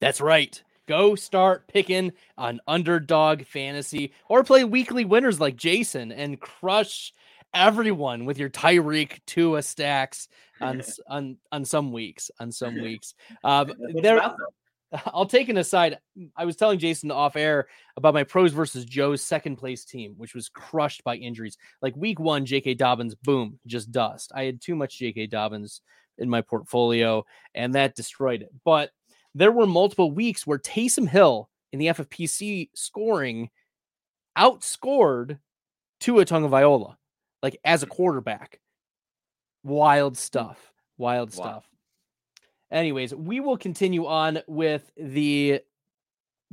That's 0.00 0.20
right. 0.20 0.62
Go 0.86 1.14
start 1.14 1.66
picking 1.66 2.12
on 2.36 2.60
underdog 2.66 3.44
fantasy 3.44 4.12
or 4.28 4.44
play 4.44 4.64
weekly 4.64 5.04
winners 5.04 5.40
like 5.40 5.56
Jason 5.56 6.12
and 6.12 6.40
crush 6.40 7.12
everyone 7.54 8.24
with 8.26 8.38
your 8.38 8.50
Tyreek 8.50 9.20
Tua 9.26 9.62
stacks 9.62 10.28
on 10.60 10.82
on 11.08 11.38
on 11.52 11.64
some 11.64 11.92
weeks. 11.92 12.30
On 12.38 12.52
some 12.52 12.74
weeks, 12.82 13.14
um, 13.44 13.72
there. 14.02 14.34
I'll 15.06 15.26
take 15.26 15.48
an 15.48 15.58
aside. 15.58 15.98
I 16.36 16.44
was 16.44 16.56
telling 16.56 16.78
Jason 16.78 17.10
off 17.10 17.36
air 17.36 17.66
about 17.96 18.14
my 18.14 18.24
pros 18.24 18.52
versus 18.52 18.84
Joe's 18.84 19.22
second 19.22 19.56
place 19.56 19.84
team, 19.84 20.14
which 20.16 20.34
was 20.34 20.48
crushed 20.48 21.04
by 21.04 21.16
injuries. 21.16 21.58
Like 21.82 21.96
week 21.96 22.20
one, 22.20 22.46
J.K. 22.46 22.74
Dobbins, 22.74 23.14
boom, 23.14 23.58
just 23.66 23.90
dust. 23.90 24.32
I 24.34 24.44
had 24.44 24.60
too 24.60 24.76
much 24.76 24.98
J.K. 24.98 25.26
Dobbins 25.26 25.80
in 26.18 26.28
my 26.30 26.40
portfolio, 26.40 27.24
and 27.54 27.74
that 27.74 27.96
destroyed 27.96 28.42
it. 28.42 28.52
But 28.64 28.90
there 29.34 29.52
were 29.52 29.66
multiple 29.66 30.12
weeks 30.12 30.46
where 30.46 30.58
Taysom 30.58 31.08
Hill 31.08 31.48
in 31.72 31.78
the 31.78 31.86
FFPC 31.86 32.70
scoring 32.74 33.50
outscored 34.38 35.38
Tua 36.00 36.24
Tagovailoa, 36.24 36.96
like 37.42 37.58
as 37.64 37.82
a 37.82 37.86
quarterback. 37.86 38.60
Wild 39.64 40.16
stuff. 40.16 40.72
Wild 40.98 41.34
wow. 41.36 41.42
stuff. 41.42 41.68
Anyways, 42.74 43.14
we 43.14 43.38
will 43.38 43.56
continue 43.56 44.04
on 44.06 44.40
with 44.48 44.90
the 44.96 45.60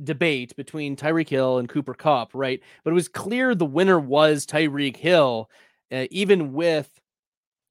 debate 0.02 0.54
between 0.54 0.94
Tyreek 0.94 1.28
Hill 1.28 1.58
and 1.58 1.68
Cooper 1.68 1.94
Kupp, 1.94 2.30
right? 2.32 2.60
But 2.84 2.92
it 2.92 2.94
was 2.94 3.08
clear 3.08 3.56
the 3.56 3.66
winner 3.66 3.98
was 3.98 4.46
Tyreek 4.46 4.96
Hill, 4.96 5.50
uh, 5.90 6.06
even 6.12 6.52
with 6.52 6.88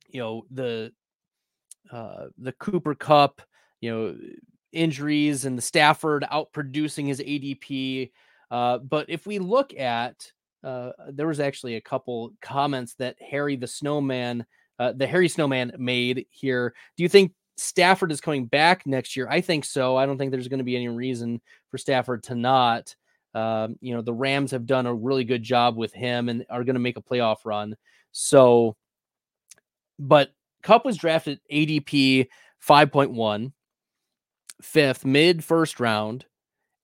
you 0.10 0.20
know 0.20 0.44
the 0.52 0.92
uh, 1.92 2.26
the 2.38 2.52
Cooper 2.52 2.94
Kupp, 2.94 3.42
you 3.80 3.90
know 3.90 4.18
injuries 4.74 5.46
and 5.46 5.58
the 5.58 5.62
Stafford 5.62 6.26
outproducing 6.30 7.08
his 7.08 7.22
ADP. 7.22 8.12
Uh, 8.50 8.80
but 8.80 9.10
if 9.10 9.26
we 9.26 9.40
look 9.40 9.74
at, 9.78 10.30
uh, 10.64 10.92
there 11.10 11.28
was 11.28 11.40
actually 11.40 11.78
a 11.78 11.82
couple 11.82 12.34
comments 12.42 12.96
that 12.96 13.16
Harry 13.22 13.56
the 13.56 13.68
Snowman, 13.68 14.46
uh, 14.78 14.92
the 14.92 15.08
Harry 15.08 15.30
Snowman 15.30 15.72
made 15.78 16.26
here. 16.30 16.74
Do 16.98 17.04
you 17.04 17.10
think 17.10 17.32
Stafford 17.62 18.12
is 18.12 18.22
coming 18.22 18.46
back 18.46 18.86
next 18.86 19.16
year. 19.16 19.28
I 19.30 19.42
think 19.42 19.66
so. 19.66 19.96
I 19.96 20.06
don't 20.06 20.18
think 20.18 20.32
there's 20.32 20.48
going 20.48 20.60
to 20.60 20.64
be 20.64 20.76
any 20.76 20.88
reason 20.88 21.42
for 21.70 21.78
Stafford 21.78 22.24
to 22.24 22.36
not. 22.36 22.96
Um, 23.34 23.76
you 23.80 23.94
know, 23.94 24.02
the 24.02 24.14
Rams 24.14 24.52
have 24.52 24.66
done 24.66 24.86
a 24.86 24.94
really 24.94 25.24
good 25.24 25.44
job 25.44 25.78
with 25.78 25.94
him 25.94 26.28
and 26.28 26.46
are 26.50 26.64
going 26.64 26.74
to 26.76 26.82
make 26.82 26.98
a 26.98 27.02
playoff 27.02 27.38
run. 27.46 27.76
So, 28.12 28.76
but 30.00 30.32
Kupp 30.64 30.84
was 30.84 30.98
drafted 30.98 31.40
ADP 31.52 32.28
5.1, 32.68 33.54
fifth, 34.62 35.06
mid 35.06 35.44
first 35.44 35.80
round. 35.80 36.26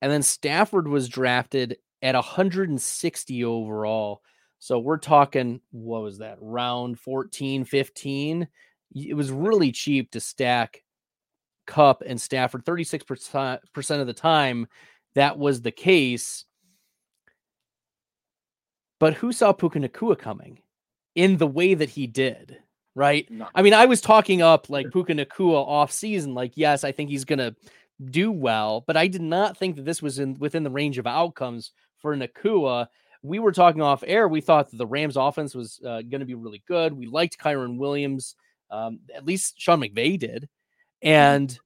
And 0.01 0.11
then 0.11 0.21
Stafford 0.21 0.87
was 0.87 1.09
drafted 1.09 1.77
at 2.01 2.15
160 2.15 3.43
overall. 3.43 4.21
So 4.59 4.79
we're 4.79 4.97
talking, 4.97 5.61
what 5.71 6.01
was 6.03 6.19
that, 6.19 6.37
round 6.39 6.99
14, 6.99 7.65
15? 7.65 8.47
It 8.95 9.15
was 9.15 9.31
really 9.31 9.71
cheap 9.71 10.11
to 10.11 10.19
stack 10.19 10.83
Kupp 11.65 12.01
and 12.05 12.19
Stafford 12.19 12.65
36% 12.65 13.99
of 13.99 14.07
the 14.07 14.13
time. 14.13 14.67
That 15.15 15.37
was 15.37 15.61
the 15.61 15.71
case. 15.71 16.45
But 18.99 19.13
who 19.13 19.31
saw 19.31 19.51
Puka 19.51 19.79
Nacua 19.79 20.17
coming 20.17 20.59
in 21.15 21.37
the 21.37 21.47
way 21.47 21.73
that 21.73 21.89
he 21.89 22.07
did? 22.07 22.57
Right. 22.95 23.29
No. 23.29 23.47
I 23.53 23.61
mean, 23.61 23.75
I 23.75 23.85
was 23.85 24.01
talking 24.01 24.41
up 24.41 24.69
like 24.69 24.91
Puka 24.91 25.13
Nacua 25.13 25.67
off 25.67 25.91
season, 25.91 26.33
like, 26.33 26.53
yes, 26.55 26.83
I 26.83 26.91
think 26.91 27.11
he's 27.11 27.25
going 27.25 27.39
to 27.39 27.55
do 28.09 28.31
well, 28.31 28.83
but 28.87 28.97
I 28.97 29.07
did 29.07 29.21
not 29.21 29.57
think 29.57 29.75
that 29.75 29.85
this 29.85 30.01
was 30.01 30.19
in 30.19 30.35
within 30.39 30.63
the 30.63 30.71
range 30.71 30.97
of 30.97 31.05
outcomes 31.05 31.71
for 31.97 32.15
Nacua. 32.15 32.87
we 33.23 33.39
were 33.39 33.51
talking 33.51 33.81
off 33.81 34.03
air. 34.05 34.27
We 34.27 34.41
thought 34.41 34.71
that 34.71 34.77
the 34.77 34.87
Rams 34.87 35.17
offense 35.17 35.53
was 35.53 35.79
uh, 35.85 36.01
going 36.01 36.19
to 36.19 36.25
be 36.25 36.35
really 36.35 36.63
good. 36.67 36.93
We 36.93 37.05
liked 37.07 37.39
Kyren 37.39 37.77
Williams. 37.77 38.35
Um, 38.69 38.99
at 39.15 39.25
least 39.25 39.59
Sean 39.59 39.81
McVay 39.81 40.19
did. 40.19 40.49
Mm-hmm. 41.03 41.07
And 41.07 41.59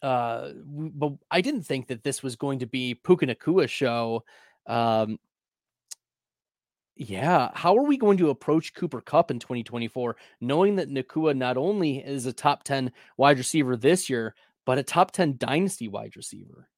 uh 0.00 0.50
but 0.64 1.14
I 1.28 1.40
didn't 1.40 1.64
think 1.64 1.88
that 1.88 2.04
this 2.04 2.22
was 2.22 2.36
going 2.36 2.60
to 2.60 2.66
be 2.66 2.94
Puka 2.94 3.26
Nacua 3.26 3.68
show. 3.68 4.24
Um 4.66 5.18
yeah, 6.94 7.50
how 7.54 7.76
are 7.76 7.84
we 7.84 7.96
going 7.96 8.18
to 8.18 8.30
approach 8.30 8.74
Cooper 8.74 9.00
Kupp 9.00 9.30
in 9.30 9.38
2024 9.38 10.16
knowing 10.40 10.76
that 10.76 10.90
Nacua 10.90 11.36
not 11.36 11.56
only 11.56 11.98
is 11.98 12.26
a 12.26 12.32
top 12.32 12.64
10 12.64 12.92
wide 13.16 13.38
receiver 13.38 13.76
this 13.76 14.10
year, 14.10 14.34
but 14.66 14.78
a 14.78 14.82
top 14.82 15.12
10 15.12 15.36
dynasty 15.36 15.88
wide 15.88 16.16
receiver? 16.16 16.68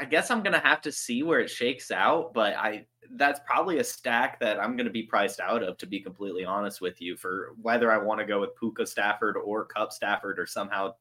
I 0.00 0.06
guess 0.06 0.30
I'm 0.30 0.42
gonna 0.42 0.60
have 0.60 0.80
to 0.82 0.90
see 0.92 1.22
where 1.22 1.40
it 1.40 1.50
shakes 1.50 1.90
out, 1.90 2.32
but 2.32 2.54
I 2.54 2.86
that's 3.16 3.38
probably 3.44 3.80
a 3.80 3.84
stack 3.84 4.40
that 4.40 4.58
I'm 4.58 4.74
gonna 4.74 4.88
be 4.88 5.02
priced 5.02 5.40
out 5.40 5.62
of, 5.62 5.76
to 5.76 5.86
be 5.86 6.00
completely 6.00 6.42
honest 6.42 6.80
with 6.80 7.02
you, 7.02 7.18
for 7.18 7.52
whether 7.60 7.92
I 7.92 7.98
want 7.98 8.18
to 8.18 8.24
go 8.24 8.40
with 8.40 8.56
Puka 8.58 8.86
Stafford 8.86 9.36
or 9.36 9.66
Kupp 9.66 9.92
Stafford 9.92 10.38
or 10.38 10.46
somehow 10.46 10.94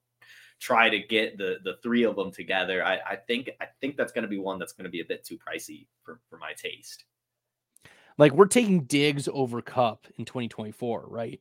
try 0.60 0.90
to 0.90 1.00
get 1.00 1.38
the 1.38 1.60
the 1.64 1.78
three 1.82 2.04
of 2.04 2.18
them 2.18 2.30
together. 2.30 2.84
I, 2.84 2.96
I 3.12 3.16
think 3.16 3.52
I 3.62 3.68
think 3.80 3.96
that's 3.96 4.12
gonna 4.12 4.28
be 4.28 4.38
one 4.38 4.60
that's 4.60 4.74
gonna 4.74 4.90
be 4.90 5.00
a 5.00 5.06
bit 5.06 5.24
too 5.24 5.38
pricey 5.38 5.88
for, 6.04 6.20
for 6.30 6.38
my 6.38 6.52
taste. 6.52 7.06
Like 8.18 8.34
we're 8.34 8.48
taking 8.48 8.82
Diggs 8.82 9.30
over 9.32 9.62
Kupp 9.62 10.08
in 10.18 10.26
2024, 10.26 11.06
right? 11.08 11.40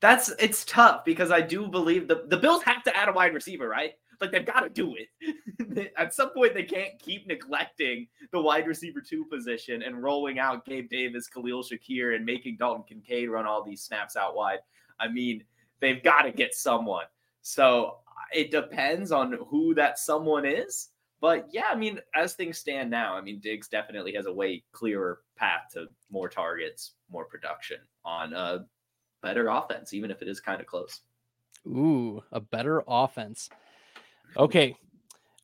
That's 0.00 0.30
it's 0.38 0.64
tough 0.64 1.04
because 1.04 1.30
I 1.30 1.40
do 1.40 1.68
believe 1.68 2.08
the 2.08 2.24
the 2.28 2.36
Bills 2.36 2.62
have 2.62 2.82
to 2.84 2.96
add 2.96 3.08
a 3.08 3.12
wide 3.12 3.34
receiver, 3.34 3.68
right? 3.68 3.92
Like 4.20 4.32
they've 4.32 4.44
got 4.44 4.60
to 4.60 4.68
do 4.68 4.96
it. 4.96 5.92
At 5.96 6.14
some 6.14 6.30
point, 6.30 6.54
they 6.54 6.62
can't 6.62 6.98
keep 6.98 7.26
neglecting 7.26 8.06
the 8.32 8.40
wide 8.40 8.66
receiver 8.66 9.00
two 9.00 9.24
position 9.24 9.82
and 9.82 10.02
rolling 10.02 10.38
out 10.38 10.66
Gabe 10.66 10.90
Davis, 10.90 11.26
Khalil 11.26 11.62
Shakir, 11.62 12.14
and 12.14 12.24
making 12.24 12.56
Dalton 12.58 12.84
Kincaid 12.86 13.30
run 13.30 13.46
all 13.46 13.64
these 13.64 13.82
snaps 13.82 14.16
out 14.16 14.36
wide. 14.36 14.58
I 14.98 15.08
mean, 15.08 15.42
they've 15.80 16.02
got 16.02 16.22
to 16.22 16.32
get 16.32 16.54
someone. 16.54 17.06
So 17.40 17.98
it 18.34 18.50
depends 18.50 19.10
on 19.12 19.38
who 19.48 19.74
that 19.74 19.98
someone 19.98 20.44
is. 20.44 20.88
But 21.20 21.48
yeah, 21.50 21.66
I 21.70 21.74
mean, 21.74 22.00
as 22.14 22.34
things 22.34 22.58
stand 22.58 22.90
now, 22.90 23.14
I 23.14 23.20
mean, 23.20 23.40
Diggs 23.40 23.68
definitely 23.68 24.14
has 24.14 24.26
a 24.26 24.32
way 24.32 24.62
clearer 24.72 25.20
path 25.36 25.68
to 25.72 25.86
more 26.10 26.28
targets, 26.28 26.92
more 27.10 27.26
production 27.26 27.78
on 28.04 28.32
a 28.32 28.66
better 29.22 29.48
offense, 29.48 29.92
even 29.92 30.10
if 30.10 30.22
it 30.22 30.28
is 30.28 30.40
kind 30.40 30.60
of 30.60 30.66
close. 30.66 31.00
Ooh, 31.66 32.22
a 32.32 32.40
better 32.40 32.82
offense. 32.86 33.48
Okay. 34.36 34.76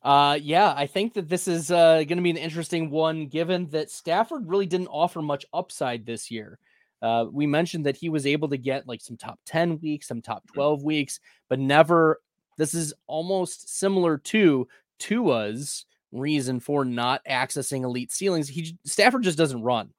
Uh 0.01 0.39
yeah, 0.41 0.73
I 0.73 0.87
think 0.87 1.13
that 1.15 1.27
this 1.27 1.45
is 1.49 1.71
uh 1.71 1.97
going 2.05 2.15
to 2.17 2.21
be 2.21 2.29
an 2.29 2.37
interesting 2.37 2.89
one 2.89 3.27
given 3.27 3.67
that 3.71 3.91
Stafford 3.91 4.47
really 4.47 4.65
didn't 4.65 4.87
offer 4.87 5.21
much 5.21 5.45
upside 5.51 6.05
this 6.05 6.31
year. 6.31 6.57
Uh 7.01 7.25
we 7.29 7.45
mentioned 7.45 7.85
that 7.85 7.97
he 7.97 8.07
was 8.07 8.25
able 8.25 8.47
to 8.47 8.57
get 8.57 8.87
like 8.87 9.01
some 9.01 9.17
top 9.17 9.41
10 9.45 9.81
weeks, 9.81 10.07
some 10.07 10.21
top 10.21 10.47
12 10.53 10.83
weeks, 10.83 11.19
but 11.49 11.59
never 11.59 12.21
this 12.57 12.73
is 12.73 12.93
almost 13.07 13.77
similar 13.77 14.17
to 14.19 14.69
Tua's 14.99 15.85
reason 16.13 16.61
for 16.61 16.85
not 16.85 17.21
accessing 17.29 17.83
elite 17.83 18.13
ceilings. 18.13 18.47
He 18.47 18.77
Stafford 18.85 19.23
just 19.23 19.37
doesn't 19.37 19.63
run. 19.63 19.89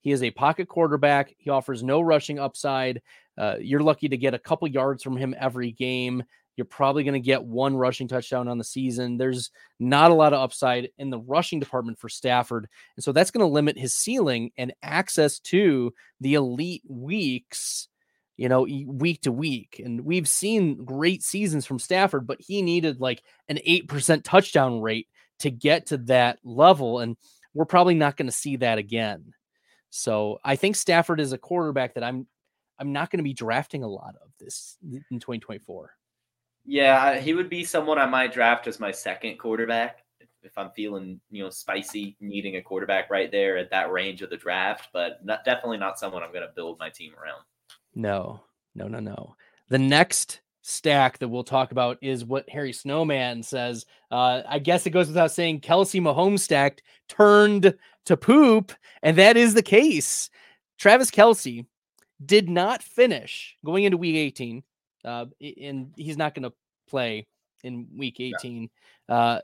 He 0.00 0.12
is 0.12 0.22
a 0.22 0.30
pocket 0.30 0.68
quarterback. 0.68 1.34
He 1.38 1.50
offers 1.50 1.82
no 1.82 2.00
rushing 2.00 2.38
upside. 2.38 3.02
Uh, 3.36 3.56
you're 3.60 3.82
lucky 3.82 4.08
to 4.08 4.16
get 4.16 4.34
a 4.34 4.38
couple 4.38 4.68
yards 4.68 5.02
from 5.02 5.16
him 5.16 5.34
every 5.38 5.72
game. 5.72 6.22
You're 6.56 6.64
probably 6.66 7.04
going 7.04 7.14
to 7.14 7.20
get 7.20 7.42
one 7.42 7.76
rushing 7.76 8.08
touchdown 8.08 8.48
on 8.48 8.58
the 8.58 8.64
season. 8.64 9.16
There's 9.16 9.50
not 9.78 10.10
a 10.10 10.14
lot 10.14 10.32
of 10.32 10.40
upside 10.40 10.90
in 10.98 11.08
the 11.08 11.18
rushing 11.18 11.60
department 11.60 11.98
for 11.98 12.08
Stafford. 12.08 12.68
And 12.96 13.04
so 13.04 13.12
that's 13.12 13.30
going 13.30 13.46
to 13.46 13.52
limit 13.52 13.78
his 13.78 13.94
ceiling 13.94 14.50
and 14.58 14.74
access 14.82 15.38
to 15.38 15.94
the 16.20 16.34
elite 16.34 16.82
weeks, 16.86 17.88
you 18.36 18.48
know, 18.48 18.66
week 18.86 19.22
to 19.22 19.32
week. 19.32 19.80
And 19.82 20.04
we've 20.04 20.28
seen 20.28 20.84
great 20.84 21.22
seasons 21.22 21.64
from 21.64 21.78
Stafford, 21.78 22.26
but 22.26 22.40
he 22.40 22.60
needed 22.62 23.00
like 23.00 23.22
an 23.48 23.58
8% 23.66 24.22
touchdown 24.22 24.82
rate 24.82 25.08
to 25.38 25.50
get 25.50 25.86
to 25.86 25.96
that 25.98 26.40
level. 26.44 26.98
And 26.98 27.16
we're 27.54 27.64
probably 27.64 27.94
not 27.94 28.16
going 28.16 28.28
to 28.28 28.32
see 28.32 28.56
that 28.56 28.76
again. 28.76 29.32
So 29.90 30.38
I 30.44 30.56
think 30.56 30.76
Stafford 30.76 31.20
is 31.20 31.32
a 31.32 31.38
quarterback 31.38 31.94
that 31.94 32.04
I'm 32.04 32.26
I'm 32.78 32.92
not 32.92 33.10
going 33.10 33.18
to 33.18 33.24
be 33.24 33.34
drafting 33.34 33.82
a 33.82 33.88
lot 33.88 34.14
of 34.22 34.30
this 34.38 34.78
in 34.82 35.20
2024. 35.20 35.90
Yeah, 36.64 37.18
he 37.18 37.34
would 37.34 37.50
be 37.50 37.64
someone 37.64 37.98
I 37.98 38.06
might 38.06 38.32
draft 38.32 38.66
as 38.66 38.80
my 38.80 38.90
second 38.90 39.38
quarterback 39.38 40.04
if 40.42 40.56
I'm 40.56 40.70
feeling, 40.70 41.20
you 41.30 41.42
know, 41.42 41.50
spicy, 41.50 42.16
needing 42.20 42.56
a 42.56 42.62
quarterback 42.62 43.10
right 43.10 43.30
there 43.30 43.58
at 43.58 43.70
that 43.70 43.92
range 43.92 44.22
of 44.22 44.30
the 44.30 44.36
draft, 44.36 44.88
but 44.92 45.24
not, 45.24 45.44
definitely 45.44 45.78
not 45.78 45.98
someone 45.98 46.22
I'm 46.22 46.32
going 46.32 46.46
to 46.46 46.52
build 46.54 46.78
my 46.78 46.88
team 46.88 47.12
around. 47.22 47.42
No, 47.94 48.40
no, 48.74 48.88
no, 48.88 49.00
no. 49.00 49.36
The 49.68 49.78
next 49.78 50.40
stack 50.62 51.18
that 51.18 51.28
we'll 51.28 51.44
talk 51.44 51.72
about 51.72 51.98
is 52.00 52.24
what 52.24 52.48
Harry 52.48 52.72
Snowman 52.72 53.42
says. 53.42 53.86
Uh, 54.10 54.42
I 54.48 54.58
guess 54.58 54.86
it 54.86 54.90
goes 54.90 55.08
without 55.08 55.32
saying 55.32 55.60
Kelce 55.60 56.00
Mahomes 56.00 56.40
stacked 56.40 56.82
turned 57.08 57.74
to 58.10 58.16
poop, 58.16 58.72
and 59.02 59.16
that 59.18 59.36
is 59.36 59.54
the 59.54 59.62
case. 59.62 60.30
Travis 60.78 61.10
Kelce 61.10 61.64
did 62.24 62.48
not 62.48 62.82
finish 62.82 63.56
going 63.64 63.84
into 63.84 63.96
week 63.96 64.16
18, 64.16 64.62
uh, 65.04 65.26
and 65.40 65.92
he's 65.96 66.16
not 66.16 66.34
going 66.34 66.42
to 66.42 66.52
play 66.88 67.26
in 67.62 67.86
week 67.96 68.20
18. 68.20 68.68
Yeah. 69.08 69.14
Uh, 69.14 69.40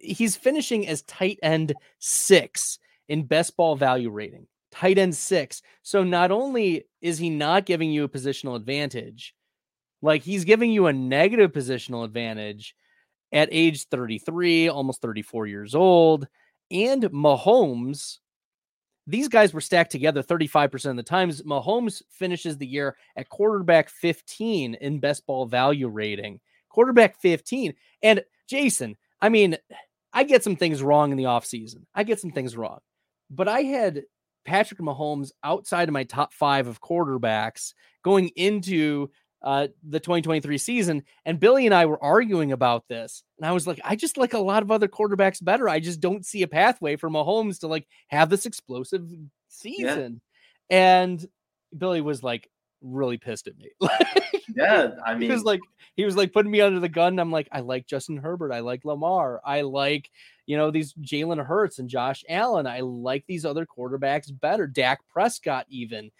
he's 0.00 0.36
finishing 0.36 0.86
as 0.86 1.02
tight 1.02 1.38
end 1.42 1.74
six 1.98 2.78
in 3.08 3.24
best 3.24 3.56
ball 3.56 3.76
value 3.76 4.10
rating, 4.10 4.46
tight 4.70 4.98
end 4.98 5.14
six. 5.14 5.62
So 5.82 6.02
not 6.02 6.30
only 6.30 6.86
is 7.00 7.18
he 7.18 7.30
not 7.30 7.66
giving 7.66 7.90
you 7.90 8.04
a 8.04 8.08
positional 8.08 8.56
advantage, 8.56 9.34
like 10.02 10.22
he's 10.22 10.44
giving 10.44 10.70
you 10.70 10.86
a 10.86 10.92
negative 10.92 11.52
positional 11.52 12.04
advantage 12.04 12.74
at 13.32 13.48
age 13.52 13.86
33, 13.88 14.68
almost 14.68 15.02
34 15.02 15.46
years 15.46 15.74
old. 15.74 16.26
And 16.70 17.04
Mahomes, 17.04 18.18
these 19.06 19.28
guys 19.28 19.54
were 19.54 19.60
stacked 19.60 19.92
together 19.92 20.22
35% 20.22 20.90
of 20.90 20.96
the 20.96 21.02
times. 21.02 21.42
Mahomes 21.42 22.02
finishes 22.10 22.56
the 22.56 22.66
year 22.66 22.96
at 23.16 23.28
quarterback 23.28 23.88
15 23.88 24.74
in 24.74 24.98
best 24.98 25.26
ball 25.26 25.46
value 25.46 25.88
rating. 25.88 26.40
Quarterback 26.68 27.20
15. 27.20 27.74
And 28.02 28.22
Jason, 28.48 28.96
I 29.20 29.28
mean, 29.28 29.56
I 30.12 30.24
get 30.24 30.42
some 30.42 30.56
things 30.56 30.82
wrong 30.82 31.10
in 31.10 31.16
the 31.16 31.24
offseason. 31.24 31.84
I 31.94 32.02
get 32.02 32.20
some 32.20 32.32
things 32.32 32.56
wrong. 32.56 32.80
But 33.30 33.48
I 33.48 33.62
had 33.62 34.02
Patrick 34.44 34.80
Mahomes 34.80 35.30
outside 35.44 35.88
of 35.88 35.92
my 35.92 36.04
top 36.04 36.32
five 36.32 36.66
of 36.66 36.80
quarterbacks 36.80 37.74
going 38.02 38.28
into 38.36 39.10
uh, 39.46 39.68
the 39.88 40.00
2023 40.00 40.58
season. 40.58 41.04
And 41.24 41.38
Billy 41.38 41.66
and 41.66 41.74
I 41.74 41.86
were 41.86 42.02
arguing 42.02 42.50
about 42.50 42.88
this. 42.88 43.22
And 43.38 43.46
I 43.46 43.52
was 43.52 43.64
like, 43.64 43.80
I 43.84 43.94
just 43.94 44.18
like 44.18 44.34
a 44.34 44.40
lot 44.40 44.64
of 44.64 44.72
other 44.72 44.88
quarterbacks 44.88 45.42
better. 45.42 45.68
I 45.68 45.78
just 45.78 46.00
don't 46.00 46.26
see 46.26 46.42
a 46.42 46.48
pathway 46.48 46.96
for 46.96 47.08
Mahomes 47.08 47.60
to 47.60 47.68
like 47.68 47.86
have 48.08 48.28
this 48.28 48.44
explosive 48.44 49.08
season. 49.48 50.20
Yeah. 50.68 50.76
And 50.76 51.26
Billy 51.78 52.00
was 52.00 52.24
like 52.24 52.50
really 52.82 53.18
pissed 53.18 53.46
at 53.46 53.56
me. 53.56 53.70
yeah. 54.56 54.96
I 55.06 55.14
mean, 55.14 55.30
he 55.30 55.32
was 55.32 55.44
like, 55.44 55.60
he 55.94 56.04
was 56.04 56.16
like 56.16 56.32
putting 56.32 56.50
me 56.50 56.60
under 56.60 56.80
the 56.80 56.88
gun. 56.88 57.20
I'm 57.20 57.30
like, 57.30 57.48
I 57.52 57.60
like 57.60 57.86
Justin 57.86 58.16
Herbert. 58.16 58.50
I 58.52 58.60
like 58.60 58.84
Lamar. 58.84 59.40
I 59.44 59.60
like, 59.60 60.10
you 60.46 60.56
know, 60.56 60.72
these 60.72 60.92
Jalen 60.94 61.46
Hurts 61.46 61.78
and 61.78 61.88
Josh 61.88 62.24
Allen. 62.28 62.66
I 62.66 62.80
like 62.80 63.24
these 63.28 63.44
other 63.44 63.64
quarterbacks 63.64 64.28
better. 64.40 64.66
Dak 64.66 64.98
Prescott, 65.08 65.66
even 65.68 66.10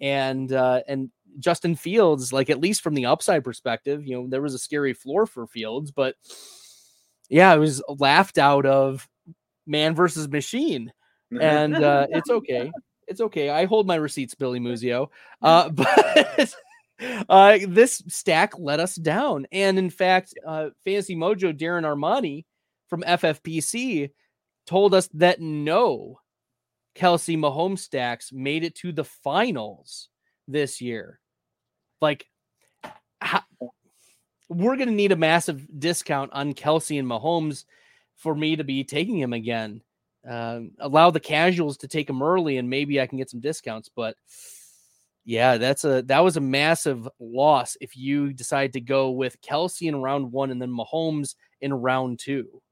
and 0.00 0.52
uh, 0.52 0.82
and 0.86 1.10
Justin 1.38 1.74
Fields, 1.74 2.32
like 2.32 2.50
at 2.50 2.60
least 2.60 2.82
from 2.82 2.94
the 2.94 3.06
upside 3.06 3.44
perspective, 3.44 4.06
you 4.06 4.16
know, 4.16 4.26
there 4.28 4.42
was 4.42 4.54
a 4.54 4.58
scary 4.58 4.92
floor 4.92 5.26
for 5.26 5.46
Fields, 5.46 5.90
but 5.90 6.16
yeah, 7.28 7.52
it 7.54 7.58
was 7.58 7.82
laughed 7.88 8.38
out 8.38 8.66
of 8.66 9.08
man 9.66 9.94
versus 9.94 10.28
machine, 10.28 10.92
and 11.40 11.74
uh, 11.74 12.06
it's 12.10 12.30
okay, 12.30 12.70
it's 13.06 13.20
okay. 13.20 13.50
I 13.50 13.66
hold 13.66 13.86
my 13.86 13.96
receipts, 13.96 14.34
Billy 14.34 14.60
Muzio, 14.60 15.08
uh, 15.42 15.68
but. 15.70 16.54
Uh, 17.28 17.58
this 17.68 18.02
stack 18.08 18.58
let 18.58 18.80
us 18.80 18.94
down. 18.94 19.46
And 19.52 19.78
in 19.78 19.90
fact, 19.90 20.32
uh, 20.46 20.70
Fantasy 20.82 21.14
Mojo 21.14 21.54
Darren 21.54 21.82
Armani 21.82 22.46
from 22.88 23.02
FFPC 23.02 24.12
told 24.66 24.94
us 24.94 25.08
that 25.14 25.38
no, 25.38 26.20
Kelce 26.96 27.36
Mahomes 27.36 27.80
stacks 27.80 28.32
made 28.32 28.64
it 28.64 28.74
to 28.76 28.92
the 28.92 29.04
finals 29.04 30.08
this 30.48 30.80
year. 30.80 31.20
Like, 32.06 32.28
how, 33.20 33.42
we're 34.48 34.76
going 34.76 34.88
to 34.88 34.94
need 34.94 35.10
a 35.10 35.16
massive 35.16 35.66
discount 35.76 36.32
on 36.32 36.54
Kelce 36.54 37.00
and 37.00 37.08
Mahomes 37.08 37.64
for 38.14 38.32
me 38.32 38.54
to 38.54 38.62
be 38.62 38.84
taking 38.84 39.18
him 39.18 39.32
again. 39.32 39.82
Uh, 40.28 40.60
allow 40.78 41.10
the 41.10 41.18
casuals 41.18 41.78
to 41.78 41.88
take 41.88 42.08
him 42.08 42.22
early, 42.22 42.58
and 42.58 42.70
maybe 42.70 43.00
I 43.00 43.08
can 43.08 43.18
get 43.18 43.28
some 43.28 43.40
discounts. 43.40 43.90
But 43.94 44.14
Yeah, 45.26 45.58
that's 45.58 45.84
a 45.84 46.02
that 46.02 46.20
was 46.20 46.36
a 46.36 46.40
massive 46.40 47.08
loss 47.18 47.76
if 47.80 47.96
you 47.96 48.32
decide 48.32 48.72
to 48.74 48.80
go 48.80 49.10
with 49.10 49.40
Kelce 49.40 49.88
in 49.88 50.00
round 50.00 50.30
one 50.30 50.52
and 50.52 50.62
then 50.62 50.70
Mahomes 50.70 51.34
in 51.60 51.74
round 51.74 52.20
two. 52.20 52.62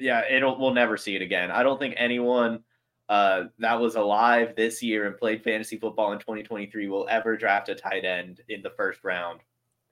Yeah, 0.00 0.22
it'll 0.28 0.58
we'll 0.58 0.74
never 0.74 0.96
see 0.96 1.14
it 1.14 1.22
again. 1.22 1.52
I 1.52 1.62
don't 1.62 1.78
think 1.78 1.94
anyone 1.96 2.64
uh, 3.08 3.44
that 3.58 3.78
was 3.78 3.96
alive 3.96 4.54
this 4.56 4.82
year 4.82 5.06
and 5.06 5.16
played 5.16 5.42
fantasy 5.42 5.78
football 5.78 6.12
in 6.12 6.18
2023 6.18 6.88
will 6.88 7.06
ever 7.10 7.36
draft 7.36 7.68
a 7.68 7.74
tight 7.74 8.04
end 8.04 8.40
in 8.48 8.62
the 8.62 8.70
first 8.70 9.04
round 9.04 9.40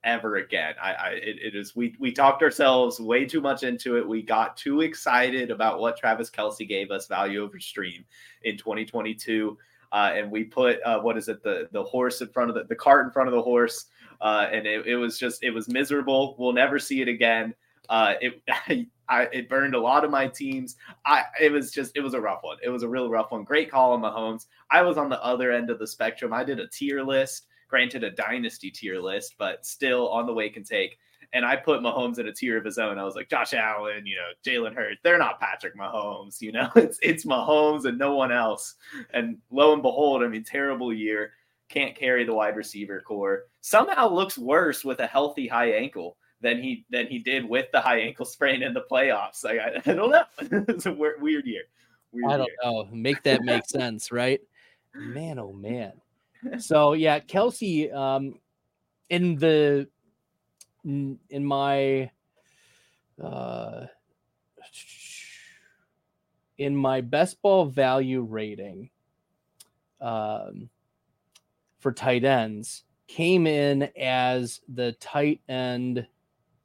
ever 0.05 0.37
again. 0.37 0.75
I, 0.83 0.93
I 0.93 1.09
it, 1.11 1.37
it 1.43 1.55
is 1.55 1.77
we 1.77 1.95
we 1.99 2.11
talked 2.11 2.43
ourselves 2.43 2.99
way 3.01 3.25
too 3.25 3.41
much 3.41 3.63
into 3.63 3.97
it. 3.97 4.09
We 4.09 4.23
got 4.23 4.57
too 4.57 4.81
excited 4.81 5.51
about 5.51 5.79
what 5.79 5.97
Travis 5.97 6.31
Kelce 6.31 6.67
gave 6.67 6.91
us 6.91 7.07
value 7.07 7.43
over 7.43 7.61
stream 7.61 8.05
in 8.43 8.57
2022. 8.57 9.59
Uh, 9.93 10.13
and 10.15 10.31
we 10.31 10.45
put 10.45 10.83
uh, 10.85 10.99
what 11.01 11.19
is 11.19 11.29
it 11.29 11.43
the 11.43 11.69
the 11.73 11.83
horse 11.83 12.23
in 12.23 12.29
front 12.29 12.49
of 12.49 12.57
the, 12.57 12.65
the 12.65 12.75
cart 12.75 13.05
in 13.05 13.13
front 13.13 13.29
of 13.29 13.35
the 13.35 13.43
horse 13.43 13.87
uh, 14.23 14.47
and 14.51 14.67
it, 14.67 14.87
it 14.87 14.97
was 14.97 15.19
just 15.19 15.43
it 15.43 15.51
was 15.51 15.69
miserable 15.69 16.35
we'll 16.39 16.55
never 16.55 16.79
see 16.79 17.03
it 17.03 17.09
again 17.09 17.55
uh, 17.91 18.15
it 18.23 18.89
I, 19.13 19.29
it 19.33 19.49
burned 19.49 19.75
a 19.75 19.81
lot 19.81 20.05
of 20.05 20.11
my 20.11 20.27
teams. 20.27 20.77
I 21.05 21.25
it 21.41 21.53
was 21.53 21.71
just 21.71 21.97
it 21.97 22.01
was 22.01 22.15
a 22.15 22.21
rough 22.21 22.43
one. 22.43 22.57
It 22.63 22.71
was 22.71 22.83
a 22.83 22.89
real 22.89 23.11
rough 23.11 23.31
one. 23.31 23.45
Great 23.45 23.71
call 23.71 23.93
on 23.93 24.01
Mahomes. 24.01 24.47
I 24.71 24.81
was 24.83 24.97
on 24.97 25.11
the 25.11 25.23
other 25.23 25.53
end 25.53 25.69
of 25.69 25.79
the 25.79 25.87
spectrum. 25.87 26.33
I 26.33 26.45
did 26.45 26.59
a 26.59 26.69
tier 26.69 27.03
list 27.03 27.47
granted 27.73 28.05
a 28.05 28.11
dynasty 28.11 28.71
tier 28.71 29.01
list 29.01 29.35
but 29.39 29.65
still 29.65 30.11
on 30.11 30.27
the 30.27 30.33
wake 30.33 30.59
and 30.59 30.67
take. 30.67 30.99
And 31.33 31.43
I 31.43 31.57
put 31.57 31.81
Mahomes 31.81 32.19
in 32.19 32.29
a 32.29 32.33
tier 32.33 32.59
of 32.59 32.65
his 32.67 32.77
own. 32.77 32.99
I 32.99 33.05
was 33.05 33.15
like, 33.15 33.31
Josh 33.31 33.55
Allen, 33.55 34.05
you 34.05 34.17
know, 34.17 34.29
Jalen 34.45 34.75
Hurts, 34.75 35.01
they're 35.03 35.17
not 35.17 35.41
Patrick 35.41 35.75
Mahomes, 35.75 36.43
you 36.43 36.53
know, 36.53 36.69
it's 36.77 36.99
it's 37.03 37.25
Mahomes 37.25 37.87
and 37.87 37.99
no 37.99 38.15
one 38.15 38.31
else. 38.31 38.75
And 39.15 39.39
lo 39.51 39.73
and 39.73 39.81
behold, 39.81 40.23
I 40.23 40.29
mean, 40.29 40.45
terrible 40.45 40.93
year, 40.93 41.33
can't 41.71 41.97
carry 41.97 42.25
the 42.25 42.35
wide 42.35 42.57
receiver 42.57 43.01
core. 43.01 43.45
Somehow 43.63 44.11
looks 44.11 44.37
worse 44.37 44.85
with 44.85 45.01
a 45.01 45.07
healthy 45.07 45.49
high 45.49 45.73
ankle 45.73 46.19
than 46.43 46.63
he 46.63 46.85
than 46.91 47.07
he 47.07 47.19
did 47.19 47.49
with 47.49 47.67
the 47.73 47.81
high 47.81 48.01
ankle 48.01 48.27
sprain 48.27 48.63
in 48.63 48.75
the 48.75 48.85
playoffs. 48.91 49.45
Like 49.45 49.59
I, 49.59 49.77
I 49.91 49.95
don't 49.95 50.11
know, 50.11 50.25
it's 50.69 50.87
a 50.87 50.93
weird, 50.93 51.23
weird 51.23 51.47
year. 51.47 51.63
Weird 52.13 52.33
I 52.33 52.37
don't 52.37 52.47
year. 52.47 52.57
know. 52.63 52.89
Make 52.93 53.23
that 53.23 53.43
make 53.43 53.65
sense, 53.69 54.13
right? 54.13 54.41
Man, 54.95 55.39
oh 55.39 55.53
man. 55.53 55.93
So 56.59 56.93
yeah, 56.93 57.21
Kelce. 57.21 57.95
um, 57.95 58.35
in 59.13 59.37
the 59.37 59.87
in 60.85 61.45
my 61.45 62.11
uh, 63.23 63.87
in 66.57 66.75
my 66.75 67.03
best 67.03 67.41
ball 67.43 67.67
value 67.67 68.23
rating 68.23 68.89
um, 70.01 70.71
for 71.79 71.93
tight 71.93 72.25
ends 72.25 72.85
came 73.07 73.47
in 73.47 73.91
as 74.01 74.63
the 74.67 74.93
tight 74.93 75.41
end 75.47 76.07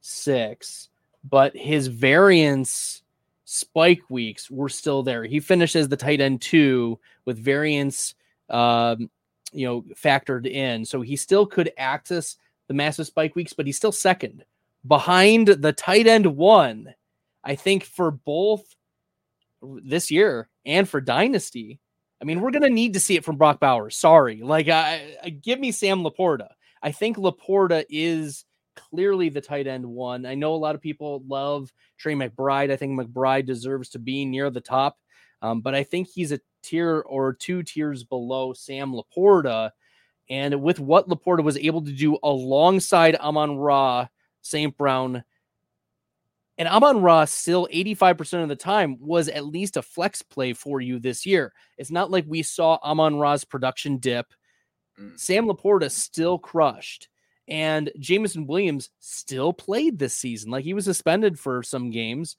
six, 0.08 0.88
but 1.28 1.56
his 1.56 1.86
variance 1.86 3.02
spike 3.44 4.02
weeks 4.08 4.50
were 4.50 4.68
still 4.68 5.02
there. 5.02 5.24
He 5.24 5.40
finishes 5.40 5.88
the 5.88 5.96
tight 5.96 6.20
end 6.20 6.40
two 6.40 6.98
with 7.24 7.38
variance, 7.38 8.14
um, 8.50 9.10
you 9.52 9.66
know, 9.66 9.82
factored 9.94 10.46
in, 10.46 10.84
so 10.84 11.00
he 11.00 11.16
still 11.16 11.46
could 11.46 11.72
access 11.78 12.36
the 12.66 12.74
massive 12.74 13.06
spike 13.06 13.34
weeks, 13.34 13.52
but 13.52 13.66
he's 13.66 13.76
still 13.76 13.92
second 13.92 14.44
behind 14.86 15.48
the 15.48 15.72
tight 15.72 16.06
end 16.06 16.26
one. 16.26 16.94
I 17.44 17.54
think 17.54 17.84
for 17.84 18.10
both 18.10 18.74
this 19.62 20.10
year 20.10 20.48
and 20.66 20.88
for 20.88 21.00
Dynasty. 21.00 21.80
I 22.20 22.24
mean, 22.24 22.40
we're 22.40 22.50
gonna 22.50 22.68
need 22.68 22.94
to 22.94 23.00
see 23.00 23.16
it 23.16 23.24
from 23.24 23.36
Brock 23.36 23.60
Bowers. 23.60 23.96
Sorry, 23.96 24.42
like 24.42 24.68
I, 24.68 25.16
I 25.22 25.30
give 25.30 25.60
me 25.60 25.72
Sam 25.72 26.02
LaPorta. 26.02 26.48
I 26.82 26.92
think 26.92 27.16
LaPorta 27.16 27.84
is 27.88 28.44
clearly 28.90 29.28
the 29.28 29.40
tight 29.40 29.66
end 29.66 29.84
one. 29.84 30.26
I 30.26 30.34
know 30.34 30.54
a 30.54 30.56
lot 30.56 30.74
of 30.74 30.80
people 30.80 31.22
love 31.26 31.72
Trey 31.98 32.14
McBride. 32.14 32.70
I 32.70 32.76
think 32.76 32.98
McBride 32.98 33.46
deserves 33.46 33.90
to 33.90 33.98
be 33.98 34.24
near 34.24 34.50
the 34.50 34.60
top, 34.60 34.98
um, 35.42 35.60
but 35.60 35.74
I 35.74 35.82
think 35.82 36.08
he's 36.08 36.32
a 36.32 36.40
tier 36.62 37.00
or 37.00 37.32
two 37.32 37.62
tiers 37.62 38.04
below 38.04 38.52
Sam 38.52 38.92
LaPorta. 38.92 39.70
And 40.30 40.62
with 40.62 40.78
what 40.78 41.08
LaPorta 41.08 41.42
was 41.42 41.56
able 41.56 41.82
to 41.84 41.92
do 41.92 42.18
alongside 42.22 43.16
Amon 43.16 43.56
Ra, 43.56 44.08
St. 44.42 44.76
Brown, 44.76 45.24
and 46.58 46.68
Amon 46.68 47.00
Ra 47.02 47.24
still 47.24 47.68
85% 47.72 48.42
of 48.42 48.48
the 48.48 48.56
time 48.56 48.96
was 49.00 49.28
at 49.28 49.46
least 49.46 49.76
a 49.76 49.82
flex 49.82 50.22
play 50.22 50.52
for 50.52 50.80
you 50.80 50.98
this 50.98 51.24
year. 51.24 51.52
It's 51.78 51.92
not 51.92 52.10
like 52.10 52.24
we 52.26 52.42
saw 52.42 52.78
Amon 52.82 53.18
Ra's 53.18 53.44
production 53.44 53.98
dip. 53.98 54.26
Mm. 55.00 55.18
Sam 55.18 55.46
LaPorta 55.46 55.90
still 55.90 56.36
crushed. 56.36 57.08
And 57.48 57.90
Jameson 57.98 58.46
Williams 58.46 58.90
still 58.98 59.52
played 59.52 59.98
this 59.98 60.16
season. 60.16 60.50
Like 60.50 60.64
he 60.64 60.74
was 60.74 60.84
suspended 60.84 61.38
for 61.38 61.62
some 61.62 61.90
games. 61.90 62.36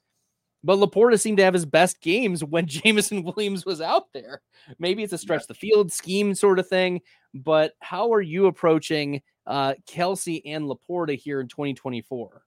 But 0.62 0.78
LaPorta 0.78 1.18
seemed 1.18 1.38
to 1.38 1.44
have 1.44 1.54
his 1.54 1.64
best 1.64 2.00
games 2.00 2.44
when 2.44 2.66
Jameson 2.66 3.22
Williams 3.24 3.64
was 3.64 3.80
out 3.80 4.12
there. 4.12 4.42
Maybe 4.78 5.02
it's 5.02 5.12
a 5.12 5.18
stretch 5.18 5.46
the 5.46 5.54
field 5.54 5.90
scheme 5.90 6.34
sort 6.34 6.58
of 6.58 6.68
thing, 6.68 7.00
but 7.34 7.72
how 7.80 8.12
are 8.12 8.20
you 8.20 8.46
approaching 8.46 9.22
uh, 9.46 9.74
Kelce 9.88 10.42
and 10.44 10.64
LaPorta 10.64 11.16
here 11.16 11.40
in 11.40 11.48
2024? 11.48 12.42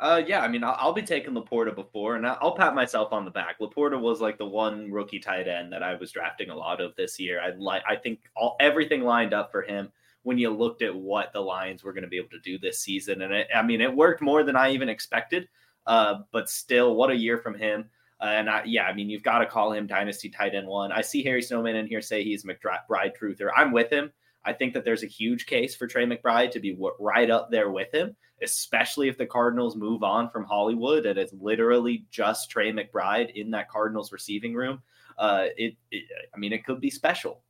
Uh, 0.00 0.22
yeah, 0.24 0.40
I 0.40 0.48
mean, 0.48 0.62
I'll, 0.62 0.76
I'll, 0.78 0.92
be 0.92 1.02
taking 1.02 1.34
LaPorta 1.34 1.74
before, 1.74 2.14
and 2.14 2.24
I'll 2.24 2.54
pat 2.54 2.72
myself 2.72 3.12
on 3.12 3.24
the 3.24 3.32
back. 3.32 3.58
LaPorta 3.58 4.00
was 4.00 4.20
like 4.20 4.38
the 4.38 4.46
one 4.46 4.92
rookie 4.92 5.18
tight 5.18 5.48
end 5.48 5.72
that 5.72 5.82
I 5.82 5.96
was 5.96 6.12
drafting 6.12 6.50
a 6.50 6.56
lot 6.56 6.80
of 6.80 6.94
this 6.94 7.18
year. 7.18 7.40
I 7.40 7.50
like, 7.58 7.82
I 7.88 7.96
think 7.96 8.20
all 8.36 8.56
everything 8.60 9.02
lined 9.02 9.34
up 9.34 9.50
for 9.50 9.62
him 9.62 9.90
when 10.28 10.36
you 10.36 10.50
looked 10.50 10.82
at 10.82 10.94
what 10.94 11.32
the 11.32 11.40
Lions 11.40 11.82
were 11.82 11.94
going 11.94 12.04
to 12.04 12.08
be 12.08 12.18
able 12.18 12.28
to 12.28 12.40
do 12.40 12.58
this 12.58 12.80
season, 12.80 13.22
and 13.22 13.32
it, 13.32 13.48
I 13.54 13.62
mean, 13.62 13.80
it 13.80 13.92
worked 13.92 14.20
more 14.20 14.42
than 14.42 14.56
I 14.56 14.72
even 14.72 14.90
expected. 14.90 15.48
Uh, 15.86 16.18
but 16.32 16.50
still, 16.50 16.96
what 16.96 17.10
a 17.10 17.16
year 17.16 17.38
from 17.38 17.54
him. 17.54 17.88
Uh, 18.20 18.26
and 18.26 18.50
I, 18.50 18.62
yeah, 18.66 18.84
I 18.84 18.92
mean, 18.92 19.08
you've 19.08 19.22
got 19.22 19.38
to 19.38 19.46
call 19.46 19.72
him 19.72 19.86
dynasty 19.86 20.28
tight 20.28 20.54
end 20.54 20.66
one. 20.66 20.92
I 20.92 21.00
see 21.00 21.22
Harry 21.22 21.40
Snowman 21.40 21.76
in 21.76 21.86
here 21.86 22.02
say 22.02 22.22
he's 22.22 22.44
McBride 22.44 23.16
truther. 23.18 23.48
I'm 23.56 23.72
with 23.72 23.90
him. 23.90 24.12
I 24.44 24.52
think 24.52 24.74
that 24.74 24.84
there's 24.84 25.02
a 25.02 25.06
huge 25.06 25.46
case 25.46 25.74
for 25.74 25.86
Trey 25.86 26.04
McBride 26.04 26.50
to 26.50 26.60
be 26.60 26.72
w- 26.72 26.94
right 27.00 27.30
up 27.30 27.50
there 27.50 27.70
with 27.70 27.92
him, 27.94 28.14
especially 28.42 29.08
if 29.08 29.16
the 29.16 29.24
Cardinals 29.24 29.76
move 29.76 30.02
on 30.02 30.28
from 30.28 30.44
Hollywood 30.44 31.06
and 31.06 31.18
it's 31.18 31.32
literally 31.32 32.04
just 32.10 32.50
Trey 32.50 32.70
McBride 32.70 33.34
in 33.34 33.50
that 33.52 33.70
Cardinals 33.70 34.12
receiving 34.12 34.52
room. 34.52 34.82
Uh, 35.16 35.46
it, 35.56 35.74
it, 35.90 36.04
I 36.34 36.38
mean, 36.38 36.52
it 36.52 36.66
could 36.66 36.82
be 36.82 36.90
special. 36.90 37.40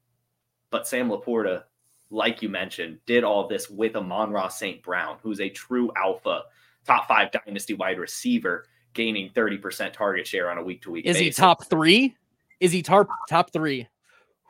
But 0.70 0.86
Sam 0.86 1.08
LaPorta, 1.08 1.64
like 2.10 2.42
you 2.42 2.48
mentioned, 2.48 2.98
did 3.06 3.24
all 3.24 3.48
this 3.48 3.68
with 3.68 3.96
Amon 3.96 4.30
Ra 4.30 4.48
St. 4.48 4.82
Brown, 4.82 5.18
who's 5.22 5.40
a 5.40 5.48
true 5.48 5.92
alpha 5.96 6.42
top 6.86 7.06
five 7.06 7.30
dynasty 7.30 7.74
wide 7.74 7.98
receiver 7.98 8.64
gaining 8.94 9.30
30% 9.30 9.92
target 9.92 10.26
share 10.26 10.50
on 10.50 10.58
a 10.58 10.62
week 10.62 10.82
to 10.82 10.90
week. 10.90 11.06
Is 11.06 11.18
he 11.18 11.30
top 11.30 11.66
three? 11.66 12.16
Is 12.60 12.72
he 12.72 12.82
top 12.82 13.08
top 13.28 13.52
three? 13.52 13.86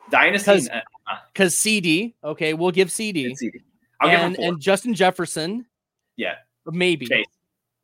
Dynasty 0.09 0.67
because 1.33 1.53
uh, 1.53 1.59
CeeDee. 1.59 2.15
Okay, 2.23 2.53
we'll 2.53 2.71
give 2.71 2.87
CeeDee. 2.87 3.31
CeeDee. 3.31 3.61
and, 4.01 4.35
and 4.39 4.59
Justin 4.59 4.95
Jefferson. 4.95 5.65
Yeah, 6.15 6.35
maybe. 6.65 7.05
Chase. 7.05 7.25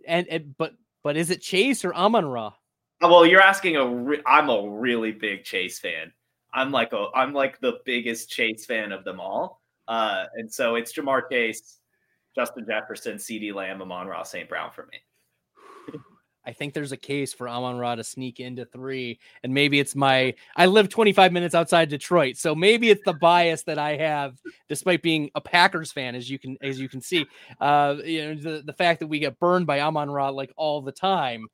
And, 0.07 0.27
and 0.27 0.57
but 0.57 0.73
but 1.03 1.17
is 1.17 1.29
it 1.29 1.41
Chase 1.41 1.85
or 1.85 1.93
Amon 1.93 2.25
Ra? 2.25 2.53
Oh, 3.01 3.09
well, 3.09 3.25
you're 3.25 3.41
asking 3.41 3.75
a. 3.75 3.85
Re- 3.85 4.23
I'm 4.25 4.49
a 4.49 4.67
really 4.67 5.11
big 5.11 5.43
Chase 5.43 5.77
fan. 5.77 6.11
I'm 6.51 6.71
like 6.71 6.93
a. 6.93 7.07
I'm 7.13 7.33
like 7.33 7.59
the 7.59 7.79
biggest 7.85 8.29
Chase 8.31 8.65
fan 8.65 8.91
of 8.91 9.03
them 9.03 9.19
all. 9.19 9.61
Uh, 9.87 10.25
and 10.35 10.51
so 10.51 10.75
it's 10.75 10.93
Ja'Marr 10.93 11.29
Chase, 11.31 11.79
Justin 12.35 12.65
Jefferson, 12.67 13.15
CeeDee 13.17 13.53
Lamb, 13.53 13.81
Amon 13.81 14.07
Ra 14.07 14.23
St. 14.23 14.49
Brown 14.49 14.71
for 14.71 14.87
me. 14.91 14.99
I 16.45 16.53
think 16.53 16.73
there's 16.73 16.91
a 16.91 16.97
case 16.97 17.33
for 17.33 17.49
Amon 17.49 17.77
Ra 17.77 17.95
to 17.95 18.03
sneak 18.03 18.39
into 18.39 18.65
three, 18.65 19.19
and 19.43 19.53
maybe 19.53 19.79
it's 19.79 19.95
my. 19.95 20.35
I 20.55 20.67
live 20.67 20.89
25 20.89 21.31
minutes 21.31 21.55
outside 21.55 21.89
Detroit, 21.89 22.37
so 22.37 22.53
maybe 22.53 22.89
it's 22.89 23.03
the 23.03 23.13
bias 23.13 23.63
that 23.63 23.79
I 23.79 23.97
have, 23.97 24.39
despite 24.69 25.01
being 25.01 25.31
a 25.33 25.41
Packers 25.41 25.91
fan, 25.91 26.15
as 26.15 26.29
you 26.29 26.37
can 26.37 26.57
as 26.61 26.79
you 26.79 26.87
can 26.87 27.01
see. 27.01 27.25
Uh, 27.59 27.95
you 28.03 28.25
know 28.25 28.35
the 28.35 28.61
the 28.63 28.73
fact 28.73 28.99
that 28.99 29.07
we 29.07 29.19
get 29.19 29.39
burned 29.39 29.65
by 29.65 29.81
Amon 29.81 30.09
Ra 30.11 30.29
like 30.29 30.53
all 30.55 30.81
the 30.81 30.91
time, 30.91 31.47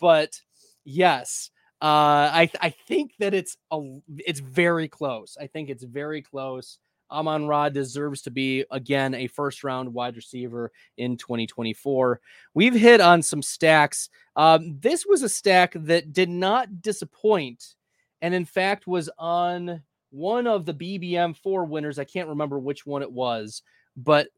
but 0.00 0.40
yes, 0.84 1.50
uh, 1.80 2.30
I 2.32 2.50
I 2.60 2.70
think 2.70 3.12
that 3.20 3.34
it's 3.34 3.56
a 3.70 3.80
it's 4.18 4.40
very 4.40 4.88
close. 4.88 5.36
I 5.40 5.46
think 5.46 5.70
it's 5.70 5.84
very 5.84 6.22
close. 6.22 6.78
Amon 7.12 7.46
Ra 7.46 7.68
deserves 7.68 8.22
to 8.22 8.30
be, 8.30 8.64
again, 8.70 9.14
a 9.14 9.26
first 9.26 9.62
round 9.62 9.92
wide 9.92 10.16
receiver 10.16 10.72
in 10.96 11.16
2024. 11.16 12.20
We've 12.54 12.74
hit 12.74 13.00
on 13.00 13.22
some 13.22 13.42
stacks. 13.42 14.08
Um, 14.34 14.78
this 14.80 15.06
was 15.06 15.22
a 15.22 15.28
stack 15.28 15.74
that 15.76 16.12
did 16.12 16.28
not 16.28 16.82
disappoint, 16.82 17.74
and 18.22 18.34
in 18.34 18.44
fact 18.44 18.86
was 18.86 19.10
on 19.18 19.82
one 20.10 20.46
of 20.46 20.64
the 20.66 20.74
BBM 20.74 21.36
four 21.36 21.64
winners. 21.64 21.98
I 21.98 22.04
can't 22.04 22.28
remember 22.28 22.58
which 22.58 22.86
one 22.86 23.02
it 23.02 23.12
was, 23.12 23.62
but 23.96 24.28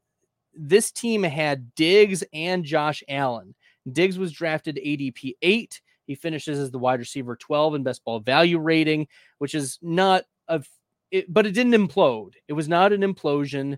this 0.53 0.91
team 0.91 1.23
had 1.23 1.73
Diggs 1.75 2.23
and 2.33 2.63
Josh 2.63 3.03
Allen. 3.09 3.55
Diggs 3.91 4.17
was 4.17 4.31
drafted 4.31 4.77
ADP 4.77 5.35
8. 5.41 5.81
He 6.07 6.15
finishes 6.15 6.59
as 6.59 6.71
the 6.71 6.79
wide 6.79 6.99
receiver 6.99 7.35
12 7.35 7.75
in 7.75 7.83
best 7.83 8.03
ball 8.03 8.19
value 8.19 8.59
rating, 8.59 9.07
which 9.39 9.55
is 9.55 9.79
not 9.81 10.23
a 10.47 10.63
it, 11.15 11.33
but 11.33 11.45
it 11.45 11.51
didn't 11.51 11.73
implode. 11.73 12.33
It 12.47 12.53
was 12.53 12.67
not 12.67 12.93
an 12.93 13.01
implosion. 13.01 13.77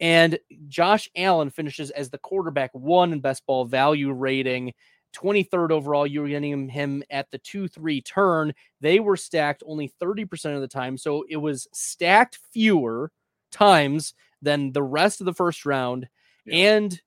And 0.00 0.38
Josh 0.68 1.08
Allen 1.16 1.50
finishes 1.50 1.90
as 1.90 2.10
the 2.10 2.18
quarterback 2.18 2.70
one 2.72 3.12
in 3.12 3.20
best 3.20 3.46
ball 3.46 3.64
value 3.64 4.10
rating. 4.12 4.72
23rd 5.14 5.70
overall, 5.70 6.06
you 6.06 6.20
were 6.20 6.28
getting 6.28 6.68
him 6.68 7.04
at 7.10 7.30
the 7.30 7.38
2 7.38 7.68
3 7.68 8.00
turn. 8.02 8.52
They 8.80 8.98
were 8.98 9.16
stacked 9.16 9.62
only 9.64 9.92
30% 10.02 10.56
of 10.56 10.60
the 10.60 10.68
time. 10.68 10.98
So 10.98 11.24
it 11.28 11.36
was 11.36 11.68
stacked 11.72 12.38
fewer 12.52 13.12
times 13.52 14.14
than 14.42 14.72
the 14.72 14.82
rest 14.82 15.20
of 15.20 15.26
the 15.26 15.34
first 15.34 15.64
round. 15.64 16.08
Yeah. 16.44 16.74
And 16.74 17.00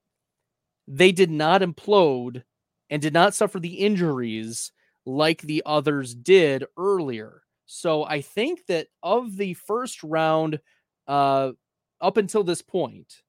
they 0.87 1.11
did 1.11 1.29
not 1.29 1.61
implode 1.61 2.43
and 2.89 3.01
did 3.01 3.13
not 3.13 3.33
suffer 3.35 3.59
the 3.59 3.73
injuries 3.73 4.71
like 5.05 5.41
the 5.41 5.61
others 5.65 6.15
did 6.15 6.63
earlier. 6.77 7.41
So 7.67 8.03
I 8.05 8.21
think 8.21 8.65
that 8.67 8.87
of 9.03 9.37
the 9.37 9.53
first 9.53 10.01
round, 10.01 10.59
uh, 11.05 11.51
up 12.01 12.17
until 12.17 12.43
this 12.43 12.61
point, 12.61 13.21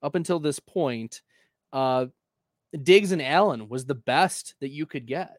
up 0.00 0.14
until 0.14 0.38
this 0.38 0.60
point, 0.60 1.22
uh, 1.72 2.06
Diggs 2.82 3.12
and 3.12 3.20
Allen 3.20 3.68
was 3.68 3.84
the 3.84 3.94
best 3.94 4.54
that 4.60 4.70
you 4.70 4.86
could 4.86 5.06
get. 5.06 5.38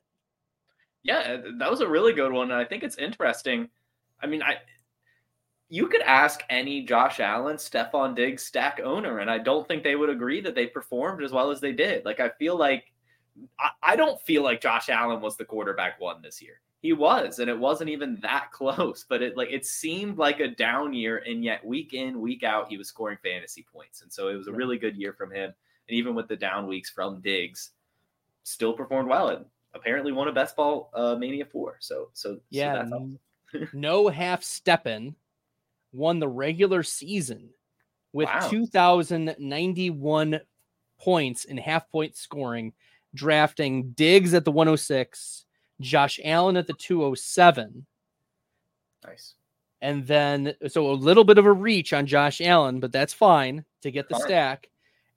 Yeah, 1.04 1.38
that 1.60 1.72
was 1.72 1.82
a 1.82 1.88
really 1.88 2.14
good 2.14 2.32
one. 2.32 2.52
And 2.52 2.60
I 2.60 2.66
think 2.66 2.84
it's 2.84 2.98
interesting. 2.98 3.70
I 4.22 4.28
mean, 4.28 4.42
I 4.42 4.58
you 5.70 5.88
could 5.88 6.02
ask 6.02 6.42
any 6.50 6.84
Josh 6.84 7.20
Allen, 7.20 7.58
Stefon 7.58 8.16
Diggs 8.16 8.44
stack 8.44 8.80
owner, 8.84 9.20
and 9.20 9.32
I 9.32 9.38
don't 9.38 9.68
think 9.68 9.84
they 9.84 9.96
would 9.96 10.10
agree 10.10 10.42
that 10.42 10.56
they 10.56 10.68
performed 10.68 11.24
as 11.24 11.32
well 11.32 11.52
as 11.52 11.62
they 11.62 11.74
did. 11.74 12.06
Like 12.06 12.20
I 12.20 12.30
feel 12.30 12.58
like 12.58 12.92
I, 13.60 13.70
I 13.82 13.96
don't 13.96 14.22
feel 14.22 14.44
like 14.44 14.62
Josh 14.62 14.90
Allen 14.90 15.22
was 15.22 15.38
the 15.38 15.46
quarterback 15.46 16.00
one 16.00 16.22
this 16.22 16.42
year. 16.42 16.60
He 16.86 16.94
was, 16.94 17.40
and 17.40 17.50
it 17.50 17.58
wasn't 17.58 17.90
even 17.90 18.20
that 18.22 18.52
close, 18.54 19.08
but 19.10 19.24
it 19.24 19.36
like 19.36 19.50
it 19.52 19.66
seemed 19.66 20.20
like 20.20 20.40
a 20.40 20.48
down 20.48 20.94
year, 20.94 21.24
and 21.26 21.44
yet 21.44 21.66
week 21.66 21.96
in, 21.96 22.22
week 22.22 22.44
out, 22.44 22.70
he 22.70 22.78
was 22.78 22.88
scoring 22.88 23.18
fantasy 23.24 23.66
points. 23.74 24.04
And 24.04 24.14
so 24.14 24.28
it 24.28 24.36
was 24.36 24.48
a 24.48 24.54
really 24.54 24.78
good 24.78 24.96
year 24.96 25.12
from 25.14 25.32
him. 25.32 25.52
And 25.90 25.98
even 25.98 26.14
with 26.14 26.28
the 26.28 26.36
down 26.36 26.68
weeks 26.68 26.92
from 26.92 27.22
Diggs, 27.22 27.72
still 28.44 28.74
performed 28.74 29.10
well 29.10 29.30
and 29.30 29.46
apparently 29.74 30.12
won 30.12 30.28
a 30.28 30.32
best 30.32 30.56
ball 30.56 30.92
uh, 30.94 31.16
mania 31.16 31.46
four. 31.46 31.78
So 31.80 32.10
so 32.14 32.38
yeah, 32.52 32.88
so 32.88 33.10
no 33.74 34.08
half 34.08 34.44
stepping 34.44 35.16
won 35.92 36.20
the 36.20 36.28
regular 36.28 36.84
season 36.84 37.50
with 38.14 38.28
wow. 38.28 38.48
2,091 38.48 40.40
points 41.00 41.46
in 41.46 41.58
half 41.58 41.90
point 41.90 42.16
scoring, 42.16 42.74
drafting 43.16 43.94
Diggs 43.94 44.36
at 44.36 44.46
the 44.46 44.52
106, 44.52 45.45
Josh 45.82 46.20
Allen 46.24 46.58
at 46.58 46.68
the 46.68 46.74
207. 46.74 47.86
Nice. 49.06 49.36
And 49.82 50.08
then, 50.08 50.56
so 50.68 50.92
a 50.92 50.94
little 50.94 51.24
bit 51.24 51.38
of 51.38 51.46
a 51.46 51.52
reach 51.52 51.94
on 51.94 52.06
Josh 52.06 52.42
Allen, 52.42 52.80
but 52.80 52.92
that's 52.92 53.14
fine 53.14 53.66
to 53.82 53.92
get 53.92 54.10
the 54.10 54.20
stack. 54.20 54.70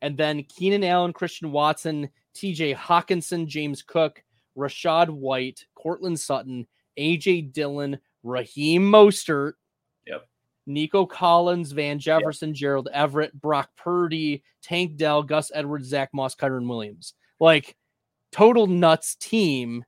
And 0.02 0.16
then 0.16 0.44
Keenan 0.44 0.84
Allen, 0.84 1.12
Christian 1.12 1.52
Watson, 1.52 2.08
TJ 2.34 2.76
Hockenson, 2.76 3.46
James 3.46 3.82
Cook, 3.82 4.22
Rachaad 4.56 5.08
White, 5.08 5.64
Courtland 5.74 6.20
Sutton, 6.20 6.66
AJ 6.98 7.52
Dillon, 7.52 7.98
Raheem 8.22 8.82
Mostert, 8.82 9.52
yep. 10.06 10.28
Nico 10.66 11.06
Collins, 11.06 11.72
Van 11.72 11.98
Jefferson, 11.98 12.50
yep. 12.50 12.56
Gerald 12.56 12.88
Everett, 12.92 13.40
Brock 13.40 13.70
Purdy, 13.76 14.42
Tank 14.62 14.96
Dell, 14.96 15.22
Gus 15.22 15.50
Edwards, 15.54 15.88
Zach 15.88 16.10
Moss, 16.12 16.34
Kyren 16.34 16.68
Williams. 16.68 17.14
Like 17.40 17.76
total 18.32 18.66
nuts 18.66 19.14
team 19.14 19.84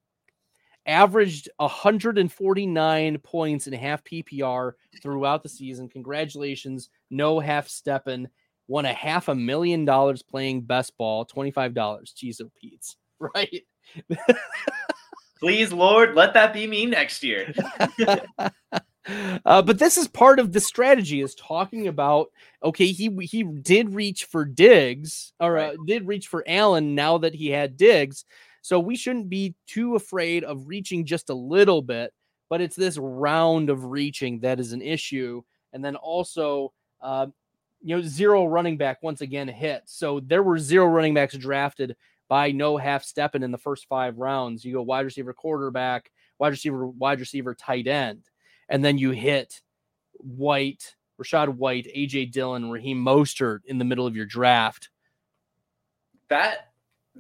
averaged 0.91 1.49
149 1.57 3.19
points 3.19 3.67
in 3.67 3.73
half 3.73 4.05
PPR 4.05 4.73
throughout 5.03 5.43
the 5.43 5.49
season. 5.49 5.89
Congratulations. 5.89 6.91
No 7.11 7.39
half 7.41 7.69
stepping. 7.69 8.29
Won 8.69 8.85
a 8.85 8.93
half 8.93 9.29
a 9.29 9.35
million 9.35 9.85
dollars 9.85 10.23
playing 10.23 10.63
best 10.63 10.97
ball, 10.99 11.25
$25. 11.25 11.75
Jeez, 12.15 12.41
oh, 12.43 12.51
Pete's. 12.61 12.97
Right. 13.35 13.67
Please, 15.41 15.75
Lord, 15.75 16.15
let 16.15 16.33
that 16.33 16.55
be 16.55 16.67
me 16.67 16.87
next 16.87 17.23
year. 17.23 17.53
Uh, 19.47 19.63
but 19.63 19.79
this 19.79 19.97
is 19.97 20.07
part 20.07 20.39
of 20.39 20.53
the 20.53 20.61
strategy 20.61 21.23
is 21.23 21.35
talking 21.35 21.89
about 21.89 22.29
okay 22.63 22.89
he 22.89 23.09
he 23.23 23.43
did 23.43 23.95
reach 23.95 24.27
for 24.27 24.45
Diggs 24.45 25.33
or 25.41 25.57
uh, 25.57 25.73
did 25.87 26.07
reach 26.07 26.29
for 26.29 26.45
Allen 26.47 26.95
now 26.95 27.17
that 27.17 27.35
he 27.35 27.49
had 27.49 27.79
Diggs 27.79 28.27
so 28.63 28.79
we 28.79 28.97
shouldn't 28.97 29.29
be 29.29 29.55
too 29.67 29.95
afraid 29.97 30.45
of 30.45 30.67
reaching 30.67 31.05
just 31.05 31.31
a 31.31 31.35
little 31.35 31.83
bit 31.83 32.13
but 32.51 32.61
it's 32.61 32.77
this 32.77 32.99
round 32.99 33.71
of 33.71 33.87
reaching 33.87 34.41
that 34.41 34.61
is 34.61 34.73
an 34.73 34.83
issue. 34.83 35.41
And 35.73 35.83
then 35.83 35.97
also 35.97 36.75
uh, 37.01 37.29
you 37.81 37.97
know 37.97 38.03
zero 38.03 38.45
running 38.45 38.77
back 38.77 39.03
once 39.03 39.23
again 39.23 39.49
hit. 39.49 39.85
So 39.87 40.21
there 40.21 40.43
were 40.43 40.59
zero 40.59 40.87
running 40.87 41.15
backs 41.15 41.37
drafted 41.37 41.97
by 42.29 42.51
no 42.51 42.77
half 42.77 43.05
stepping 43.05 43.43
in 43.43 43.53
the 43.53 43.59
first 43.59 43.87
five 43.89 44.19
rounds. 44.19 44.65
You 44.65 44.75
go 44.75 44.83
wide 44.83 45.07
receiver 45.07 45.33
quarterback 45.33 46.11
wide 46.39 46.49
receiver 46.49 46.87
wide 46.87 47.21
receiver 47.21 47.55
tight 47.55 47.87
end. 47.87 48.25
And 48.69 48.85
then 48.85 48.99
you 48.99 49.11
hit 49.11 49.63
White, 50.15 50.95
Rachaad 51.21 51.57
White, 51.57 51.87
AJ 51.87 52.33
Dillon, 52.33 52.71
Raheem 52.71 53.03
Mostert 53.03 53.61
in 53.65 53.79
the 53.79 53.85
middle 53.85 54.07
of 54.07 54.15
your 54.15 54.27
draft. 54.27 54.91
That 56.29 56.70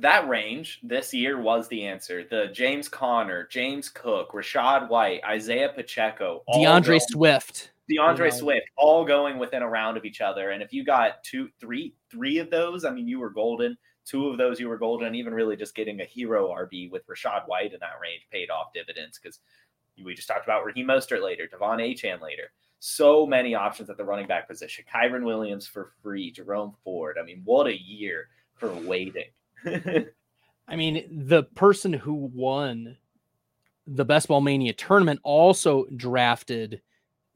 that 0.01 0.29
range 0.29 0.81
this 0.83 1.13
year 1.15 1.41
was 1.41 1.69
the 1.69 1.87
answer. 1.87 2.25
The 2.29 2.49
James 2.53 2.89
Conner, 2.89 3.47
James 3.51 3.89
Cook, 3.89 4.33
Rachaad 4.33 4.89
White, 4.89 5.23
Isaiah 5.25 5.73
Pacheco, 5.75 6.43
D'Andre 6.53 6.99
going, 6.99 7.01
Swift. 7.11 7.71
D'Andre 7.89 8.27
you 8.27 8.33
know. 8.33 8.39
Swift, 8.39 8.67
all 8.77 9.05
going 9.05 9.39
within 9.39 9.63
a 9.63 9.69
round 9.69 9.97
of 9.97 10.05
each 10.05 10.21
other. 10.21 10.51
And 10.51 10.63
if 10.63 10.73
you 10.73 10.85
got 10.85 11.23
two, 11.23 11.49
three, 11.61 11.95
three 12.11 12.39
of 12.39 12.51
those, 12.51 12.85
I 12.85 12.91
mean, 12.91 13.09
you 13.09 13.19
were 13.19 13.31
golden. 13.31 13.77
Two 14.05 14.29
of 14.29 14.39
those, 14.39 14.59
you 14.59 14.69
were 14.69 14.79
golden. 14.79 15.07
And 15.07 15.17
even 15.17 15.35
really 15.35 15.57
just 15.57 15.75
getting 15.75 16.01
a 16.01 16.05
hero 16.05 16.49
RB 16.49 16.91
with 16.91 17.07
Rachaad 17.07 17.47
White 17.47 17.73
in 17.73 17.81
that 17.81 18.01
range 18.03 18.27
paid 18.31 18.51
off 18.51 18.73
dividends 18.73 19.19
because 19.19 19.41
we 20.03 20.15
just 20.15 20.29
talked 20.29 20.45
about 20.45 20.65
Raheem 20.65 20.87
Mostert 20.87 21.23
later, 21.23 21.47
De'Von 21.47 21.79
Achane 21.79 22.21
later. 22.21 22.53
So 22.79 23.27
many 23.27 23.55
options 23.55 23.91
at 23.91 23.99
the 23.99 24.05
running 24.05 24.27
back 24.27 24.49
position. 24.49 24.85
Kyren 24.93 25.25
Williams 25.25 25.67
for 25.67 25.93
free, 26.03 26.31
Jerome 26.31 26.75
Ford. 26.83 27.19
I 27.21 27.25
mean, 27.25 27.43
what 27.45 27.67
a 27.67 27.79
year 27.79 28.29
for 28.55 28.73
waiting. 28.73 29.27
I 30.69 30.77
mean, 30.77 31.27
the 31.29 31.43
person 31.43 31.93
who 31.93 32.15
won 32.15 32.97
the 33.87 34.05
Best 34.05 34.29
Ball 34.29 34.41
Mania 34.41 34.73
tournament 34.73 35.21
also 35.23 35.87
drafted 35.97 36.81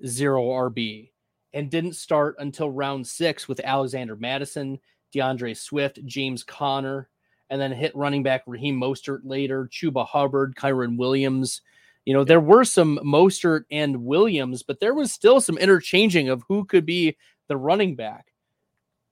zero 0.06 0.44
RB 0.44 1.10
and 1.52 1.70
didn't 1.70 1.94
start 1.94 2.36
until 2.38 2.70
round 2.70 3.06
six 3.06 3.48
with 3.48 3.60
Alexander 3.64 4.16
Mattison, 4.16 4.78
D'Andre 5.12 5.54
Swift, 5.54 6.04
James 6.04 6.44
Conner, 6.44 7.08
and 7.50 7.60
then 7.60 7.72
hit 7.72 7.94
running 7.94 8.22
back 8.22 8.42
Raheem 8.46 8.80
Mostert 8.80 9.20
later, 9.24 9.68
Chuba 9.72 10.06
Hubbard, 10.06 10.54
Kyren 10.56 10.96
Williams, 10.96 11.60
you 12.04 12.12
know, 12.12 12.24
there 12.24 12.40
were 12.40 12.64
some 12.64 12.98
Mostert 12.98 13.64
and 13.70 14.04
Williams, 14.04 14.62
but 14.62 14.80
there 14.80 14.94
was 14.94 15.12
still 15.12 15.40
some 15.40 15.56
interchanging 15.58 16.28
of 16.28 16.42
who 16.48 16.64
could 16.64 16.84
be 16.84 17.16
the 17.48 17.56
running 17.56 17.96
back. 17.96 18.32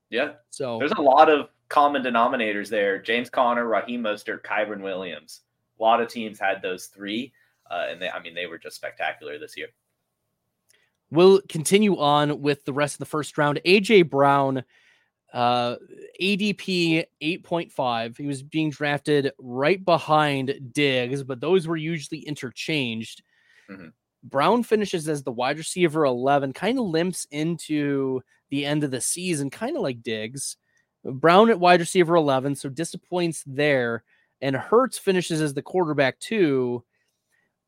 Yeah. 0.09 0.33
So 0.49 0.77
there's 0.77 0.91
a 0.91 1.01
lot 1.01 1.29
of 1.29 1.49
common 1.73 2.03
denominators 2.03 2.69
there. 2.69 2.99
James 2.99 3.31
Conner, 3.31 3.67
Raheem 3.67 4.03
Mostert, 4.03 4.43
Kyren 4.43 4.81
Williams. 4.81 5.41
A 5.79 5.81
lot 5.81 5.99
of 5.99 6.07
teams 6.07 6.39
had 6.39 6.61
those 6.61 6.85
three. 6.85 7.33
Uh, 7.69 7.87
and 7.89 7.99
they, 7.99 8.09
I 8.09 8.21
mean, 8.21 8.35
they 8.35 8.45
were 8.45 8.59
just 8.59 8.75
spectacular 8.75 9.39
this 9.39 9.57
year. 9.57 9.69
We'll 11.09 11.41
continue 11.49 11.97
on 11.97 12.41
with 12.41 12.63
the 12.65 12.73
rest 12.73 12.95
of 12.95 12.99
the 12.99 13.05
first 13.07 13.39
round. 13.39 13.59
AJ 13.65 14.11
Brown 14.11 14.63
uh, 15.33 15.77
ADP 16.21 17.05
8.5. 17.19 18.17
He 18.17 18.27
was 18.27 18.43
being 18.43 18.69
drafted 18.69 19.31
right 19.39 19.83
behind 19.83 20.73
Diggs, 20.73 21.23
but 21.23 21.41
those 21.41 21.67
were 21.67 21.75
usually 21.75 22.19
interchanged. 22.19 23.23
Mm-hmm. 23.67 23.87
Brown 24.25 24.61
finishes 24.61 25.09
as 25.09 25.23
the 25.23 25.31
wide 25.31 25.57
receiver 25.57 26.05
11, 26.05 26.53
kind 26.53 26.77
of 26.77 26.85
limps 26.85 27.25
into 27.31 28.21
the 28.51 28.63
end 28.63 28.83
of 28.83 28.91
the 28.91 29.01
season, 29.01 29.49
kind 29.49 29.75
of 29.75 29.81
like 29.81 30.03
Diggs. 30.03 30.57
Brown 31.03 31.49
at 31.49 31.59
wide 31.59 31.79
receiver 31.79 32.15
11, 32.15 32.55
so 32.55 32.69
disappoints 32.69 33.43
there. 33.45 34.03
And 34.41 34.55
Hurts 34.55 34.97
finishes 34.97 35.41
as 35.41 35.53
the 35.53 35.61
quarterback 35.61 36.19
too, 36.19 36.83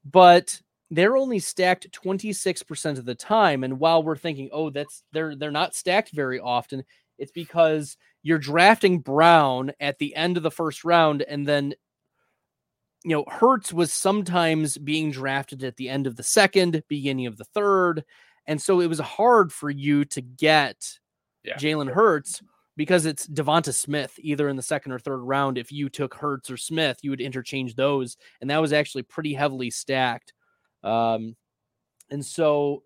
but 0.03 0.59
they're 0.91 1.17
only 1.17 1.39
stacked 1.39 1.91
26% 1.91 2.97
of 2.97 3.05
the 3.05 3.15
time. 3.15 3.63
And 3.63 3.79
while 3.79 4.03
we're 4.03 4.17
thinking, 4.17 4.49
oh, 4.51 4.69
that's 4.69 5.03
they're 5.11 5.35
they're 5.35 5.51
not 5.51 5.75
stacked 5.75 6.11
very 6.11 6.39
often, 6.39 6.83
it's 7.17 7.31
because 7.31 7.97
you're 8.23 8.39
drafting 8.39 8.99
Brown 8.99 9.71
at 9.79 9.99
the 9.99 10.15
end 10.15 10.37
of 10.37 10.43
the 10.43 10.51
first 10.51 10.83
round, 10.83 11.21
and 11.21 11.47
then 11.47 11.73
you 13.03 13.11
know 13.11 13.25
Hurts 13.27 13.71
was 13.71 13.93
sometimes 13.93 14.77
being 14.77 15.11
drafted 15.11 15.63
at 15.63 15.77
the 15.77 15.89
end 15.89 16.07
of 16.07 16.15
the 16.15 16.23
second, 16.23 16.83
beginning 16.87 17.27
of 17.27 17.37
the 17.37 17.45
third, 17.45 18.03
and 18.47 18.61
so 18.61 18.79
it 18.81 18.87
was 18.87 18.99
hard 18.99 19.53
for 19.53 19.69
you 19.69 20.05
to 20.05 20.21
get 20.21 20.99
yeah. 21.43 21.55
Jalen 21.55 21.91
Hurts 21.91 22.41
because 22.77 23.05
it's 23.05 23.27
DeVonta 23.27 23.73
Smith 23.73 24.13
either 24.19 24.49
in 24.49 24.55
the 24.55 24.61
second 24.61 24.91
or 24.91 24.99
third 24.99 25.19
round. 25.19 25.57
If 25.57 25.71
you 25.71 25.89
took 25.89 26.13
Hurts 26.13 26.51
or 26.51 26.57
Smith, 26.57 26.99
you 27.01 27.09
would 27.09 27.21
interchange 27.21 27.75
those, 27.75 28.17
and 28.41 28.49
that 28.49 28.61
was 28.61 28.73
actually 28.73 29.03
pretty 29.03 29.33
heavily 29.33 29.69
stacked. 29.69 30.33
Um, 30.83 31.35
and 32.09 32.23
so 32.23 32.83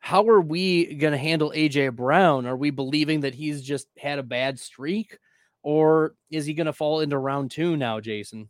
how 0.00 0.28
are 0.28 0.40
we 0.40 0.94
going 0.94 1.12
to 1.12 1.18
handle 1.18 1.52
AJ 1.54 1.94
Brown? 1.94 2.46
Are 2.46 2.56
we 2.56 2.70
believing 2.70 3.20
that 3.20 3.34
he's 3.34 3.62
just 3.62 3.86
had 3.96 4.18
a 4.18 4.24
bad 4.24 4.58
streak, 4.58 5.18
or 5.62 6.16
is 6.30 6.44
he 6.44 6.54
going 6.54 6.66
to 6.66 6.72
fall 6.72 7.00
into 7.00 7.16
round 7.16 7.52
two 7.52 7.76
now, 7.76 8.00
Jason? 8.00 8.48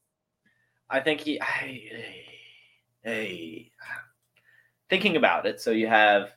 I 0.89 1.01
think 1.01 1.21
he. 1.21 1.41
I, 1.41 1.81
hey, 3.03 3.71
thinking 4.89 5.17
about 5.17 5.47
it, 5.47 5.61
so 5.61 5.73
you 5.73 5.89
have 5.89 6.31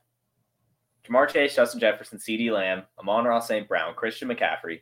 Ja'Marr 1.07 1.29
Chase, 1.29 1.55
Justin 1.55 1.79
Jefferson, 1.79 2.17
CeeDee 2.17 2.51
Lamb, 2.51 2.83
Amon-Ra 2.99 3.39
St. 3.39 3.67
Brown, 3.67 3.93
Christian 3.95 4.27
McCaffrey, 4.27 4.81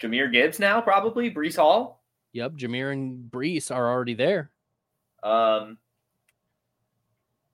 Jahmyr 0.00 0.32
Gibbs 0.32 0.58
now, 0.58 0.80
probably, 0.80 1.30
Breece 1.30 1.56
Hall. 1.56 2.02
Yep, 2.32 2.52
Jahmyr 2.52 2.92
and 2.92 3.30
Breece 3.30 3.74
are 3.74 3.90
already 3.90 4.14
there. 4.14 4.50
Um, 5.22 5.78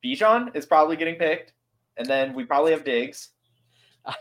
Bijan 0.05 0.55
is 0.55 0.67
probably 0.67 0.97
getting 0.97 1.15
picked. 1.15 1.53
And 1.97 2.07
then 2.07 2.35
we 2.35 2.45
probably 2.45 2.73
have 2.73 2.85
Diggs. 2.85 3.31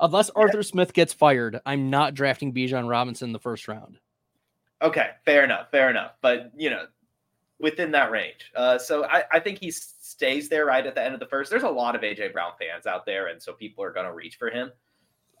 Unless 0.00 0.30
Arthur 0.30 0.58
yeah. 0.58 0.62
Smith 0.62 0.92
gets 0.92 1.12
fired, 1.12 1.60
I'm 1.66 1.90
not 1.90 2.14
drafting 2.14 2.54
Bijan 2.54 2.88
Robinson 2.88 3.30
in 3.30 3.32
the 3.32 3.40
first 3.40 3.68
round. 3.68 3.98
Okay, 4.82 5.10
fair 5.24 5.44
enough, 5.44 5.70
fair 5.70 5.90
enough. 5.90 6.12
But 6.20 6.52
you 6.56 6.70
know, 6.70 6.84
within 7.64 7.90
that 7.90 8.10
range. 8.10 8.52
Uh, 8.54 8.78
so 8.78 9.04
I, 9.06 9.24
I 9.32 9.40
think 9.40 9.58
he 9.58 9.70
stays 9.70 10.48
there 10.48 10.66
right 10.66 10.86
at 10.86 10.94
the 10.94 11.02
end 11.02 11.14
of 11.14 11.20
the 11.20 11.26
first. 11.26 11.50
There's 11.50 11.64
a 11.64 11.68
lot 11.68 11.96
of 11.96 12.02
AJ 12.02 12.32
Brown 12.32 12.52
fans 12.58 12.86
out 12.86 13.04
there, 13.06 13.28
and 13.28 13.42
so 13.42 13.52
people 13.52 13.82
are 13.82 13.92
going 13.92 14.06
to 14.06 14.12
reach 14.12 14.36
for 14.36 14.50
him. 14.50 14.70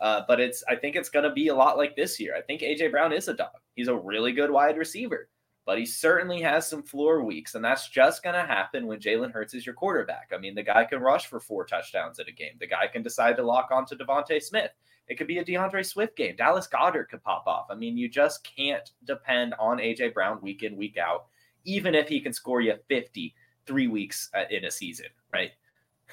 Uh, 0.00 0.22
but 0.26 0.40
it's 0.40 0.64
I 0.68 0.74
think 0.74 0.96
it's 0.96 1.08
going 1.08 1.24
to 1.24 1.32
be 1.32 1.48
a 1.48 1.54
lot 1.54 1.76
like 1.76 1.94
this 1.94 2.18
year. 2.18 2.34
I 2.36 2.40
think 2.40 2.62
AJ 2.62 2.90
Brown 2.90 3.12
is 3.12 3.28
a 3.28 3.34
dog. 3.34 3.60
He's 3.76 3.88
a 3.88 3.94
really 3.94 4.32
good 4.32 4.50
wide 4.50 4.76
receiver 4.76 5.28
but 5.66 5.78
he 5.78 5.86
certainly 5.86 6.42
has 6.42 6.68
some 6.68 6.82
floor 6.82 7.22
weeks, 7.22 7.54
and 7.54 7.64
that's 7.64 7.88
just 7.88 8.22
going 8.22 8.34
to 8.34 8.42
happen 8.42 8.86
when 8.86 9.00
Jalen 9.00 9.32
Hurts 9.32 9.54
is 9.54 9.64
your 9.64 9.74
quarterback. 9.74 10.30
I 10.34 10.38
mean, 10.38 10.54
the 10.54 10.62
guy 10.62 10.84
can 10.84 11.00
rush 11.00 11.26
for 11.26 11.40
four 11.40 11.64
touchdowns 11.64 12.18
in 12.18 12.28
a 12.28 12.32
game. 12.32 12.56
The 12.60 12.66
guy 12.66 12.86
can 12.86 13.02
decide 13.02 13.36
to 13.36 13.42
lock 13.42 13.70
onto 13.70 13.96
DeVonta 13.96 14.42
Smith. 14.42 14.72
It 15.08 15.16
could 15.16 15.26
be 15.26 15.38
a 15.38 15.44
D'Andre 15.44 15.82
Swift 15.82 16.16
game. 16.16 16.36
Dallas 16.36 16.68
Goedert 16.68 17.08
could 17.08 17.22
pop 17.22 17.46
off. 17.46 17.66
I 17.70 17.74
mean, 17.74 17.96
you 17.96 18.08
just 18.08 18.46
can't 18.56 18.90
depend 19.04 19.54
on 19.58 19.78
AJ 19.78 20.14
Brown 20.14 20.38
week 20.42 20.62
in, 20.62 20.76
week 20.76 20.98
out, 20.98 21.26
even 21.64 21.94
if 21.94 22.08
he 22.08 22.20
can 22.20 22.32
score 22.32 22.60
you 22.60 22.74
50 22.88 23.34
three 23.66 23.86
weeks 23.86 24.30
uh, 24.34 24.44
in 24.50 24.64
a 24.64 24.70
season, 24.70 25.06
right? 25.32 25.52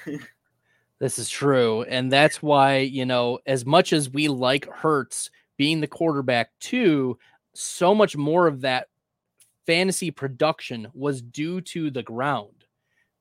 this 0.98 1.18
is 1.18 1.28
true. 1.28 1.82
And 1.82 2.10
that's 2.10 2.42
why, 2.42 2.78
you 2.78 3.04
know, 3.04 3.38
as 3.46 3.66
much 3.66 3.92
as 3.92 4.10
we 4.10 4.28
like 4.28 4.66
Hurts 4.66 5.30
being 5.56 5.80
the 5.80 5.86
quarterback 5.86 6.50
too, 6.60 7.18
so 7.54 7.94
much 7.94 8.16
more 8.16 8.46
of 8.46 8.62
that 8.62 8.88
fantasy 9.66 10.10
production 10.10 10.88
was 10.94 11.22
due 11.22 11.60
to 11.60 11.90
the 11.90 12.02
ground, 12.02 12.64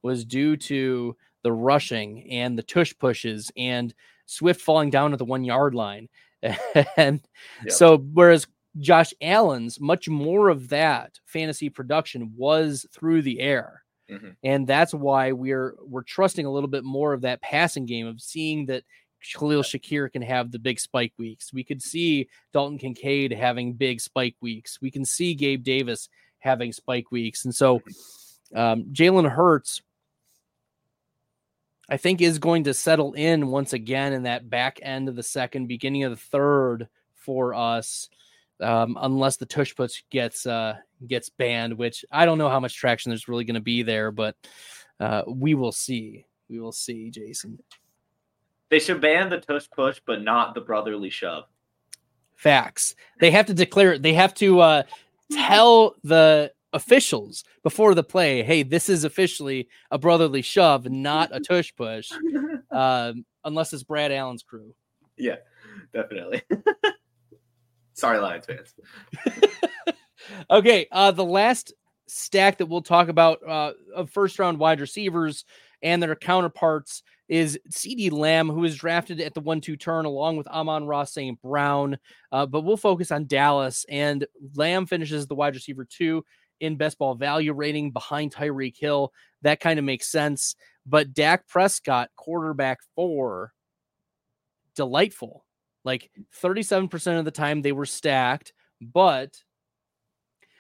was 0.02 0.26
due 0.26 0.58
to 0.58 1.16
the 1.44 1.52
rushing 1.52 2.30
and 2.32 2.58
the 2.58 2.64
tush 2.64 2.94
pushes 3.00 3.52
and 3.58 3.94
Swift 4.26 4.62
falling 4.62 4.90
down 4.90 5.12
at 5.12 5.20
the 5.20 5.26
one 5.26 5.44
yard 5.44 5.76
line. 5.76 6.08
and 6.98 7.22
yep. 7.64 7.72
so, 7.72 7.98
whereas 7.98 8.48
Josh 8.78 9.14
Allen's, 9.22 9.80
much 9.80 10.08
more 10.08 10.50
of 10.50 10.70
that 10.70 11.20
fantasy 11.26 11.70
production 11.70 12.34
was 12.36 12.86
through 12.94 13.22
the 13.22 13.40
air. 13.40 13.84
Mm-hmm. 14.10 14.30
And 14.44 14.68
that's 14.68 14.94
why 14.94 15.32
we're 15.32 15.76
we're 15.86 16.04
trusting 16.04 16.46
a 16.46 16.52
little 16.52 16.70
bit 16.70 16.84
more 16.84 17.14
of 17.14 17.22
that 17.22 17.42
passing 17.42 17.86
game 17.86 18.08
of 18.08 18.22
seeing 18.22 18.66
that 18.68 18.84
Khalil 19.22 19.62
Shakir 19.62 20.12
can 20.12 20.22
have 20.22 20.52
the 20.52 20.60
big 20.60 20.80
spike 20.80 21.14
weeks. 21.18 21.54
We 21.54 21.64
could 21.64 21.82
see 21.82 22.28
Dalton 22.54 22.78
Kincaid 22.78 23.32
having 23.32 23.74
big 23.74 24.02
spike 24.02 24.36
weeks. 24.42 24.80
We 24.82 24.92
can 24.92 25.06
see 25.06 25.34
Gabe 25.34 25.64
Davis 25.64 26.10
having 26.40 26.74
spike 26.74 27.12
weeks. 27.12 27.46
And 27.46 27.56
so 27.56 27.82
um, 28.56 28.86
Jalen 28.92 29.30
Hurts, 29.30 29.82
I 31.90 31.98
think, 31.98 32.22
is 32.22 32.40
going 32.40 32.66
to 32.66 32.74
settle 32.74 33.14
in 33.14 33.48
once 33.48 33.74
again 33.74 34.14
in 34.14 34.24
that 34.24 34.50
back 34.50 34.80
end 34.82 35.08
of 35.08 35.16
the 35.16 35.24
second, 35.24 35.68
beginning 35.68 36.04
of 36.04 36.12
the 36.12 36.18
third 36.18 36.88
for 37.14 37.54
us. 37.54 38.10
Um, 38.62 38.98
unless 39.02 39.38
the 39.38 39.46
tush 39.46 39.76
push 39.76 40.04
gets 40.10 40.46
uh, 40.46 40.76
gets 41.08 41.30
banned, 41.30 41.78
which 41.78 42.06
I 42.12 42.26
don't 42.26 42.38
know 42.38 42.50
how 42.50 42.60
much 42.60 42.76
traction 42.76 43.10
there's 43.10 43.28
really 43.28 43.44
going 43.44 43.56
to 43.56 43.62
be 43.62 43.84
there, 43.84 44.12
but 44.12 44.36
uh, 45.00 45.24
we 45.28 45.56
will 45.56 45.72
see. 45.72 46.26
We 46.50 46.60
will 46.60 46.72
see, 46.72 47.10
Jason. 47.10 47.60
They 48.70 48.80
should 48.80 49.02
ban 49.02 49.30
the 49.30 49.40
tush 49.40 49.68
push, 49.70 50.00
but 50.06 50.22
not 50.22 50.54
the 50.54 50.62
brotherly 50.62 51.10
shove. 51.10 51.46
Facts. 52.36 52.96
They 53.20 53.32
have 53.32 53.48
to 53.48 53.54
declare. 53.54 53.98
They 53.98 54.14
have 54.14 54.34
to 54.36 54.60
uh, 54.60 54.84
tell 55.32 55.96
the 56.04 56.52
officials 56.74 57.44
before 57.64 57.96
the 57.96 58.04
play, 58.04 58.44
hey, 58.44 58.64
this 58.64 58.90
is 58.90 59.04
officially 59.04 59.68
a 59.90 59.98
brotherly 59.98 60.42
shove, 60.42 60.90
not 60.90 61.30
a 61.34 61.40
tush 61.40 61.74
push, 61.76 62.10
um, 62.72 63.26
unless 63.44 63.74
it's 63.74 63.84
Brad 63.84 64.12
Allen's 64.12 64.44
crew. 64.44 64.74
Yeah, 65.18 65.38
definitely. 65.94 66.42
Sorry, 68.02 68.18
Lions 68.18 68.48
fans. 68.48 68.74
okay, 70.50 70.88
uh, 70.92 71.12
the 71.12 71.24
last 71.24 71.72
stack 72.08 72.58
that 72.58 72.66
we'll 72.66 72.82
talk 72.82 73.10
about 73.10 73.48
uh, 73.48 73.74
of 73.96 74.10
first 74.10 74.40
round 74.40 74.58
wide 74.58 74.82
receivers 74.82 75.46
and 75.84 76.02
their 76.02 76.16
counterparts 76.16 77.04
is 77.30 77.60
CeeDee 77.70 78.12
Lamb, 78.12 78.50
who 78.50 78.62
was 78.62 78.76
drafted 78.76 79.22
at 79.22 79.36
the 79.36 79.40
one 79.40 79.62
two 79.62 79.78
turn 79.78 80.06
along 80.06 80.36
with 80.36 80.48
Amon 80.48 80.86
Ra 80.86 81.04
St. 81.04 81.40
Brown. 81.44 82.00
Uh, 82.32 82.48
but 82.48 82.62
we'll 82.62 82.76
focus 82.76 83.12
on 83.12 83.28
Dallas, 83.28 83.86
and 83.88 84.26
Lamb 84.56 84.88
finishes 84.88 85.28
the 85.28 85.36
wide 85.36 85.54
receiver 85.54 85.86
two 85.86 86.26
in 86.60 86.78
best 86.78 86.98
ball 86.98 87.14
value 87.14 87.54
rating 87.54 87.92
behind 87.92 88.34
Tyreek 88.34 88.78
Hill. 88.80 89.14
That 89.44 89.60
kind 89.60 89.78
of 89.78 89.86
makes 89.86 90.08
sense. 90.08 90.56
But 90.88 91.14
Dak 91.14 91.48
Prescott, 91.48 92.10
quarterback 92.16 92.80
four, 92.96 93.54
delightful. 94.76 95.46
Like 95.84 96.12
37% 96.42 97.20
of 97.20 97.26
the 97.26 97.32
time 97.32 97.62
they 97.62 97.72
were 97.72 97.86
stacked. 97.86 98.54
But 98.82 99.42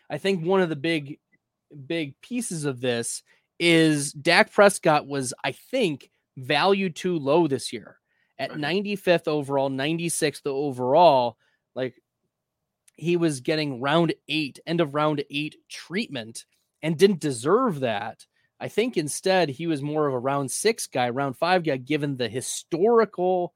I 0.09 0.17
think 0.17 0.45
one 0.45 0.61
of 0.61 0.69
the 0.69 0.75
big, 0.75 1.19
big 1.85 2.19
pieces 2.21 2.65
of 2.65 2.81
this 2.81 3.23
is 3.59 4.11
Dak 4.13 4.51
Prescott 4.51 5.07
was, 5.07 5.33
I 5.43 5.51
think, 5.51 6.09
valued 6.37 6.95
too 6.95 7.17
low 7.17 7.47
this 7.47 7.71
year 7.71 7.97
at 8.39 8.51
95th 8.51 9.27
overall, 9.27 9.69
96th 9.69 10.45
overall. 10.47 11.37
Like 11.75 12.01
he 12.95 13.17
was 13.17 13.41
getting 13.41 13.81
round 13.81 14.13
eight, 14.27 14.59
end 14.65 14.81
of 14.81 14.95
round 14.95 15.23
eight 15.29 15.55
treatment 15.69 16.45
and 16.81 16.97
didn't 16.97 17.19
deserve 17.19 17.81
that. 17.81 18.25
I 18.59 18.67
think 18.67 18.97
instead 18.97 19.49
he 19.49 19.67
was 19.67 19.81
more 19.81 20.07
of 20.07 20.13
a 20.13 20.19
round 20.19 20.51
six 20.51 20.87
guy, 20.87 21.09
round 21.09 21.37
five 21.37 21.63
guy, 21.63 21.77
given 21.77 22.17
the 22.17 22.29
historical 22.29 23.53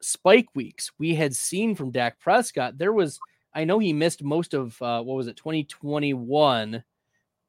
spike 0.00 0.48
weeks 0.54 0.90
we 0.98 1.14
had 1.14 1.34
seen 1.34 1.74
from 1.74 1.90
Dak 1.90 2.18
Prescott. 2.18 2.78
There 2.78 2.92
was, 2.92 3.18
I 3.54 3.64
know 3.64 3.78
he 3.78 3.92
missed 3.92 4.22
most 4.22 4.54
of 4.54 4.80
uh, 4.82 5.02
what 5.02 5.16
was 5.16 5.26
it, 5.26 5.36
2021. 5.36 6.82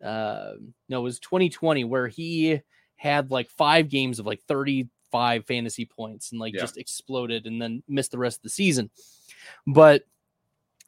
Uh, 0.03 0.51
no, 0.89 0.99
it 0.99 1.03
was 1.03 1.19
2020 1.19 1.83
where 1.83 2.07
he 2.07 2.61
had 2.95 3.31
like 3.31 3.49
five 3.49 3.89
games 3.89 4.19
of 4.19 4.25
like 4.25 4.41
35 4.43 5.45
fantasy 5.45 5.85
points 5.85 6.31
and 6.31 6.39
like 6.39 6.53
yeah. 6.53 6.61
just 6.61 6.77
exploded 6.77 7.45
and 7.45 7.61
then 7.61 7.83
missed 7.87 8.11
the 8.11 8.17
rest 8.17 8.39
of 8.39 8.43
the 8.43 8.49
season. 8.49 8.89
But 9.65 10.03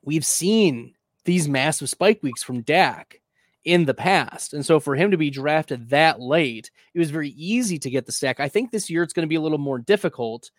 we've 0.03 0.26
seen 0.26 0.95
these 1.26 1.47
massive 1.47 1.89
spike 1.89 2.22
weeks 2.22 2.43
from 2.43 2.61
Dak 2.61 3.22
in 3.64 3.86
the 3.86 3.93
past. 3.93 4.53
And 4.53 4.66
so 4.66 4.80
for 4.80 4.95
him 4.95 5.11
to 5.11 5.18
be 5.18 5.30
drafted 5.30 5.89
that 5.89 6.20
late, 6.20 6.70
it 6.93 6.99
was 6.99 7.11
very 7.11 7.30
easy 7.30 7.80
to 7.80 7.89
get 7.89 8.05
the 8.05 8.11
stack. 8.11 8.39
I 8.39 8.49
think 8.49 8.72
this 8.72 8.89
year 8.89 9.03
it's 9.03 9.14
going 9.14 9.26
to 9.26 9.30
be 9.30 9.36
a 9.36 9.41
little 9.41 9.57
more 9.57 9.80
difficult 9.80 10.51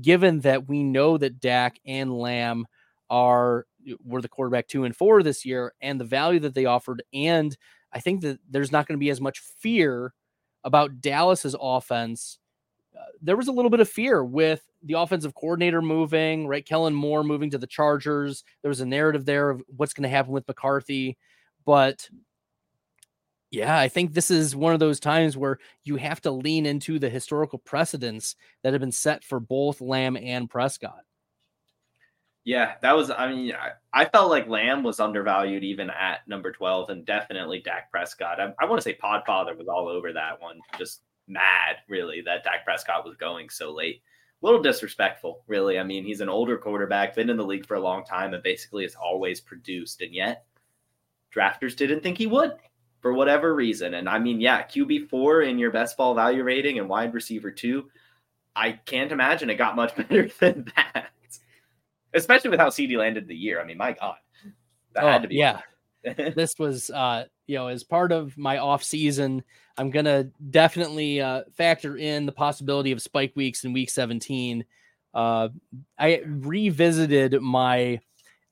given 0.00 0.40
that 0.40 0.68
we 0.68 0.82
know 0.82 1.18
that 1.18 1.40
Dak 1.40 1.78
and 1.86 2.16
Lamb 2.16 2.66
are 3.10 3.66
were 4.04 4.22
the 4.22 4.28
quarterback 4.28 4.68
2 4.68 4.84
and 4.84 4.96
4 4.96 5.22
this 5.22 5.44
year 5.44 5.74
and 5.80 6.00
the 6.00 6.04
value 6.04 6.38
that 6.40 6.54
they 6.54 6.64
offered 6.66 7.02
and 7.12 7.56
I 7.92 8.00
think 8.00 8.22
that 8.22 8.38
there's 8.48 8.72
not 8.72 8.86
going 8.86 8.98
to 8.98 9.04
be 9.04 9.10
as 9.10 9.20
much 9.20 9.40
fear 9.40 10.14
about 10.64 11.00
Dallas's 11.00 11.56
offense, 11.60 12.38
uh, 12.96 13.04
there 13.20 13.36
was 13.36 13.48
a 13.48 13.52
little 13.52 13.70
bit 13.70 13.80
of 13.80 13.88
fear 13.88 14.24
with 14.24 14.62
the 14.82 14.94
offensive 14.94 15.34
coordinator 15.34 15.82
moving, 15.82 16.46
right? 16.46 16.66
Kellen 16.66 16.94
Moore 16.94 17.22
moving 17.22 17.50
to 17.50 17.58
the 17.58 17.66
Chargers. 17.66 18.44
There 18.62 18.68
was 18.68 18.80
a 18.80 18.86
narrative 18.86 19.24
there 19.24 19.50
of 19.50 19.62
what's 19.68 19.92
going 19.92 20.04
to 20.04 20.08
happen 20.08 20.32
with 20.32 20.48
McCarthy. 20.48 21.16
But 21.64 22.08
yeah, 23.52 23.78
I 23.78 23.88
think 23.88 24.14
this 24.14 24.30
is 24.30 24.56
one 24.56 24.72
of 24.72 24.80
those 24.80 24.98
times 24.98 25.36
where 25.36 25.58
you 25.84 25.96
have 25.96 26.22
to 26.22 26.30
lean 26.30 26.64
into 26.64 26.98
the 26.98 27.10
historical 27.10 27.58
precedents 27.58 28.34
that 28.62 28.72
have 28.72 28.80
been 28.80 28.90
set 28.90 29.22
for 29.22 29.38
both 29.38 29.82
Lamb 29.82 30.16
and 30.16 30.48
Prescott. 30.48 31.04
Yeah, 32.44 32.72
that 32.80 32.96
was. 32.96 33.10
I 33.10 33.30
mean, 33.30 33.52
I, 33.52 33.72
I, 33.92 34.06
felt 34.06 34.30
like 34.30 34.48
Lamb 34.48 34.82
was 34.82 34.98
undervalued 34.98 35.62
even 35.62 35.90
at 35.90 36.26
number 36.26 36.50
twelve, 36.50 36.88
and 36.90 37.04
definitely 37.04 37.60
Dak 37.60 37.90
Prescott. 37.90 38.40
I, 38.40 38.52
I 38.58 38.64
want 38.64 38.80
to 38.80 38.82
say 38.82 38.98
Podfather 39.00 39.56
was 39.56 39.68
all 39.68 39.86
over 39.86 40.12
that 40.14 40.40
one, 40.40 40.58
just 40.76 41.02
mad 41.28 41.76
really 41.88 42.20
that 42.22 42.42
Dak 42.42 42.64
Prescott 42.64 43.04
was 43.04 43.16
going 43.16 43.48
so 43.48 43.72
late. 43.72 44.02
A 44.42 44.46
little 44.46 44.62
disrespectful, 44.62 45.44
really. 45.46 45.78
I 45.78 45.84
mean, 45.84 46.04
he's 46.04 46.20
an 46.20 46.28
older 46.28 46.56
quarterback, 46.56 47.14
been 47.14 47.30
in 47.30 47.36
the 47.36 47.46
league 47.46 47.66
for 47.66 47.74
a 47.74 47.80
long 47.80 48.02
time, 48.04 48.34
and 48.34 48.42
basically 48.42 48.82
has 48.82 48.96
always 48.96 49.40
produced, 49.40 50.00
and 50.00 50.12
yet 50.12 50.46
drafters 51.36 51.76
didn't 51.76 52.02
think 52.02 52.18
he 52.18 52.26
would. 52.26 52.54
For 53.02 53.12
whatever 53.12 53.54
reason. 53.54 53.94
And 53.94 54.08
I 54.08 54.18
mean, 54.18 54.40
yeah, 54.40 54.62
QB 54.62 55.10
four 55.10 55.42
in 55.42 55.58
your 55.58 55.72
best 55.72 55.96
ball 55.96 56.14
value 56.14 56.44
rating 56.44 56.78
and 56.78 56.88
wide 56.88 57.12
receiver 57.12 57.50
two. 57.50 57.90
I 58.54 58.72
can't 58.72 59.12
imagine 59.12 59.50
it 59.50 59.56
got 59.56 59.76
much 59.76 59.94
better 59.96 60.30
than 60.40 60.72
that. 60.76 61.08
Especially 62.14 62.50
with 62.50 62.60
how 62.60 62.70
CD 62.70 62.96
landed 62.96 63.26
the 63.26 63.34
year. 63.34 63.60
I 63.60 63.64
mean, 63.64 63.76
my 63.76 63.92
God. 63.92 64.16
That 64.94 65.04
oh, 65.04 65.08
had 65.08 65.22
to 65.22 65.28
be 65.28 65.36
yeah. 65.36 65.60
this 66.04 66.54
was 66.58 66.90
uh, 66.90 67.24
you 67.46 67.56
know, 67.56 67.66
as 67.66 67.82
part 67.82 68.12
of 68.12 68.36
my 68.38 68.58
off 68.58 68.84
season, 68.84 69.42
I'm 69.76 69.90
gonna 69.90 70.28
definitely 70.50 71.20
uh 71.20 71.42
factor 71.56 71.96
in 71.96 72.24
the 72.24 72.32
possibility 72.32 72.92
of 72.92 73.02
spike 73.02 73.32
weeks 73.34 73.64
in 73.64 73.72
week 73.72 73.90
17. 73.90 74.64
Uh 75.12 75.48
I 75.98 76.22
revisited 76.24 77.40
my 77.40 78.00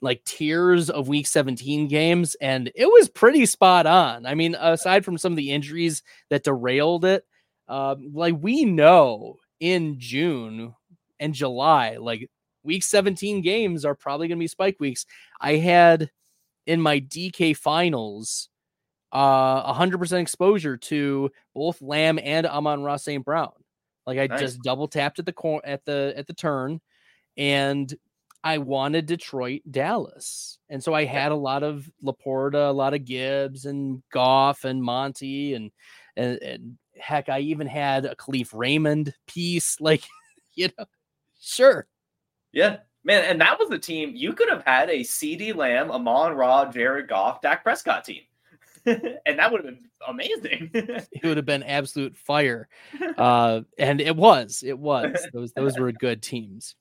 like 0.01 0.24
tiers 0.24 0.88
of 0.88 1.09
week 1.09 1.26
17 1.26 1.88
games 1.88 2.34
and 2.40 2.70
it 2.74 2.86
was 2.86 3.09
pretty 3.09 3.46
spot 3.46 3.86
on. 3.86 4.26
I 4.26 4.34
mean, 4.34 4.57
aside 4.59 5.05
from 5.05 5.18
some 5.18 5.32
of 5.32 5.36
the 5.36 5.51
injuries 5.51 6.03
that 6.30 6.44
derailed 6.44 7.05
it, 7.05 7.24
uh, 7.68 7.96
like 8.12 8.36
we 8.40 8.64
know 8.64 9.36
in 9.61 9.98
June 9.98 10.74
and 11.18 11.34
July, 11.34 11.96
like 11.98 12.30
week 12.62 12.82
17 12.82 13.42
games 13.42 13.84
are 13.84 13.94
probably 13.94 14.28
going 14.28 14.38
to 14.38 14.42
be 14.42 14.48
spike 14.48 14.76
weeks. 14.80 15.07
I 15.40 15.57
had 15.57 16.11
in 16.66 16.80
my 16.80 17.01
DK 17.01 17.57
finals 17.57 18.48
uh 19.12 19.74
100% 19.74 20.20
exposure 20.20 20.76
to 20.76 21.30
both 21.53 21.82
Lamb 21.82 22.20
and 22.22 22.46
Amon 22.46 22.82
Ra 22.82 22.96
St. 22.96 23.24
Brown. 23.24 23.51
Like 24.07 24.18
I 24.18 24.26
nice. 24.26 24.40
just 24.40 24.62
double 24.62 24.88
tapped 24.88 25.18
at 25.18 25.26
the 25.26 25.32
cor- 25.32 25.64
at 25.64 25.84
the 25.84 26.14
at 26.16 26.26
the 26.26 26.32
turn 26.32 26.80
and 27.36 27.92
I 28.43 28.59
wanted 28.59 29.07
Detroit, 29.07 29.62
Dallas. 29.70 30.59
And 30.68 30.82
so 30.82 30.95
I 30.95 31.05
had 31.05 31.32
a 31.32 31.36
lot 31.36 31.62
of 31.62 31.91
LaPorta, 32.03 32.70
a 32.70 32.72
lot 32.72 32.95
of 32.95 33.05
Gibbs 33.05 33.66
and 33.66 34.03
Goff 34.12 34.64
and 34.64 34.82
Monty 34.82 35.55
and, 35.55 35.70
and, 36.16 36.38
and 36.43 36.78
heck, 36.99 37.28
I 37.28 37.41
even 37.41 37.66
had 37.66 38.07
a 38.07 38.14
Kalif 38.14 38.51
Raymond 38.55 39.14
piece. 39.26 39.76
Like, 39.80 40.05
you 40.55 40.68
know, 40.78 40.84
sure. 41.41 41.86
Yeah. 42.53 42.78
Man, 43.03 43.24
and 43.24 43.41
that 43.41 43.59
was 43.59 43.70
the 43.70 43.78
team 43.78 44.12
you 44.14 44.34
could 44.34 44.51
have 44.51 44.64
had 44.64 44.91
a 44.91 45.01
CeeDee 45.01 45.55
Lamb, 45.55 45.91
Amon 45.91 46.34
Ra, 46.34 46.70
Jared 46.70 47.09
Goff, 47.09 47.41
Dak 47.41 47.62
Prescott 47.62 48.05
team. 48.05 48.22
and 48.86 49.38
that 49.38 49.51
would 49.51 49.64
have 49.64 49.74
been 49.74 49.91
amazing. 50.07 50.70
it 50.74 51.24
would 51.24 51.36
have 51.36 51.47
been 51.47 51.62
absolute 51.62 52.16
fire. 52.16 52.68
Uh, 53.16 53.62
and 53.78 54.01
it 54.01 54.16
was, 54.16 54.62
it 54.66 54.78
was. 54.78 55.26
Those 55.32 55.53
those 55.53 55.78
were 55.78 55.93
good 55.93 56.22
teams. 56.22 56.76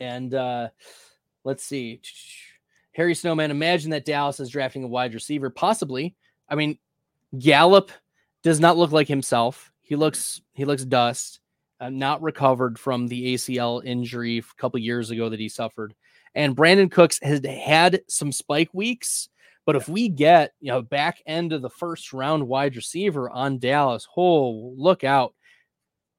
And 0.00 0.32
uh, 0.34 0.68
let's 1.44 1.64
see. 1.64 2.00
Harry 2.92 3.14
Snowman, 3.14 3.50
imagine 3.50 3.90
that 3.90 4.04
Dallas 4.04 4.40
is 4.40 4.50
drafting 4.50 4.84
a 4.84 4.88
wide 4.88 5.14
receiver. 5.14 5.50
Possibly. 5.50 6.16
I 6.48 6.54
mean, 6.54 6.78
Gallup 7.38 7.92
does 8.42 8.60
not 8.60 8.76
look 8.76 8.92
like 8.92 9.08
himself. 9.08 9.72
He 9.82 9.96
looks 9.96 10.40
he 10.54 10.64
looks 10.64 10.84
dust. 10.84 11.40
Uh, 11.80 11.90
not 11.90 12.20
recovered 12.22 12.76
from 12.76 13.06
the 13.06 13.34
ACL 13.34 13.84
injury 13.84 14.38
a 14.38 14.60
couple 14.60 14.80
years 14.80 15.10
ago 15.10 15.28
that 15.28 15.38
he 15.38 15.48
suffered. 15.48 15.94
And 16.34 16.56
Brandin 16.56 16.90
Cooks 16.90 17.20
has 17.22 17.40
had 17.44 18.02
some 18.08 18.32
spike 18.32 18.70
weeks, 18.72 19.28
but 19.64 19.76
if 19.76 19.88
we 19.88 20.08
get 20.08 20.54
you 20.60 20.72
know 20.72 20.82
back 20.82 21.22
end 21.24 21.52
of 21.52 21.62
the 21.62 21.70
first 21.70 22.12
round 22.12 22.48
wide 22.48 22.74
receiver 22.74 23.30
on 23.30 23.58
Dallas, 23.58 24.08
oh 24.16 24.74
look 24.76 25.04
out, 25.04 25.34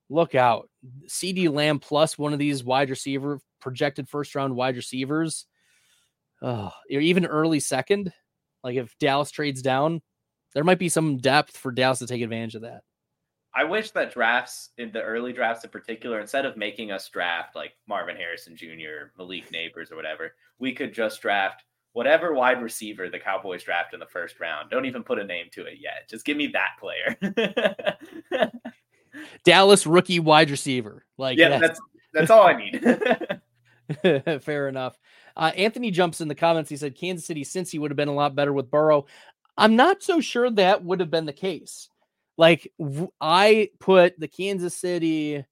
look 0.09 0.33
out. 0.33 0.69
CeeDee 1.07 1.51
Lamb 1.51 1.79
plus 1.79 2.17
one 2.17 2.31
of 2.31 2.39
these 2.39 2.63
wide 2.63 2.89
receiver 2.89 3.41
projected 3.59 4.09
first 4.09 4.35
round 4.35 4.55
wide 4.55 4.75
receivers, 4.75 5.45
or 6.41 6.71
even 6.89 7.25
early 7.25 7.59
second, 7.59 8.11
like 8.63 8.75
if 8.75 8.97
Dallas 8.99 9.31
trades 9.31 9.61
down, 9.61 10.01
there 10.53 10.63
might 10.63 10.79
be 10.79 10.89
some 10.89 11.17
depth 11.17 11.57
for 11.57 11.71
Dallas 11.71 11.99
to 11.99 12.07
take 12.07 12.21
advantage 12.21 12.55
of 12.55 12.61
that. 12.63 12.81
I 13.53 13.63
wish 13.63 13.91
that 13.91 14.13
drafts 14.13 14.69
in 14.77 14.91
the 14.91 15.01
early 15.01 15.33
drafts 15.33 15.63
in 15.63 15.71
particular, 15.71 16.19
instead 16.19 16.45
of 16.45 16.55
making 16.55 16.91
us 16.91 17.09
draft 17.09 17.55
like 17.55 17.73
Marvin 17.87 18.15
Harrison 18.15 18.55
Jr., 18.55 19.11
Malik 19.17 19.51
Nabers, 19.51 19.91
or 19.91 19.95
whatever, 19.95 20.35
we 20.59 20.71
could 20.73 20.93
just 20.93 21.21
draft 21.21 21.63
whatever 21.93 22.33
wide 22.33 22.61
receiver 22.61 23.09
the 23.09 23.19
Cowboys 23.19 23.63
draft 23.63 23.93
in 23.93 23.99
the 23.99 24.05
first 24.05 24.39
round. 24.39 24.69
Don't 24.69 24.85
even 24.85 25.03
put 25.03 25.19
a 25.19 25.23
name 25.23 25.47
to 25.53 25.65
it 25.65 25.79
yet. 25.79 26.07
Just 26.07 26.25
give 26.25 26.37
me 26.37 26.53
that 26.53 26.77
player. 26.79 28.51
Dallas 29.43 29.87
rookie 29.87 30.19
wide 30.19 30.51
receiver. 30.51 31.05
Like 31.17 31.37
yeah, 31.37 31.49
that's 31.49 31.61
that's, 31.61 31.81
that's 32.13 32.31
all 32.31 32.43
I 32.43 32.53
need. 32.53 32.83
Fair 34.41 34.67
enough. 34.67 34.97
Uh, 35.35 35.51
Anthony 35.55 35.91
jumps 35.91 36.21
in 36.21 36.27
the 36.27 36.35
comments. 36.35 36.69
He 36.69 36.77
said 36.77 36.95
Kansas 36.95 37.25
City 37.25 37.43
since 37.43 37.71
he 37.71 37.79
would 37.79 37.91
have 37.91 37.97
been 37.97 38.07
a 38.07 38.13
lot 38.13 38.35
better 38.35 38.53
with 38.53 38.71
Burrow. 38.71 39.05
I'm 39.57 39.75
not 39.75 40.03
so 40.03 40.21
sure 40.21 40.49
that 40.51 40.83
would 40.83 40.99
have 40.99 41.11
been 41.11 41.25
the 41.25 41.33
case. 41.33 41.89
Like 42.37 42.71
w- 42.79 43.11
I 43.19 43.69
put 43.79 44.19
the 44.19 44.27
Kansas 44.27 44.75
City 44.75 45.43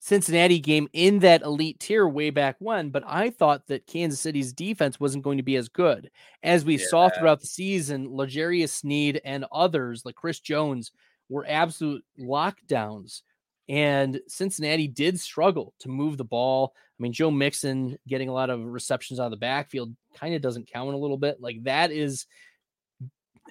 Cincinnati 0.00 0.58
game 0.58 0.88
in 0.92 1.18
that 1.20 1.42
elite 1.42 1.78
tier 1.78 2.08
way 2.08 2.30
back 2.30 2.56
when, 2.58 2.90
but 2.90 3.04
I 3.06 3.30
thought 3.30 3.66
that 3.68 3.86
Kansas 3.86 4.20
City's 4.20 4.52
defense 4.52 4.98
wasn't 4.98 5.24
going 5.24 5.36
to 5.36 5.42
be 5.42 5.56
as 5.56 5.68
good 5.68 6.10
as 6.42 6.64
we 6.64 6.78
yeah. 6.78 6.86
saw 6.88 7.08
throughout 7.08 7.40
the 7.40 7.46
season. 7.46 8.08
L'Jarius 8.14 8.70
Sneed 8.70 9.20
and 9.24 9.44
others 9.52 10.04
like 10.04 10.14
Chris 10.14 10.40
Jones 10.40 10.90
were 11.28 11.46
absolute 11.46 12.04
lockdowns. 12.18 13.22
And 13.70 14.20
Cincinnati 14.26 14.88
did 14.88 15.20
struggle 15.20 15.74
to 15.78 15.88
move 15.88 16.16
the 16.16 16.24
ball. 16.24 16.74
I 16.76 17.02
mean, 17.02 17.12
Joe 17.12 17.30
Mixon 17.30 17.96
getting 18.08 18.28
a 18.28 18.32
lot 18.32 18.50
of 18.50 18.64
receptions 18.64 19.20
out 19.20 19.26
of 19.26 19.30
the 19.30 19.36
backfield 19.36 19.94
kind 20.12 20.34
of 20.34 20.42
doesn't 20.42 20.66
count 20.66 20.92
a 20.92 20.98
little 20.98 21.16
bit. 21.16 21.40
Like 21.40 21.62
that 21.62 21.92
is 21.92 22.26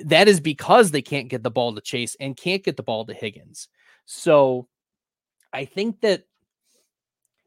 that 0.01 0.28
is 0.28 0.41
because 0.41 0.91
they 0.91 1.01
can't 1.01 1.30
get 1.30 1.41
the 1.41 1.49
ball 1.49 1.74
to 1.74 1.80
Chase 1.80 2.17
and 2.20 2.36
can't 2.36 2.63
get 2.63 2.76
the 2.76 2.84
ball 2.84 3.05
to 3.05 3.13
Higgins. 3.13 3.70
So 4.05 4.67
I 5.53 5.63
think 5.63 6.01
that 6.01 6.26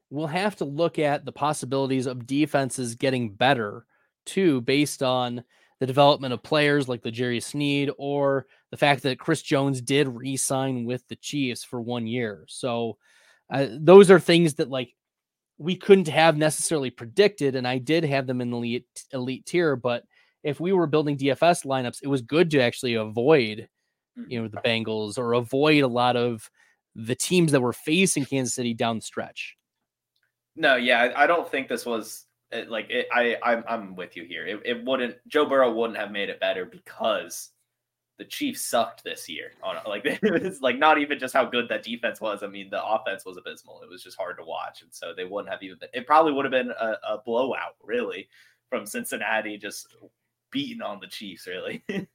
we'll 0.09 0.27
have 0.27 0.57
to 0.57 0.65
look 0.65 0.99
at 0.99 1.27
the 1.27 1.33
possibilities 1.33 2.07
of 2.07 2.27
defenses 2.27 2.95
getting 2.95 3.35
better 3.35 3.85
too, 4.25 4.63
based 4.63 5.03
on 5.03 5.45
the 5.83 5.87
development 5.87 6.33
of 6.33 6.41
players 6.45 6.89
like 6.89 7.03
the 7.03 7.11
Jerry 7.11 7.41
Sneed 7.41 7.91
or 7.99 8.47
the 8.71 8.77
fact 8.77 9.03
that 9.03 9.19
Chris 9.19 9.43
Jones 9.43 9.81
did 9.81 10.07
re-sign 10.07 10.85
with 10.85 11.05
the 11.09 11.17
Chiefs 11.17 11.65
for 11.65 11.81
one 11.81 12.07
year. 12.07 12.45
So 12.47 12.99
uh, 13.53 13.67
those 13.69 14.09
are 14.09 14.21
things 14.21 14.55
that 14.55 14.71
like 14.71 14.95
we 15.59 15.75
couldn't 15.75 16.07
have 16.07 16.37
necessarily 16.37 16.91
predicted, 16.91 17.57
and 17.57 17.67
I 17.67 17.79
did 17.79 18.05
have 18.05 18.29
them 18.29 18.41
in 18.41 18.53
the 18.53 18.57
elite 18.59 18.87
elite 19.13 19.45
tier. 19.45 19.75
But 19.75 20.05
if 20.45 20.61
we 20.61 20.73
were 20.73 20.87
building 20.87 21.19
DFS 21.19 21.67
lineups, 21.67 21.99
it 22.01 22.07
was 22.07 22.23
good 22.23 22.53
to 22.53 22.61
actually 22.63 22.95
avoid, 22.95 23.69
you 24.29 24.41
know, 24.41 24.47
the 24.47 24.59
mm-hmm. 24.59 24.89
Bengals 24.89 25.19
or 25.19 25.33
avoid 25.33 25.83
a 25.83 25.89
lot 25.89 26.15
of 26.15 26.49
the 26.95 27.17
teams 27.17 27.51
that 27.51 27.61
were 27.61 27.73
facing 27.73 28.25
Kansas 28.25 28.55
City 28.55 28.73
down 28.73 28.99
the 28.99 29.03
stretch. 29.03 29.57
No, 30.55 30.77
yeah, 30.77 31.13
I 31.17 31.27
don't 31.27 31.51
think 31.51 31.67
this 31.67 31.85
was 31.85 32.25
it, 32.53 32.71
like 32.71 32.91
it, 32.91 33.09
I 33.13 33.37
I'm, 33.43 33.65
I'm 33.69 33.97
with 33.97 34.17
you 34.17 34.25
here. 34.25 34.47
It, 34.47 34.61
it 34.65 34.85
wouldn't 34.85 35.17
Joe 35.27 35.47
Burrow 35.47 35.73
wouldn't 35.73 35.99
have 35.99 36.11
made 36.11 36.29
it 36.29 36.41
better 36.41 36.65
because 36.65 37.51
the 38.19 38.25
Chiefs 38.25 38.63
sucked 38.63 39.03
this 39.03 39.29
year. 39.29 39.53
On 39.63 39.77
like 39.87 40.03
it's 40.05 40.61
like 40.61 40.79
not 40.79 40.99
even 40.99 41.19
just 41.19 41.35
how 41.35 41.45
good 41.45 41.69
that 41.69 41.83
defense 41.83 42.21
was. 42.21 42.43
I 42.43 42.47
mean, 42.47 42.71
the 42.71 42.85
offense 42.85 43.25
was 43.25 43.37
abysmal. 43.37 43.83
It 43.83 43.89
was 43.89 44.03
just 44.03 44.17
hard 44.17 44.37
to 44.39 44.45
watch, 44.45 44.83
and 44.83 44.93
so 44.93 45.13
they 45.17 45.25
wouldn't 45.25 45.53
have 45.53 45.63
even. 45.63 45.79
Been, 45.79 45.89
it 45.93 46.07
probably 46.07 46.33
would 46.33 46.45
have 46.45 46.53
been 46.53 46.71
a, 46.71 46.97
a 47.09 47.19
blowout, 47.25 47.77
really, 47.83 48.29
from 48.69 48.87
Cincinnati 48.87 49.59
just 49.59 49.89
beating 50.51 50.83
on 50.83 51.01
the 51.01 51.07
Chiefs, 51.07 51.47
really. 51.47 51.83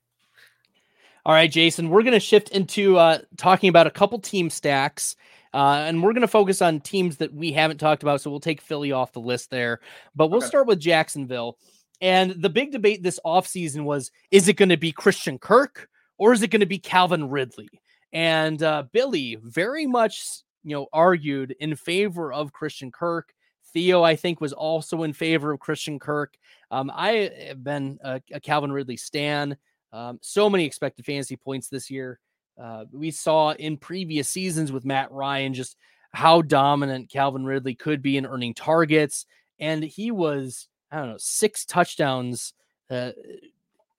All 1.26 1.34
right, 1.34 1.52
Jason, 1.52 1.90
we're 1.90 2.04
going 2.04 2.14
to 2.14 2.22
shift 2.22 2.50
into 2.50 2.98
uh, 2.98 3.20
talking 3.36 3.68
about 3.68 3.86
a 3.86 3.92
couple 3.92 4.18
team 4.18 4.50
stacks. 4.50 5.18
Uh, 5.58 5.86
and 5.88 6.03
we're 6.03 6.14
going 6.14 6.22
to 6.22 6.28
focus 6.28 6.62
on 6.62 6.80
teams 6.80 7.18
that 7.18 7.34
we 7.34 7.51
haven't 7.51 7.80
talked 7.80 8.03
about. 8.03 8.22
So 8.22 8.30
we'll 8.30 8.39
take 8.39 8.62
Philly 8.62 8.91
off 8.91 9.12
the 9.12 9.20
list 9.20 9.49
there. 9.49 9.80
But 10.16 10.28
we'll 10.28 10.38
okay. 10.38 10.45
start 10.45 10.68
with 10.68 10.80
Jacksonville. 10.80 11.58
And 11.99 12.30
the 12.39 12.49
big 12.49 12.72
debate 12.72 13.01
this 13.01 13.20
offseason 13.26 13.84
was 13.84 14.12
is 14.30 14.47
it 14.47 14.53
going 14.53 14.70
to 14.70 14.78
be 14.78 14.91
Christian 14.91 15.39
Kirk 15.39 15.89
or 16.20 16.32
is 16.32 16.43
it 16.43 16.51
going 16.51 16.60
to 16.60 16.68
be 16.68 16.78
Calvin 16.78 17.32
Ridley? 17.32 17.70
And 18.14 18.62
uh, 18.62 18.84
Billy 18.91 19.39
very 19.41 19.88
much, 19.88 20.24
you 20.64 20.76
know, 20.76 20.86
argued 20.93 21.55
in 21.60 21.76
favor 21.76 22.32
of 22.32 22.53
Christian 22.53 22.91
Kirk. 22.91 23.34
Theo, 23.74 24.03
I 24.03 24.16
think, 24.16 24.39
was 24.39 24.53
also 24.53 25.01
in 25.01 25.12
favor 25.12 25.51
of 25.51 25.60
Christian 25.60 25.97
Kirk. 25.97 26.36
Um, 26.70 26.91
I 26.93 27.32
have 27.47 27.64
been 27.64 27.97
a, 28.03 28.22
a 28.32 28.39
Calvin 28.39 28.72
Ridley 28.72 28.97
stan. 28.97 29.58
Um, 29.91 30.20
so 30.22 30.51
many 30.51 30.66
expected 30.66 31.03
fantasy 31.03 31.36
points 31.36 31.68
this 31.68 31.89
year. 31.89 32.20
Uh, 32.62 32.86
we 32.91 33.12
saw 33.12 33.51
in 33.51 33.78
previous 33.78 34.30
seasons 34.30 34.72
with 34.72 34.86
Matt 34.86 35.12
Ryan 35.12 35.53
just 35.53 35.78
how 36.12 36.41
dominant 36.41 37.10
Calvin 37.10 37.45
Ridley 37.45 37.76
could 37.76 38.01
be 38.01 38.18
in 38.18 38.26
earning 38.26 38.53
targets. 38.53 39.26
And 39.60 39.84
he 39.84 40.12
was, 40.12 40.68
I 40.91 40.97
don't 40.97 41.10
know, 41.10 41.18
six 41.20 41.66
touchdowns, 41.66 42.53
uh, 42.89 43.12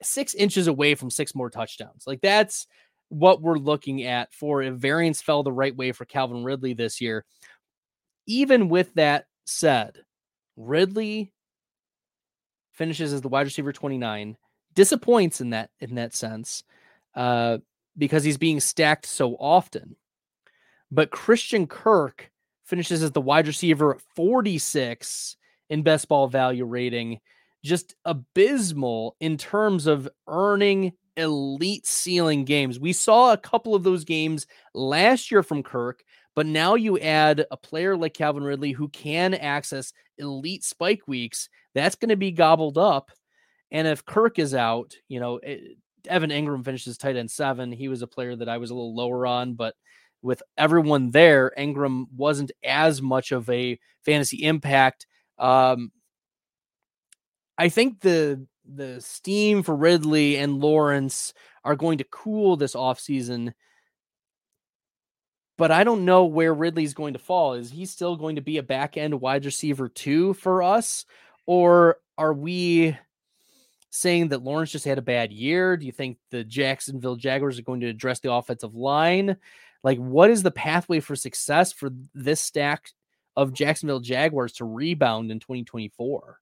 six 0.02 0.34
inches 0.34 0.66
away 0.66 0.94
from 0.94 1.10
six 1.10 1.34
more 1.34 1.50
touchdowns. 1.50 2.04
Like 2.06 2.20
that's 2.20 2.66
what 3.08 3.40
we're 3.40 3.58
looking 3.58 4.02
at 4.04 4.32
for 4.34 4.62
if 4.62 4.74
variance 4.74 5.22
fell 5.22 5.42
the 5.42 5.52
right 5.52 5.74
way 5.74 5.92
for 5.92 6.04
Calvin 6.04 6.44
Ridley 6.44 6.74
this 6.74 7.00
year. 7.00 7.24
Even 8.26 8.68
with 8.68 8.92
that 8.94 9.26
said, 9.46 9.98
Ridley 10.56 11.32
finishes 12.72 13.12
as 13.12 13.22
the 13.22 13.28
wide 13.28 13.46
receiver 13.46 13.72
29 13.72 14.36
disappoints 14.74 15.40
in 15.40 15.50
that 15.50 15.70
in 15.80 15.96
that 15.96 16.14
sense 16.14 16.62
uh, 17.14 17.58
because 17.98 18.24
he's 18.24 18.38
being 18.38 18.60
stacked 18.60 19.06
so 19.06 19.34
often. 19.34 19.96
But 20.90 21.10
Christian 21.10 21.66
Kirk 21.66 22.30
finishes 22.64 23.02
as 23.02 23.12
the 23.12 23.20
wide 23.20 23.46
receiver 23.46 23.98
46 24.14 25.36
in 25.70 25.82
best 25.82 26.08
ball 26.08 26.28
value 26.28 26.64
rating, 26.64 27.20
just 27.64 27.94
abysmal 28.04 29.16
in 29.20 29.36
terms 29.36 29.86
of 29.86 30.08
earning 30.26 30.92
elite 31.16 31.86
ceiling 31.86 32.44
games. 32.44 32.78
We 32.78 32.92
saw 32.92 33.32
a 33.32 33.38
couple 33.38 33.74
of 33.74 33.82
those 33.82 34.04
games 34.04 34.46
last 34.72 35.30
year 35.30 35.42
from 35.42 35.62
Kirk, 35.62 36.02
but 36.34 36.46
now 36.46 36.76
you 36.76 36.98
add 37.00 37.44
a 37.50 37.56
player 37.56 37.96
like 37.96 38.14
Calvin 38.14 38.44
Ridley 38.44 38.72
who 38.72 38.88
can 38.88 39.34
access 39.34 39.92
elite 40.18 40.64
spike 40.64 41.06
weeks. 41.06 41.48
That's 41.74 41.96
going 41.96 42.10
to 42.10 42.16
be 42.16 42.30
gobbled 42.30 42.78
up. 42.78 43.10
And 43.70 43.86
if 43.86 44.04
Kirk 44.04 44.38
is 44.38 44.54
out, 44.54 44.94
you 45.08 45.20
know, 45.20 45.36
it, 45.38 45.60
eh, 45.62 45.74
Evan 46.06 46.30
Engram 46.30 46.64
finishes 46.64 46.98
tight 46.98 47.16
end 47.16 47.30
seven. 47.30 47.72
He 47.72 47.88
was 47.88 48.02
a 48.02 48.06
player 48.06 48.36
that 48.36 48.48
I 48.48 48.58
was 48.58 48.70
a 48.70 48.74
little 48.74 48.94
lower 48.94 49.26
on, 49.26 49.54
but 49.54 49.74
with 50.22 50.42
everyone 50.56 51.10
there, 51.10 51.52
Engram 51.56 52.06
wasn't 52.16 52.52
as 52.64 53.00
much 53.00 53.32
of 53.32 53.48
a 53.50 53.78
fantasy 54.04 54.44
impact. 54.44 55.06
Um, 55.38 55.92
I 57.56 57.68
think 57.68 58.00
the 58.00 58.46
the 58.64 59.00
steam 59.00 59.62
for 59.62 59.74
Ridley 59.74 60.36
and 60.36 60.60
Lawrence 60.60 61.32
are 61.64 61.76
going 61.76 61.98
to 61.98 62.04
cool 62.04 62.56
this 62.56 62.74
offseason. 62.74 63.52
But 65.56 65.72
I 65.72 65.82
don't 65.84 66.04
know 66.04 66.26
where 66.26 66.54
Ridley's 66.54 66.94
going 66.94 67.14
to 67.14 67.18
fall. 67.18 67.54
Is 67.54 67.70
he 67.70 67.86
still 67.86 68.16
going 68.16 68.36
to 68.36 68.42
be 68.42 68.58
a 68.58 68.62
back 68.62 68.96
end 68.96 69.20
wide 69.20 69.44
receiver 69.44 69.88
too 69.88 70.34
for 70.34 70.62
us? 70.62 71.04
Or 71.46 71.96
are 72.16 72.32
we 72.32 72.96
saying 73.90 74.28
that 74.28 74.42
Lawrence 74.42 74.70
just 74.70 74.84
had 74.84 74.98
a 74.98 75.02
bad 75.02 75.32
year? 75.32 75.76
Do 75.76 75.86
you 75.86 75.92
think 75.92 76.18
the 76.30 76.44
Jacksonville 76.44 77.16
Jaguars 77.16 77.58
are 77.58 77.62
going 77.62 77.80
to 77.80 77.88
address 77.88 78.20
the 78.20 78.32
offensive 78.32 78.74
line? 78.74 79.36
Like, 79.82 79.98
what 79.98 80.30
is 80.30 80.42
the 80.42 80.50
pathway 80.50 81.00
for 81.00 81.16
success 81.16 81.72
for 81.72 81.90
this 82.14 82.40
stack 82.40 82.90
of 83.36 83.52
Jacksonville 83.52 84.00
Jaguars 84.00 84.52
to 84.54 84.64
rebound 84.64 85.30
in 85.30 85.38
2024? 85.38 86.40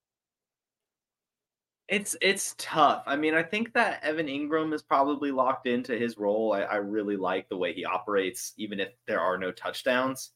It's 1.88 2.16
it's 2.20 2.56
tough. 2.58 3.04
I 3.06 3.14
mean, 3.14 3.34
I 3.34 3.44
think 3.44 3.72
that 3.74 4.02
Evan 4.02 4.26
Engram 4.26 4.74
is 4.74 4.82
probably 4.82 5.30
locked 5.30 5.68
into 5.68 5.96
his 5.96 6.18
role. 6.18 6.52
I, 6.52 6.62
I 6.62 6.76
really 6.76 7.16
like 7.16 7.48
the 7.48 7.56
way 7.56 7.72
he 7.72 7.84
operates, 7.84 8.54
even 8.56 8.80
if 8.80 8.88
there 9.06 9.20
are 9.20 9.38
no 9.38 9.52
touchdowns. 9.52 10.32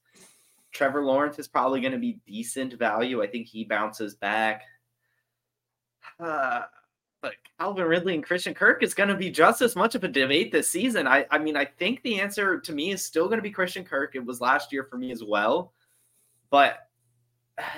Trevor 0.72 1.04
Lawrence 1.04 1.40
is 1.40 1.48
probably 1.48 1.80
going 1.80 1.92
to 1.92 1.98
be 1.98 2.20
decent 2.24 2.74
value. 2.74 3.20
I 3.20 3.26
think 3.26 3.48
he 3.48 3.64
bounces 3.64 4.14
back. 4.14 4.62
Uh, 6.20 6.62
but 7.22 7.34
Calvin 7.58 7.86
Ridley 7.86 8.14
and 8.14 8.24
Christian 8.24 8.54
Kirk 8.54 8.82
is 8.82 8.94
going 8.94 9.08
to 9.08 9.14
be 9.14 9.30
just 9.30 9.60
as 9.60 9.76
much 9.76 9.94
of 9.94 10.04
a 10.04 10.08
debate 10.08 10.52
this 10.52 10.70
season. 10.70 11.06
I, 11.06 11.26
I 11.30 11.38
mean, 11.38 11.56
I 11.56 11.64
think 11.64 12.02
the 12.02 12.20
answer 12.20 12.58
to 12.60 12.72
me 12.72 12.90
is 12.90 13.04
still 13.04 13.26
going 13.26 13.38
to 13.38 13.42
be 13.42 13.50
Christian 13.50 13.84
Kirk. 13.84 14.14
It 14.14 14.24
was 14.24 14.40
last 14.40 14.72
year 14.72 14.84
for 14.84 14.96
me 14.96 15.10
as 15.12 15.22
well. 15.22 15.72
But 16.50 16.88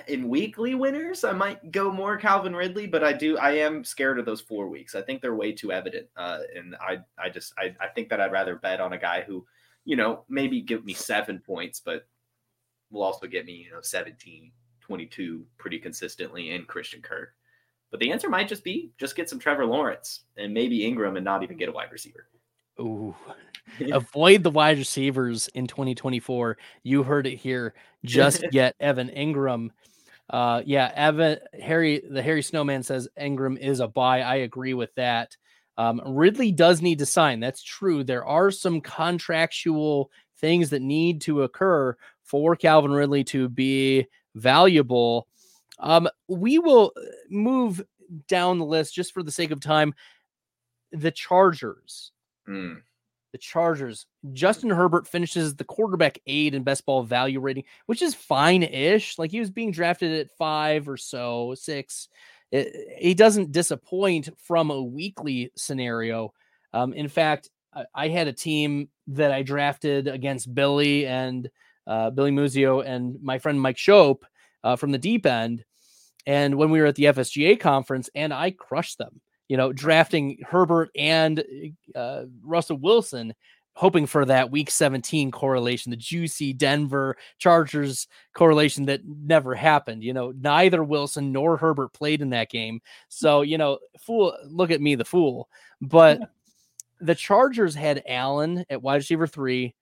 in 0.06 0.28
weekly 0.28 0.74
winners, 0.74 1.24
I 1.24 1.32
might 1.32 1.72
go 1.72 1.90
more 1.90 2.16
Calvin 2.16 2.54
Ridley, 2.54 2.86
but 2.86 3.02
I 3.02 3.12
do, 3.12 3.36
I 3.38 3.52
am 3.52 3.84
scared 3.84 4.18
of 4.18 4.26
those 4.26 4.40
four 4.40 4.68
weeks. 4.68 4.94
I 4.94 5.02
think 5.02 5.20
they're 5.20 5.34
way 5.34 5.52
too 5.52 5.72
evident. 5.72 6.06
Uh, 6.16 6.40
and 6.54 6.76
I, 6.76 6.98
I 7.18 7.28
just, 7.28 7.52
I, 7.58 7.74
I 7.80 7.88
think 7.88 8.08
that 8.10 8.20
I'd 8.20 8.32
rather 8.32 8.56
bet 8.56 8.80
on 8.80 8.92
a 8.92 8.98
guy 8.98 9.22
who, 9.26 9.44
you 9.84 9.96
know, 9.96 10.24
maybe 10.28 10.60
give 10.60 10.84
me 10.84 10.92
seven 10.92 11.40
points, 11.44 11.80
but 11.80 12.06
will 12.92 13.02
also 13.02 13.26
get 13.26 13.44
me, 13.44 13.54
you 13.54 13.72
know, 13.72 13.80
17, 13.80 14.52
22 14.80 15.44
pretty 15.58 15.78
consistently 15.78 16.50
in 16.50 16.64
Christian 16.64 17.02
Kirk. 17.02 17.34
But 17.92 18.00
the 18.00 18.10
answer 18.10 18.28
might 18.28 18.48
just 18.48 18.64
be 18.64 18.90
just 18.98 19.14
get 19.14 19.30
some 19.30 19.38
Trevor 19.38 19.66
Lawrence 19.66 20.22
and 20.36 20.52
maybe 20.52 20.80
Engram 20.80 21.16
and 21.16 21.24
not 21.24 21.44
even 21.44 21.56
get 21.56 21.68
a 21.68 21.72
wide 21.72 21.92
receiver. 21.92 22.26
Ooh. 22.80 23.14
Avoid 23.92 24.42
the 24.42 24.50
wide 24.50 24.78
receivers 24.78 25.48
in 25.48 25.66
2024. 25.66 26.56
You 26.82 27.02
heard 27.02 27.26
it 27.26 27.36
here. 27.36 27.74
Just 28.04 28.42
get 28.50 28.74
Evan 28.80 29.10
Engram. 29.10 29.68
Uh, 30.28 30.62
yeah, 30.64 30.90
Evan 30.94 31.38
Harry 31.60 32.02
the 32.10 32.22
Harry 32.22 32.42
Snowman 32.42 32.82
says 32.82 33.08
Engram 33.20 33.58
is 33.58 33.80
a 33.80 33.86
buy. 33.86 34.22
I 34.22 34.36
agree 34.36 34.72
with 34.74 34.94
that. 34.94 35.36
Um, 35.76 36.00
Ridley 36.04 36.50
does 36.50 36.80
need 36.80 36.98
to 36.98 37.06
sign. 37.06 37.40
That's 37.40 37.62
true. 37.62 38.04
There 38.04 38.24
are 38.24 38.50
some 38.50 38.80
contractual 38.80 40.10
things 40.38 40.70
that 40.70 40.82
need 40.82 41.20
to 41.22 41.42
occur 41.42 41.96
for 42.22 42.56
Calvin 42.56 42.92
Ridley 42.92 43.24
to 43.24 43.48
be 43.48 44.06
valuable. 44.34 45.28
Um, 45.78 46.08
we 46.28 46.58
will 46.58 46.92
uh, 46.96 47.00
move 47.30 47.82
down 48.28 48.58
the 48.58 48.64
list 48.64 48.94
just 48.94 49.12
for 49.12 49.22
the 49.22 49.32
sake 49.32 49.50
of 49.50 49.60
time. 49.60 49.94
The 50.92 51.10
Chargers. 51.10 52.12
Mm. 52.48 52.82
The 53.32 53.38
Chargers. 53.38 54.06
Justin 54.32 54.70
Herbert 54.70 55.08
finishes 55.08 55.54
the 55.54 55.64
quarterback 55.64 56.18
eight 56.26 56.54
in 56.54 56.64
best 56.64 56.84
ball 56.84 57.02
value 57.02 57.40
rating, 57.40 57.64
which 57.86 58.02
is 58.02 58.14
fine 58.14 58.62
ish. 58.62 59.18
Like 59.18 59.30
he 59.30 59.40
was 59.40 59.50
being 59.50 59.72
drafted 59.72 60.12
at 60.12 60.36
five 60.36 60.88
or 60.88 60.96
so, 60.96 61.54
six. 61.56 62.08
He 62.50 63.14
doesn't 63.14 63.52
disappoint 63.52 64.28
from 64.38 64.70
a 64.70 64.82
weekly 64.82 65.50
scenario. 65.56 66.34
Um, 66.74 66.92
in 66.92 67.08
fact, 67.08 67.48
I, 67.72 67.84
I, 67.94 68.08
had 68.08 68.28
a 68.28 68.32
team 68.32 68.90
that 69.08 69.32
I 69.32 69.42
drafted 69.42 70.06
against 70.06 70.54
Billy 70.54 71.06
and 71.06 71.50
uh, 71.86 72.10
Billy 72.10 72.30
Muzio 72.30 72.84
and 72.84 73.16
my 73.22 73.38
friend 73.38 73.60
Mike 73.60 73.78
Shope 73.78 74.26
uh, 74.64 74.76
from 74.76 74.92
the 74.92 74.98
deep 74.98 75.26
end. 75.26 75.64
And 76.26 76.56
when 76.56 76.70
we 76.70 76.80
were 76.80 76.86
at 76.86 76.94
the 76.94 77.04
FSGA 77.04 77.58
conference, 77.58 78.08
and 78.14 78.32
I 78.32 78.52
crushed 78.52 78.98
them, 78.98 79.20
you 79.48 79.56
know, 79.56 79.72
drafting 79.72 80.38
Herbert 80.48 80.90
and 80.96 81.42
uh, 81.94 82.24
Russell 82.44 82.78
Wilson, 82.78 83.34
hoping 83.74 84.06
for 84.06 84.24
that 84.26 84.50
week 84.50 84.70
17 84.70 85.30
correlation, 85.30 85.90
the 85.90 85.96
juicy 85.96 86.52
Denver 86.52 87.16
Chargers 87.38 88.06
correlation 88.34 88.86
that 88.86 89.00
never 89.04 89.54
happened. 89.54 90.04
You 90.04 90.12
know, 90.12 90.32
neither 90.38 90.84
Wilson 90.84 91.32
nor 91.32 91.56
Herbert 91.56 91.92
played 91.92 92.22
in 92.22 92.30
that 92.30 92.50
game. 92.50 92.80
So, 93.08 93.42
you 93.42 93.58
know, 93.58 93.78
fool, 93.98 94.36
look 94.44 94.70
at 94.70 94.80
me, 94.80 94.94
the 94.94 95.04
fool. 95.04 95.48
But 95.80 96.20
the 97.00 97.14
Chargers 97.14 97.74
had 97.74 98.02
Allen 98.06 98.64
at 98.70 98.82
wide 98.82 98.96
receiver 98.96 99.26
three. 99.26 99.74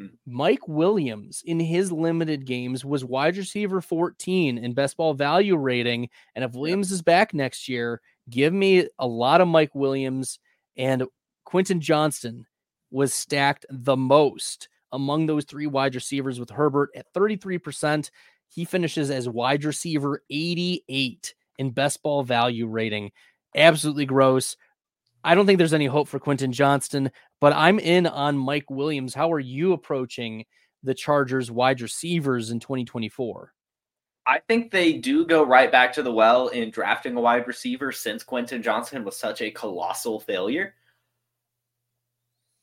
Mm. 0.00 0.10
Mike 0.26 0.66
Williams 0.66 1.42
in 1.44 1.60
his 1.60 1.92
limited 1.92 2.46
games 2.46 2.84
was 2.84 3.04
wide 3.04 3.36
receiver 3.36 3.80
14 3.80 4.58
in 4.58 4.74
best 4.74 4.96
ball 4.96 5.14
value 5.14 5.56
rating. 5.56 6.08
And 6.34 6.44
if 6.44 6.54
Williams 6.54 6.90
is 6.90 7.02
back 7.02 7.34
next 7.34 7.68
year, 7.68 8.00
give 8.28 8.52
me 8.52 8.88
a 8.98 9.06
lot 9.06 9.40
of 9.40 9.48
Mike 9.48 9.74
Williams 9.74 10.38
and 10.76 11.04
Quentin 11.44 11.80
Johnston 11.80 12.46
was 12.90 13.12
stacked 13.12 13.66
the 13.70 13.96
most 13.96 14.68
among 14.92 15.26
those 15.26 15.44
three 15.44 15.66
wide 15.66 15.94
receivers 15.94 16.40
with 16.40 16.50
Herbert 16.50 16.90
at 16.96 17.12
33%. 17.14 18.10
He 18.48 18.64
finishes 18.64 19.10
as 19.10 19.28
wide 19.28 19.64
receiver 19.64 20.22
88 20.30 21.34
in 21.58 21.70
best 21.70 22.02
ball 22.02 22.22
value 22.22 22.66
rating. 22.66 23.12
Absolutely 23.54 24.06
gross. 24.06 24.56
I 25.22 25.34
don't 25.34 25.46
think 25.46 25.58
there's 25.58 25.74
any 25.74 25.86
hope 25.86 26.08
for 26.08 26.18
Quentin 26.18 26.52
Johnston, 26.52 27.10
but 27.40 27.52
I'm 27.52 27.78
in 27.78 28.06
on 28.06 28.38
Mike 28.38 28.70
Williams. 28.70 29.14
How 29.14 29.32
are 29.32 29.40
you 29.40 29.72
approaching 29.72 30.46
the 30.82 30.94
Chargers 30.94 31.50
wide 31.50 31.80
receivers 31.80 32.50
in 32.50 32.60
2024? 32.60 33.52
I 34.26 34.38
think 34.48 34.70
they 34.70 34.94
do 34.94 35.26
go 35.26 35.44
right 35.44 35.70
back 35.70 35.92
to 35.94 36.02
the 36.02 36.12
well 36.12 36.48
in 36.48 36.70
drafting 36.70 37.16
a 37.16 37.20
wide 37.20 37.46
receiver 37.46 37.92
since 37.92 38.22
Quentin 38.22 38.62
Johnston 38.62 39.04
was 39.04 39.16
such 39.16 39.42
a 39.42 39.50
colossal 39.50 40.20
failure. 40.20 40.74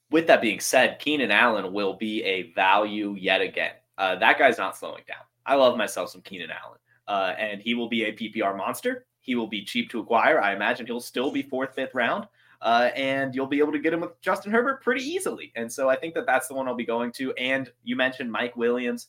With 0.09 0.27
that 0.27 0.41
being 0.41 0.59
said, 0.59 0.99
Keenan 0.99 1.31
Allen 1.31 1.73
will 1.73 1.93
be 1.93 2.23
a 2.23 2.53
value 2.53 3.15
yet 3.19 3.41
again. 3.41 3.73
Uh, 3.97 4.15
that 4.15 4.39
guy's 4.39 4.57
not 4.57 4.77
slowing 4.77 5.03
down. 5.07 5.17
I 5.45 5.55
love 5.55 5.77
myself 5.77 6.09
some 6.09 6.21
Keenan 6.21 6.51
Allen, 6.51 6.79
uh, 7.07 7.35
and 7.37 7.61
he 7.61 7.73
will 7.73 7.89
be 7.89 8.05
a 8.05 8.13
PPR 8.13 8.55
monster. 8.55 9.05
He 9.19 9.35
will 9.35 9.47
be 9.47 9.65
cheap 9.65 9.89
to 9.91 9.99
acquire. 9.99 10.41
I 10.41 10.55
imagine 10.55 10.85
he'll 10.85 11.01
still 11.01 11.31
be 11.31 11.41
fourth, 11.41 11.75
fifth 11.75 11.93
round 11.93 12.27
uh, 12.61 12.89
and 12.95 13.35
you'll 13.35 13.47
be 13.47 13.59
able 13.59 13.71
to 13.71 13.79
get 13.79 13.93
him 13.93 14.01
with 14.01 14.19
Justin 14.21 14.51
Herbert 14.51 14.81
pretty 14.81 15.03
easily. 15.03 15.51
And 15.55 15.71
so 15.71 15.89
I 15.89 15.95
think 15.95 16.13
that 16.15 16.25
that's 16.25 16.47
the 16.47 16.53
one 16.53 16.67
I'll 16.67 16.75
be 16.75 16.85
going 16.85 17.11
to. 17.13 17.33
And 17.33 17.71
you 17.83 17.95
mentioned 17.95 18.31
Mike 18.31 18.55
Williams. 18.55 19.07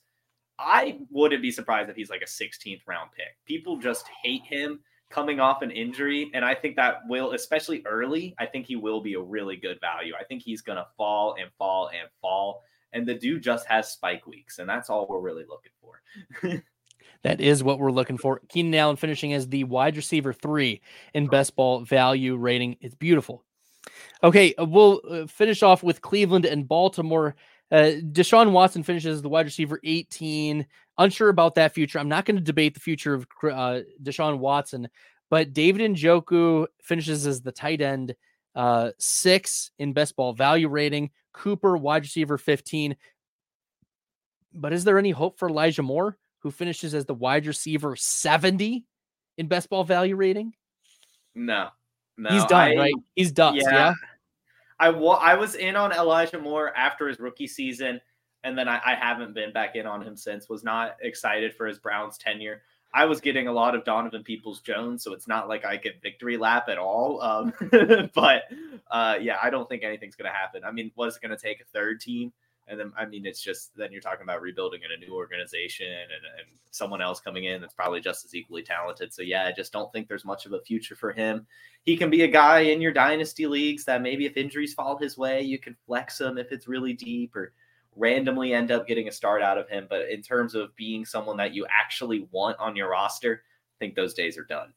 I 0.58 0.98
wouldn't 1.10 1.42
be 1.42 1.50
surprised 1.50 1.88
if 1.88 1.96
he's 1.96 2.10
like 2.10 2.22
a 2.22 2.26
16th 2.26 2.80
round 2.86 3.10
pick. 3.16 3.36
People 3.46 3.78
just 3.78 4.06
hate 4.22 4.42
him 4.44 4.80
coming 5.08 5.40
off 5.40 5.62
an 5.62 5.70
injury. 5.70 6.30
And 6.34 6.44
I 6.44 6.54
think 6.54 6.76
that 6.76 7.00
will, 7.08 7.32
especially 7.32 7.82
early, 7.86 8.34
I 8.38 8.46
think 8.46 8.66
he 8.66 8.76
will 8.76 9.00
be 9.00 9.14
a 9.14 9.20
really 9.20 9.56
good 9.56 9.80
value. 9.80 10.14
I 10.18 10.24
think 10.24 10.42
he's 10.42 10.60
going 10.60 10.76
to 10.76 10.86
fall 10.96 11.36
and 11.40 11.50
fall 11.58 11.88
and 11.88 12.08
fall. 12.20 12.62
And 12.92 13.06
the 13.06 13.14
dude 13.14 13.42
just 13.42 13.66
has 13.66 13.90
spike 13.90 14.26
weeks. 14.26 14.58
And 14.58 14.68
that's 14.68 14.90
all 14.90 15.06
we're 15.08 15.20
really 15.20 15.44
looking 15.48 15.72
for. 15.80 16.62
That 17.24 17.40
is 17.40 17.64
what 17.64 17.78
we're 17.78 17.90
looking 17.90 18.18
for. 18.18 18.40
Keenan 18.48 18.74
Allen 18.74 18.96
finishing 18.96 19.32
as 19.32 19.48
the 19.48 19.64
wide 19.64 19.96
receiver 19.96 20.32
three 20.32 20.80
in 21.14 21.26
best 21.26 21.56
ball 21.56 21.80
value 21.80 22.36
rating. 22.36 22.76
It's 22.80 22.94
beautiful. 22.94 23.44
Okay, 24.22 24.54
uh, 24.54 24.64
we'll 24.64 25.00
uh, 25.08 25.26
finish 25.26 25.62
off 25.62 25.82
with 25.82 26.00
Cleveland 26.00 26.44
and 26.44 26.68
Baltimore. 26.68 27.34
Uh, 27.70 27.92
Deshaun 28.12 28.52
Watson 28.52 28.82
finishes 28.82 29.20
the 29.20 29.28
wide 29.28 29.46
receiver 29.46 29.80
18. 29.84 30.66
Unsure 30.98 31.28
about 31.28 31.54
that 31.56 31.74
future. 31.74 31.98
I'm 31.98 32.08
not 32.08 32.24
going 32.24 32.36
to 32.36 32.42
debate 32.42 32.74
the 32.74 32.80
future 32.80 33.14
of 33.14 33.26
uh, 33.44 33.80
Deshaun 34.02 34.38
Watson, 34.38 34.88
But 35.30 35.52
David 35.52 35.90
Njoku 35.92 36.66
finishes 36.82 37.26
as 37.26 37.40
the 37.40 37.52
tight 37.52 37.80
end 37.80 38.14
uh, 38.54 38.90
six 38.98 39.70
in 39.78 39.92
best 39.92 40.16
ball 40.16 40.32
value 40.32 40.68
rating. 40.68 41.10
Cooper, 41.32 41.76
wide 41.76 42.02
receiver 42.02 42.38
15. 42.38 42.96
But 44.54 44.72
is 44.72 44.84
there 44.84 44.98
any 44.98 45.10
hope 45.10 45.38
for 45.38 45.48
Elijah 45.48 45.82
Moore, 45.82 46.16
who 46.48 46.52
finishes 46.52 46.94
as 46.94 47.04
the 47.04 47.12
wide 47.12 47.46
receiver 47.46 47.94
70 47.94 48.82
in 49.36 49.48
best 49.48 49.68
ball 49.68 49.84
value 49.84 50.16
rating? 50.16 50.54
No, 51.34 51.68
no. 52.16 52.30
He's 52.30 52.44
done, 52.46 52.70
I, 52.70 52.74
right? 52.74 52.94
He's 53.14 53.32
done. 53.32 53.56
Yeah. 53.56 53.70
yeah. 53.70 53.92
I, 54.80 54.88
wa- 54.88 55.20
I 55.20 55.34
was 55.34 55.56
in 55.56 55.76
on 55.76 55.92
Elijah 55.92 56.38
Moore 56.38 56.74
after 56.74 57.06
his 57.06 57.18
rookie 57.18 57.46
season, 57.46 58.00
and 58.44 58.56
then 58.56 58.66
I, 58.66 58.80
I 58.82 58.94
haven't 58.94 59.34
been 59.34 59.52
back 59.52 59.76
in 59.76 59.84
on 59.84 60.02
him 60.02 60.16
since. 60.16 60.48
Was 60.48 60.64
not 60.64 60.96
excited 61.02 61.54
for 61.54 61.66
his 61.66 61.78
Browns 61.78 62.16
tenure. 62.16 62.62
I 62.94 63.04
was 63.04 63.20
getting 63.20 63.48
a 63.48 63.52
lot 63.52 63.74
of 63.74 63.84
Donovan 63.84 64.24
Peoples 64.24 64.60
Jones, 64.60 65.04
so 65.04 65.12
it's 65.12 65.28
not 65.28 65.48
like 65.48 65.66
I 65.66 65.76
get 65.76 66.00
victory 66.00 66.38
lap 66.38 66.70
at 66.70 66.78
all. 66.78 67.20
Um, 67.20 67.52
but 68.14 68.44
uh, 68.90 69.18
yeah, 69.20 69.36
I 69.42 69.50
don't 69.50 69.68
think 69.68 69.82
anything's 69.82 70.16
going 70.16 70.30
to 70.30 70.34
happen. 70.36 70.64
I 70.64 70.70
mean, 70.70 70.92
was 70.96 71.16
it 71.16 71.22
going 71.22 71.36
to 71.36 71.42
take 71.42 71.60
a 71.60 71.64
third 71.64 72.00
team? 72.00 72.32
And 72.68 72.78
then, 72.78 72.92
I 72.96 73.06
mean, 73.06 73.24
it's 73.26 73.40
just 73.40 73.76
then 73.76 73.92
you're 73.92 74.00
talking 74.00 74.22
about 74.22 74.42
rebuilding 74.42 74.80
in 74.82 74.90
a 74.92 75.06
new 75.06 75.14
organization 75.14 75.86
and, 75.86 76.10
and 76.12 76.48
someone 76.70 77.00
else 77.00 77.20
coming 77.20 77.44
in 77.44 77.60
that's 77.60 77.74
probably 77.74 78.00
just 78.00 78.24
as 78.24 78.34
equally 78.34 78.62
talented. 78.62 79.12
So, 79.12 79.22
yeah, 79.22 79.46
I 79.46 79.52
just 79.52 79.72
don't 79.72 79.90
think 79.92 80.08
there's 80.08 80.24
much 80.24 80.46
of 80.46 80.52
a 80.52 80.60
future 80.60 80.94
for 80.94 81.12
him. 81.12 81.46
He 81.84 81.96
can 81.96 82.10
be 82.10 82.22
a 82.22 82.28
guy 82.28 82.60
in 82.60 82.80
your 82.80 82.92
dynasty 82.92 83.46
leagues 83.46 83.84
that 83.84 84.02
maybe 84.02 84.26
if 84.26 84.36
injuries 84.36 84.74
fall 84.74 84.98
his 84.98 85.16
way, 85.16 85.40
you 85.40 85.58
can 85.58 85.76
flex 85.86 86.20
him 86.20 86.36
if 86.36 86.52
it's 86.52 86.68
really 86.68 86.92
deep 86.92 87.34
or 87.34 87.52
randomly 87.96 88.52
end 88.54 88.70
up 88.70 88.86
getting 88.86 89.08
a 89.08 89.12
start 89.12 89.42
out 89.42 89.58
of 89.58 89.68
him. 89.68 89.86
But 89.88 90.08
in 90.10 90.22
terms 90.22 90.54
of 90.54 90.74
being 90.76 91.04
someone 91.04 91.36
that 91.38 91.54
you 91.54 91.66
actually 91.70 92.28
want 92.30 92.58
on 92.58 92.76
your 92.76 92.90
roster, 92.90 93.42
I 93.44 93.84
think 93.84 93.94
those 93.94 94.14
days 94.14 94.36
are 94.38 94.44
done. 94.44 94.72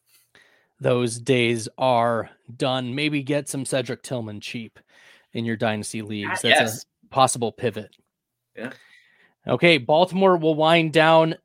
Those 0.80 1.20
days 1.20 1.70
are 1.78 2.30
done. 2.58 2.96
Maybe 2.96 3.22
get 3.22 3.48
some 3.48 3.66
Cedric 3.66 4.02
Tillman 4.02 4.42
cheap 4.42 4.80
in 5.34 5.46
your 5.46 5.56
dynasty 5.56 6.02
leagues. 6.02 6.30
Ah, 6.32 6.40
that's 6.42 6.44
yes. 6.44 6.84
a 6.84 6.86
possible 7.12 7.52
pivot. 7.52 7.96
Yeah. 8.56 8.72
Okay, 9.48 9.78
Baltimore 9.78 10.38
will 10.38 10.56
wind 10.56 10.94
down. 10.94 11.36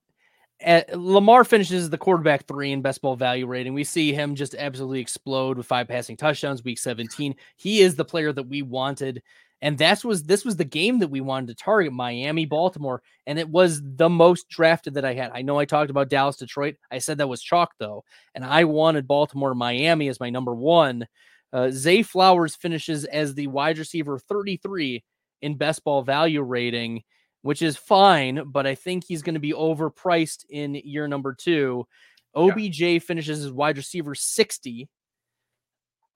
At, 0.60 0.98
Lamar 0.98 1.44
finishes 1.44 1.90
the 1.90 1.98
quarterback 1.98 2.46
three 2.46 2.72
in 2.72 2.80
best 2.80 3.02
ball 3.02 3.14
value 3.14 3.46
rating. 3.46 3.74
We 3.74 3.84
see 3.84 4.14
him 4.14 4.34
just 4.34 4.54
absolutely 4.54 5.00
explode 5.00 5.58
with 5.58 5.66
five 5.66 5.86
passing 5.86 6.16
touchdowns 6.16 6.64
week 6.64 6.78
17. 6.78 7.34
He 7.56 7.80
is 7.80 7.94
the 7.94 8.04
player 8.04 8.32
that 8.32 8.48
we 8.48 8.62
wanted 8.62 9.22
and 9.62 9.78
that's 9.78 10.04
was 10.04 10.24
this 10.24 10.44
was 10.44 10.56
the 10.56 10.64
game 10.64 10.98
that 10.98 11.08
we 11.08 11.20
wanted 11.20 11.48
to 11.48 11.54
target 11.54 11.92
Miami, 11.92 12.44
Baltimore, 12.44 13.02
and 13.26 13.38
it 13.38 13.48
was 13.48 13.80
the 13.82 14.08
most 14.08 14.48
drafted 14.48 14.94
that 14.94 15.04
I 15.04 15.14
had. 15.14 15.30
I 15.34 15.42
know 15.42 15.58
I 15.58 15.64
talked 15.64 15.90
about 15.90 16.10
Dallas, 16.10 16.36
Detroit. 16.36 16.76
I 16.90 16.98
said 16.98 17.18
that 17.18 17.28
was 17.28 17.42
chalk 17.42 17.72
though, 17.78 18.04
and 18.34 18.44
I 18.44 18.64
wanted 18.64 19.08
Baltimore, 19.08 19.54
Miami 19.54 20.08
as 20.08 20.20
my 20.20 20.30
number 20.30 20.54
one. 20.54 21.06
Uh, 21.52 21.70
Zay 21.70 22.02
Flowers 22.02 22.54
finishes 22.54 23.06
as 23.06 23.34
the 23.34 23.46
wide 23.46 23.78
receiver 23.78 24.18
33 24.18 25.02
in 25.42 25.56
best 25.56 25.84
ball 25.84 26.02
value 26.02 26.42
rating, 26.42 27.02
which 27.42 27.62
is 27.62 27.76
fine, 27.76 28.44
but 28.46 28.66
I 28.66 28.74
think 28.74 29.04
he's 29.04 29.22
going 29.22 29.34
to 29.34 29.40
be 29.40 29.52
overpriced 29.52 30.44
in 30.48 30.74
year 30.74 31.08
number 31.08 31.34
two. 31.34 31.86
OBJ 32.34 32.80
yeah. 32.80 32.98
finishes 32.98 33.44
as 33.44 33.52
wide 33.52 33.76
receiver 33.76 34.14
60 34.14 34.88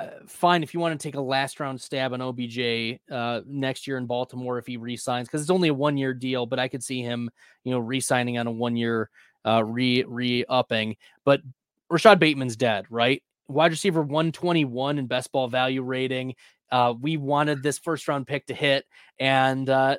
uh, 0.01 0.07
fine 0.27 0.63
if 0.63 0.73
you 0.73 0.81
want 0.81 0.99
to 0.99 1.03
take 1.03 1.15
a 1.15 1.21
last 1.21 1.61
round 1.61 1.79
stab 1.81 2.15
on 2.15 2.23
OBJ 2.23 2.99
uh, 3.11 3.43
next 3.47 3.87
year 3.87 3.99
in 3.99 4.07
Baltimore 4.07 4.57
if 4.57 4.67
he 4.67 4.79
resigns 4.79 5.29
because 5.29 5.43
it's 5.43 5.51
only 5.51 5.69
a 5.69 5.75
one 5.75 5.99
year 5.99 6.15
deal, 6.15 6.47
but 6.47 6.59
I 6.59 6.69
could 6.69 6.83
see 6.83 7.03
him, 7.03 7.29
you 7.65 7.73
know, 7.73 7.79
re-signing 7.79 8.39
on 8.39 8.47
a 8.47 8.51
one 8.51 8.77
year 8.77 9.11
uh, 9.45 9.63
re 9.63 10.05
re 10.05 10.45
upping. 10.49 10.97
But 11.25 11.43
Rashod 11.91 12.19
Bateman's 12.19 12.57
dead, 12.57 12.87
right? 12.89 13.23
Wide 13.49 13.73
receiver 13.73 14.01
121 14.01 14.99
in 14.99 15.07
best 15.07 15.33
ball 15.33 15.49
value 15.49 15.83
rating. 15.83 16.35
Uh, 16.71 16.95
we 17.01 17.17
wanted 17.17 17.63
this 17.63 17.79
first 17.79 18.07
round 18.09 18.27
pick 18.27 18.47
to 18.47 18.55
hit, 18.55 18.87
and 19.19 19.69
uh, 19.69 19.97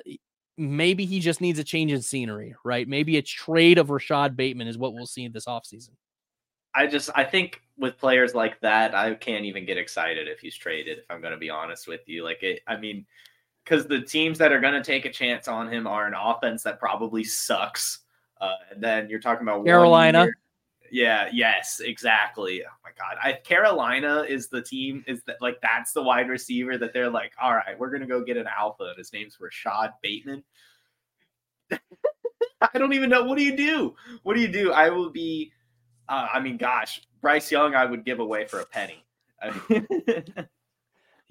maybe 0.56 1.04
he 1.04 1.20
just 1.20 1.40
needs 1.40 1.58
a 1.58 1.64
change 1.64 1.92
in 1.92 2.02
scenery, 2.02 2.54
right? 2.64 2.86
Maybe 2.86 3.16
a 3.16 3.22
trade 3.22 3.78
of 3.78 3.90
Rashod 3.90 4.36
Bateman 4.36 4.68
is 4.68 4.78
what 4.78 4.94
we'll 4.94 5.06
see 5.06 5.28
this 5.28 5.46
offseason. 5.46 5.90
I 6.74 6.86
just 6.86 7.10
I 7.14 7.24
think 7.24 7.60
with 7.76 7.98
players 7.98 8.34
like 8.34 8.60
that, 8.60 8.94
I 8.94 9.14
can't 9.14 9.44
even 9.44 9.66
get 9.66 9.76
excited 9.76 10.28
if 10.28 10.40
he's 10.40 10.56
traded. 10.56 10.98
If 10.98 11.04
I'm 11.10 11.20
going 11.20 11.32
to 11.32 11.38
be 11.38 11.50
honest 11.50 11.86
with 11.86 12.00
you, 12.06 12.24
like 12.24 12.42
it, 12.42 12.60
I 12.66 12.76
mean, 12.76 13.04
because 13.64 13.86
the 13.86 14.00
teams 14.00 14.38
that 14.38 14.52
are 14.52 14.60
going 14.60 14.74
to 14.74 14.82
take 14.82 15.04
a 15.04 15.10
chance 15.10 15.48
on 15.48 15.70
him 15.70 15.86
are 15.86 16.06
an 16.06 16.14
offense 16.14 16.62
that 16.62 16.78
probably 16.78 17.24
sucks, 17.24 18.00
uh, 18.40 18.54
and 18.70 18.82
then 18.82 19.10
you're 19.10 19.20
talking 19.20 19.42
about 19.42 19.64
Carolina. 19.64 20.28
Yeah. 20.92 21.28
Yes. 21.32 21.80
Exactly. 21.84 22.62
Oh 22.64 22.70
my 22.84 22.90
God. 22.96 23.16
I, 23.22 23.32
Carolina 23.32 24.24
is 24.28 24.48
the 24.48 24.62
team. 24.62 25.02
Is 25.08 25.22
that 25.24 25.38
like 25.40 25.60
that's 25.62 25.92
the 25.92 26.02
wide 26.02 26.28
receiver 26.28 26.78
that 26.78 26.92
they're 26.92 27.10
like, 27.10 27.32
all 27.42 27.54
right, 27.54 27.78
we're 27.78 27.90
gonna 27.90 28.06
go 28.06 28.22
get 28.22 28.36
an 28.36 28.46
alpha. 28.46 28.84
And 28.84 28.98
his 28.98 29.12
name's 29.12 29.38
Rashod 29.40 29.92
Bateman. 30.02 30.44
I 31.72 32.78
don't 32.78 32.92
even 32.92 33.10
know. 33.10 33.24
What 33.24 33.38
do 33.38 33.42
you 33.42 33.56
do? 33.56 33.96
What 34.22 34.34
do 34.34 34.40
you 34.40 34.48
do? 34.48 34.70
I 34.70 34.90
will 34.90 35.10
be 35.10 35.52
uh, 36.08 36.28
I 36.32 36.40
mean, 36.40 36.58
gosh, 36.58 37.00
Bryce 37.22 37.50
Young, 37.50 37.74
I 37.74 37.86
would 37.86 38.04
give 38.04 38.20
away 38.20 38.46
for 38.46 38.60
a 38.60 38.66
penny. 38.66 39.02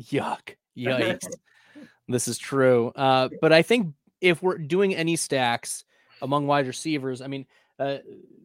Yuck. 0.02 0.56
Yikes. 0.76 1.28
this 2.08 2.28
is 2.28 2.38
true. 2.38 2.92
Uh, 2.96 3.30
but 3.42 3.54
I 3.54 3.62
think 3.62 3.94
if 4.20 4.42
we're 4.42 4.58
doing 4.58 4.96
any 4.96 5.16
stacks 5.16 5.86
among 6.22 6.48
wide 6.48 6.68
receivers, 6.68 7.22
I 7.22 7.28
mean, 7.28 7.46
uh, 7.82 7.98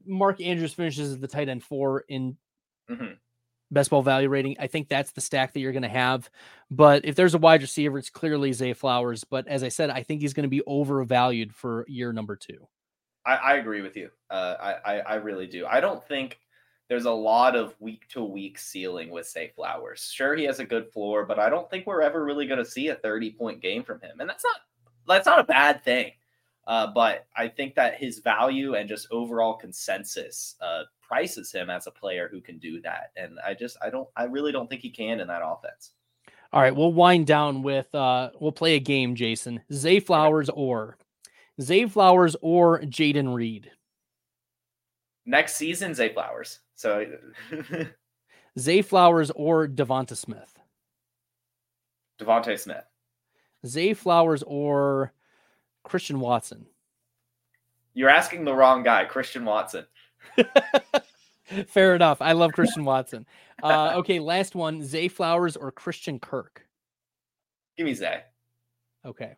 Mark 0.07 0.41
Andrews 0.41 0.73
finishes 0.73 1.13
as 1.13 1.19
the 1.19 1.29
tight 1.29 1.49
end 1.49 1.63
four 1.63 2.05
in 2.09 2.37
mm-hmm. 2.91 3.15
best 3.71 3.91
ball 3.91 4.03
value 4.03 4.29
rating. 4.29 4.57
I 4.59 4.67
think 4.67 4.89
that's 4.89 5.13
the 5.13 5.21
stack 5.21 5.53
that 5.53 5.61
you're 5.61 5.73
going 5.73 5.83
to 5.83 5.89
have. 5.89 6.31
But 6.71 7.05
if 7.05 7.15
there's 7.15 7.35
a 7.35 7.39
wide 7.39 7.63
receiver, 7.63 7.99
it's 7.99 8.11
clearly 8.11 8.53
Zay 8.53 8.73
Flowers. 8.73 9.25
But 9.25 9.47
as 9.49 9.63
I 9.63 9.69
said, 9.69 9.91
I 9.91 10.03
think 10.03 10.21
he's 10.21 10.35
going 10.35 10.45
to 10.45 10.49
be 10.49 10.63
overvalued 10.67 11.55
for 11.55 11.85
year 11.89 12.13
number 12.13 12.37
two. 12.37 12.67
I, 13.27 13.35
I 13.35 13.55
agree 13.57 13.83
with 13.83 13.97
you. 13.97 14.11
Uh, 14.31 14.55
I, 14.61 14.73
I, 14.73 14.99
I 15.01 15.15
really 15.17 15.47
do. 15.47 15.67
I 15.67 15.81
don't 15.81 16.07
think 16.07 16.39
there's 16.89 17.07
a 17.07 17.11
lot 17.11 17.57
of 17.57 17.75
week 17.81 18.07
to 18.11 18.23
week 18.23 18.59
ceiling 18.59 19.11
with 19.11 19.29
Zay 19.29 19.53
Flowers. 19.55 20.11
Sure, 20.13 20.37
he 20.37 20.45
has 20.45 20.61
a 20.61 20.65
good 20.65 20.93
floor, 20.93 21.27
but 21.27 21.39
I 21.39 21.51
don't 21.51 21.69
think 21.69 21.87
we're 21.87 22.03
ever 22.03 22.25
really 22.25 22.47
going 22.47 22.65
to 22.65 22.71
see 22.71 22.89
a 22.89 22.95
30 22.95 23.33
point 23.33 23.61
game 23.61 23.83
from 23.83 24.01
him, 24.01 24.21
and 24.21 24.29
that's 24.31 24.45
not 24.45 24.57
that's 25.09 25.27
not 25.27 25.41
a 25.41 25.45
bad 25.45 25.83
thing. 25.85 26.13
Uh, 26.67 26.89
but 26.89 27.27
I 27.37 27.49
think 27.49 27.75
that 27.77 27.95
his 27.95 28.19
value 28.19 28.75
and 28.75 28.89
just 28.89 29.07
overall 29.11 29.55
consensus 29.55 30.57
uh, 30.61 30.83
prices 31.01 31.53
him 31.53 31.71
as 31.71 31.87
a 31.87 31.93
player 31.93 32.29
who 32.31 32.41
can 32.41 32.59
do 32.59 32.81
that, 32.83 33.13
and 33.17 33.39
I 33.47 33.55
just 33.55 33.77
I 33.81 33.91
don't 33.91 34.09
I 34.17 34.25
really 34.25 34.53
don't 34.53 34.69
think 34.69 34.83
he 34.83 34.91
can 34.91 35.21
in 35.21 35.29
that 35.29 35.43
offense. 35.45 35.93
All 36.53 36.61
right, 36.61 36.75
we'll 36.75 36.93
wind 36.93 37.27
down 37.27 37.63
with 37.63 37.95
uh, 37.95 38.31
we'll 38.41 38.53
play 38.53 38.75
a 38.75 38.81
game, 38.81 39.15
Jason. 39.15 39.61
Zay 39.73 40.01
Flowers 40.01 40.49
or 40.49 40.97
Zay 41.61 41.87
Flowers 41.87 42.37
or 42.43 42.81
Jayden 42.81 43.35
Reed? 43.35 43.71
Next 45.25 45.57
season, 45.57 45.95
Zay 45.95 46.13
Flowers. 46.13 46.61
So 46.75 47.07
Zay 48.59 48.83
Flowers 48.83 49.31
or 49.35 49.67
DeVonta 49.67 50.17
Smith? 50.17 50.59
DeVonta 52.21 52.59
Smith. 52.59 52.85
Zay 53.67 53.95
Flowers 53.95 54.43
or 54.47 55.13
Christian 55.87 56.21
Watson? 56.21 56.67
You're 57.95 58.11
asking 58.11 58.45
the 58.45 58.55
wrong 58.55 58.83
guy, 58.83 59.05
Christian 59.05 59.45
Watson. 59.45 59.87
Fair 61.69 61.95
enough. 61.95 62.21
I 62.21 62.33
love 62.33 62.53
Christian 62.53 62.85
Watson. 62.85 63.25
Uh, 63.63 63.93
okay, 63.97 64.19
last 64.19 64.55
one: 64.55 64.83
Zay 64.83 65.09
Flowers 65.09 65.57
or 65.57 65.71
Christian 65.71 66.19
Kirk? 66.19 66.67
Give 67.77 67.87
me 67.87 67.95
Zay. 67.95 68.23
Okay. 69.05 69.37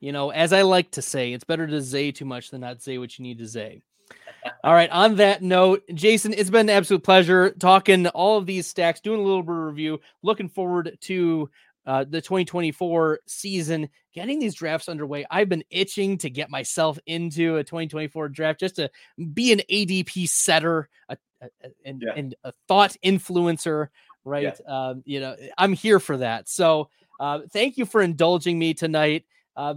You 0.00 0.12
know, 0.12 0.30
as 0.30 0.52
I 0.52 0.62
like 0.62 0.90
to 0.92 1.02
say, 1.02 1.32
it's 1.32 1.44
better 1.44 1.66
to 1.66 1.82
say 1.82 2.10
too 2.10 2.24
much 2.24 2.50
than 2.50 2.62
not 2.62 2.82
say 2.82 2.98
what 2.98 3.18
you 3.18 3.22
need 3.22 3.38
to 3.38 3.46
say. 3.46 3.82
all 4.64 4.72
right. 4.72 4.90
On 4.90 5.16
that 5.16 5.42
note, 5.42 5.82
Jason, 5.94 6.32
it's 6.32 6.50
been 6.50 6.68
an 6.68 6.76
absolute 6.76 7.04
pleasure 7.04 7.50
talking 7.50 8.06
all 8.08 8.38
of 8.38 8.46
these 8.46 8.66
stacks, 8.66 9.00
doing 9.00 9.20
a 9.20 9.22
little 9.22 9.42
bit 9.42 9.52
of 9.52 9.58
review. 9.58 10.00
Looking 10.22 10.48
forward 10.48 10.96
to 11.02 11.50
uh, 11.86 12.04
the 12.08 12.20
2024 12.20 13.20
season, 13.26 13.88
getting 14.14 14.38
these 14.38 14.54
drafts 14.54 14.88
underway. 14.88 15.26
I've 15.30 15.48
been 15.48 15.64
itching 15.70 16.18
to 16.18 16.30
get 16.30 16.50
myself 16.50 16.98
into 17.06 17.56
a 17.56 17.64
2024 17.64 18.28
draft 18.28 18.60
just 18.60 18.76
to 18.76 18.90
be 19.32 19.52
an 19.52 19.60
ADP 19.70 20.28
setter 20.28 20.88
a, 21.08 21.16
a, 21.40 21.48
and, 21.84 22.02
yeah. 22.02 22.12
and 22.14 22.34
a 22.44 22.52
thought 22.68 22.96
influencer, 23.04 23.88
right? 24.24 24.58
Yeah. 24.64 24.88
Um, 24.88 25.02
you 25.04 25.20
know, 25.20 25.36
I'm 25.58 25.72
here 25.72 25.98
for 25.98 26.16
that. 26.18 26.48
So 26.48 26.88
uh, 27.18 27.40
thank 27.52 27.76
you 27.76 27.86
for 27.86 28.00
indulging 28.00 28.58
me 28.58 28.74
tonight. 28.74 29.24
Uh, 29.56 29.74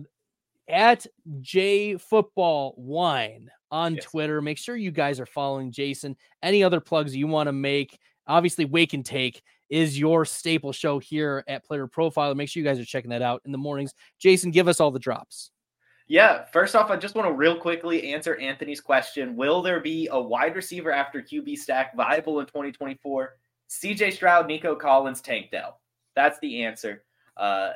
at 0.67 1.05
J 1.41 1.97
Football 1.97 2.73
Wine 2.77 3.51
on 3.71 3.95
yes. 3.95 4.05
Twitter. 4.05 4.41
Make 4.41 4.57
sure 4.57 4.75
you 4.75 4.91
guys 4.91 5.19
are 5.19 5.25
following 5.25 5.71
Jason. 5.71 6.15
Any 6.41 6.63
other 6.63 6.79
plugs 6.79 7.15
you 7.15 7.27
want 7.27 7.47
to 7.47 7.53
make? 7.53 7.99
Obviously, 8.27 8.65
Wake 8.65 8.93
and 8.93 9.05
Take 9.05 9.43
is 9.69 9.97
your 9.97 10.25
staple 10.25 10.71
show 10.71 10.99
here 10.99 11.43
at 11.47 11.65
Player 11.65 11.87
Profile. 11.87 12.33
Make 12.35 12.49
sure 12.49 12.61
you 12.61 12.67
guys 12.67 12.79
are 12.79 12.85
checking 12.85 13.09
that 13.11 13.21
out 13.21 13.41
in 13.45 13.51
the 13.51 13.57
mornings. 13.57 13.93
Jason, 14.19 14.51
give 14.51 14.67
us 14.67 14.79
all 14.79 14.91
the 14.91 14.99
drops. 14.99 15.51
Yeah, 16.07 16.45
first 16.45 16.75
off, 16.75 16.91
I 16.91 16.97
just 16.97 17.15
want 17.15 17.27
to 17.27 17.33
real 17.33 17.57
quickly 17.57 18.13
answer 18.13 18.35
Anthony's 18.35 18.79
question. 18.79 19.35
Will 19.35 19.63
there 19.63 19.79
be 19.79 20.07
a 20.11 20.21
wide 20.21 20.55
receiver 20.55 20.91
after 20.91 21.21
QB 21.21 21.57
stack 21.57 21.95
viable 21.95 22.39
in 22.39 22.45
2024? 22.45 23.35
CJ 23.69 24.13
Stroud, 24.13 24.45
Nico 24.45 24.75
Collins, 24.75 25.21
Tank 25.21 25.49
Dell. 25.51 25.79
That's 26.15 26.37
the 26.39 26.63
answer. 26.63 27.03
Uh, 27.35 27.71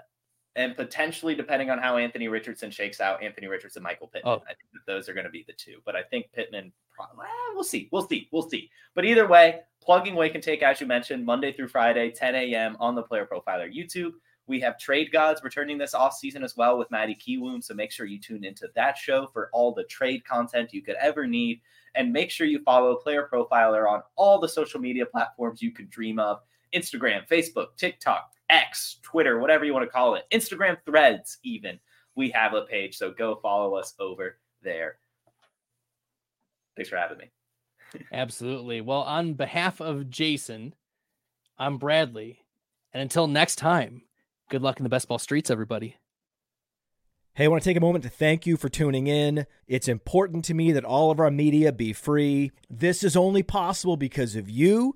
and 0.56 0.76
potentially, 0.76 1.36
depending 1.36 1.70
on 1.70 1.78
how 1.78 1.98
Anthony 1.98 2.28
Richardson 2.28 2.72
shakes 2.72 3.00
out, 3.00 3.22
Anthony 3.24 3.48
Richardson, 3.48 3.84
Michael 3.84 4.08
Pittman. 4.08 4.34
Oh. 4.34 4.44
I 4.44 4.54
think 4.54 4.70
that 4.74 4.86
those 4.88 5.08
are 5.08 5.14
going 5.14 5.26
to 5.26 5.32
be 5.32 5.46
the 5.48 5.54
two. 5.54 5.78
But 5.86 5.96
I 5.96 6.04
think 6.04 6.32
Pittman, 6.34 6.72
probably, 6.96 7.26
eh, 7.26 7.54
we'll 7.54 7.64
see. 7.64 7.88
We'll 7.92 8.08
see. 8.08 8.28
We'll 8.32 8.50
see. 8.50 8.70
But 8.96 9.06
either 9.06 9.28
way, 9.28 9.62
plugging 9.82 10.16
Wake 10.16 10.36
and 10.36 10.44
Take, 10.44 10.64
as 10.64 10.82
you 10.82 10.88
mentioned, 10.88 11.26
Monday 11.26 11.54
through 11.54 11.68
Friday, 11.68 12.12
10 12.12 12.36
a.m. 12.36 12.78
on 12.80 12.96
the 12.96 13.04
Player 13.04 13.28
Profiler 13.32 13.74
YouTube. 13.74 14.12
We 14.48 14.60
have 14.62 14.80
Trade 14.80 15.12
Gods 15.12 15.44
returning 15.44 15.78
this 15.78 15.94
off 15.94 16.16
season 16.16 16.44
as 16.44 16.58
well 16.58 16.80
with 16.80 16.90
Maddie 16.90 17.16
Kiwoom. 17.16 17.64
So 17.64 17.76
make 17.76 17.92
sure 17.92 18.08
you 18.08 18.20
tune 18.20 18.44
into 18.44 18.68
that 18.74 18.98
show 18.98 19.28
for 19.32 19.52
all 19.54 19.74
the 19.74 19.84
trade 19.84 20.26
content 20.26 20.74
you 20.74 20.82
could 20.82 20.96
ever 20.96 21.28
need. 21.28 21.62
And 21.94 22.12
make 22.12 22.32
sure 22.32 22.48
you 22.48 22.64
follow 22.64 22.96
Player 22.96 23.30
Profiler 23.32 23.88
on 23.88 24.02
all 24.16 24.40
the 24.40 24.50
social 24.50 24.80
media 24.80 25.06
platforms 25.06 25.62
you 25.62 25.72
could 25.72 25.90
dream 25.92 26.18
of 26.18 26.40
Instagram, 26.74 27.28
Facebook, 27.28 27.78
TikTok, 27.78 28.32
X, 28.50 28.98
Twitter, 29.02 29.40
whatever 29.40 29.66
you 29.66 29.74
want 29.74 29.86
to 29.86 29.92
call 29.92 30.16
it, 30.16 30.26
Instagram 30.32 30.78
threads, 30.86 31.38
even. 31.44 31.80
We 32.16 32.30
have 32.32 32.54
a 32.54 32.64
page. 32.64 32.98
So 32.98 33.12
go 33.12 33.36
follow 33.42 33.76
us 33.76 33.94
over 34.00 34.38
there. 34.62 34.98
Thanks 36.76 36.90
for 36.90 36.98
having 36.98 37.18
me. 37.18 37.32
Absolutely. 38.12 38.82
Well, 38.82 39.02
on 39.02 39.34
behalf 39.34 39.82
of 39.82 40.10
Jason, 40.10 40.74
I'm 41.58 41.78
Bradley. 41.78 42.40
And 42.94 43.02
until 43.02 43.28
next 43.28 43.58
time, 43.58 44.04
good 44.50 44.62
luck 44.62 44.80
in 44.80 44.84
the 44.84 44.90
best 44.90 45.08
ball 45.08 45.20
streets, 45.20 45.50
everybody. 45.50 45.98
Hey, 47.34 47.46
I 47.46 47.48
want 47.48 47.64
to 47.64 47.70
take 47.70 47.78
a 47.78 47.82
moment 47.82 48.04
to 48.04 48.10
thank 48.10 48.46
you 48.46 48.58
for 48.58 48.68
tuning 48.68 49.08
in. 49.08 49.46
It's 49.68 49.88
important 49.88 50.44
to 50.46 50.54
me 50.54 50.72
that 50.72 50.84
all 50.84 51.12
of 51.12 51.20
our 51.20 51.32
media 51.32 51.72
be 51.72 51.94
free. 51.94 52.52
This 52.70 53.04
is 53.04 53.16
only 53.16 53.44
possible 53.44 53.96
because 53.96 54.36
of 54.36 54.50
you 54.50 54.96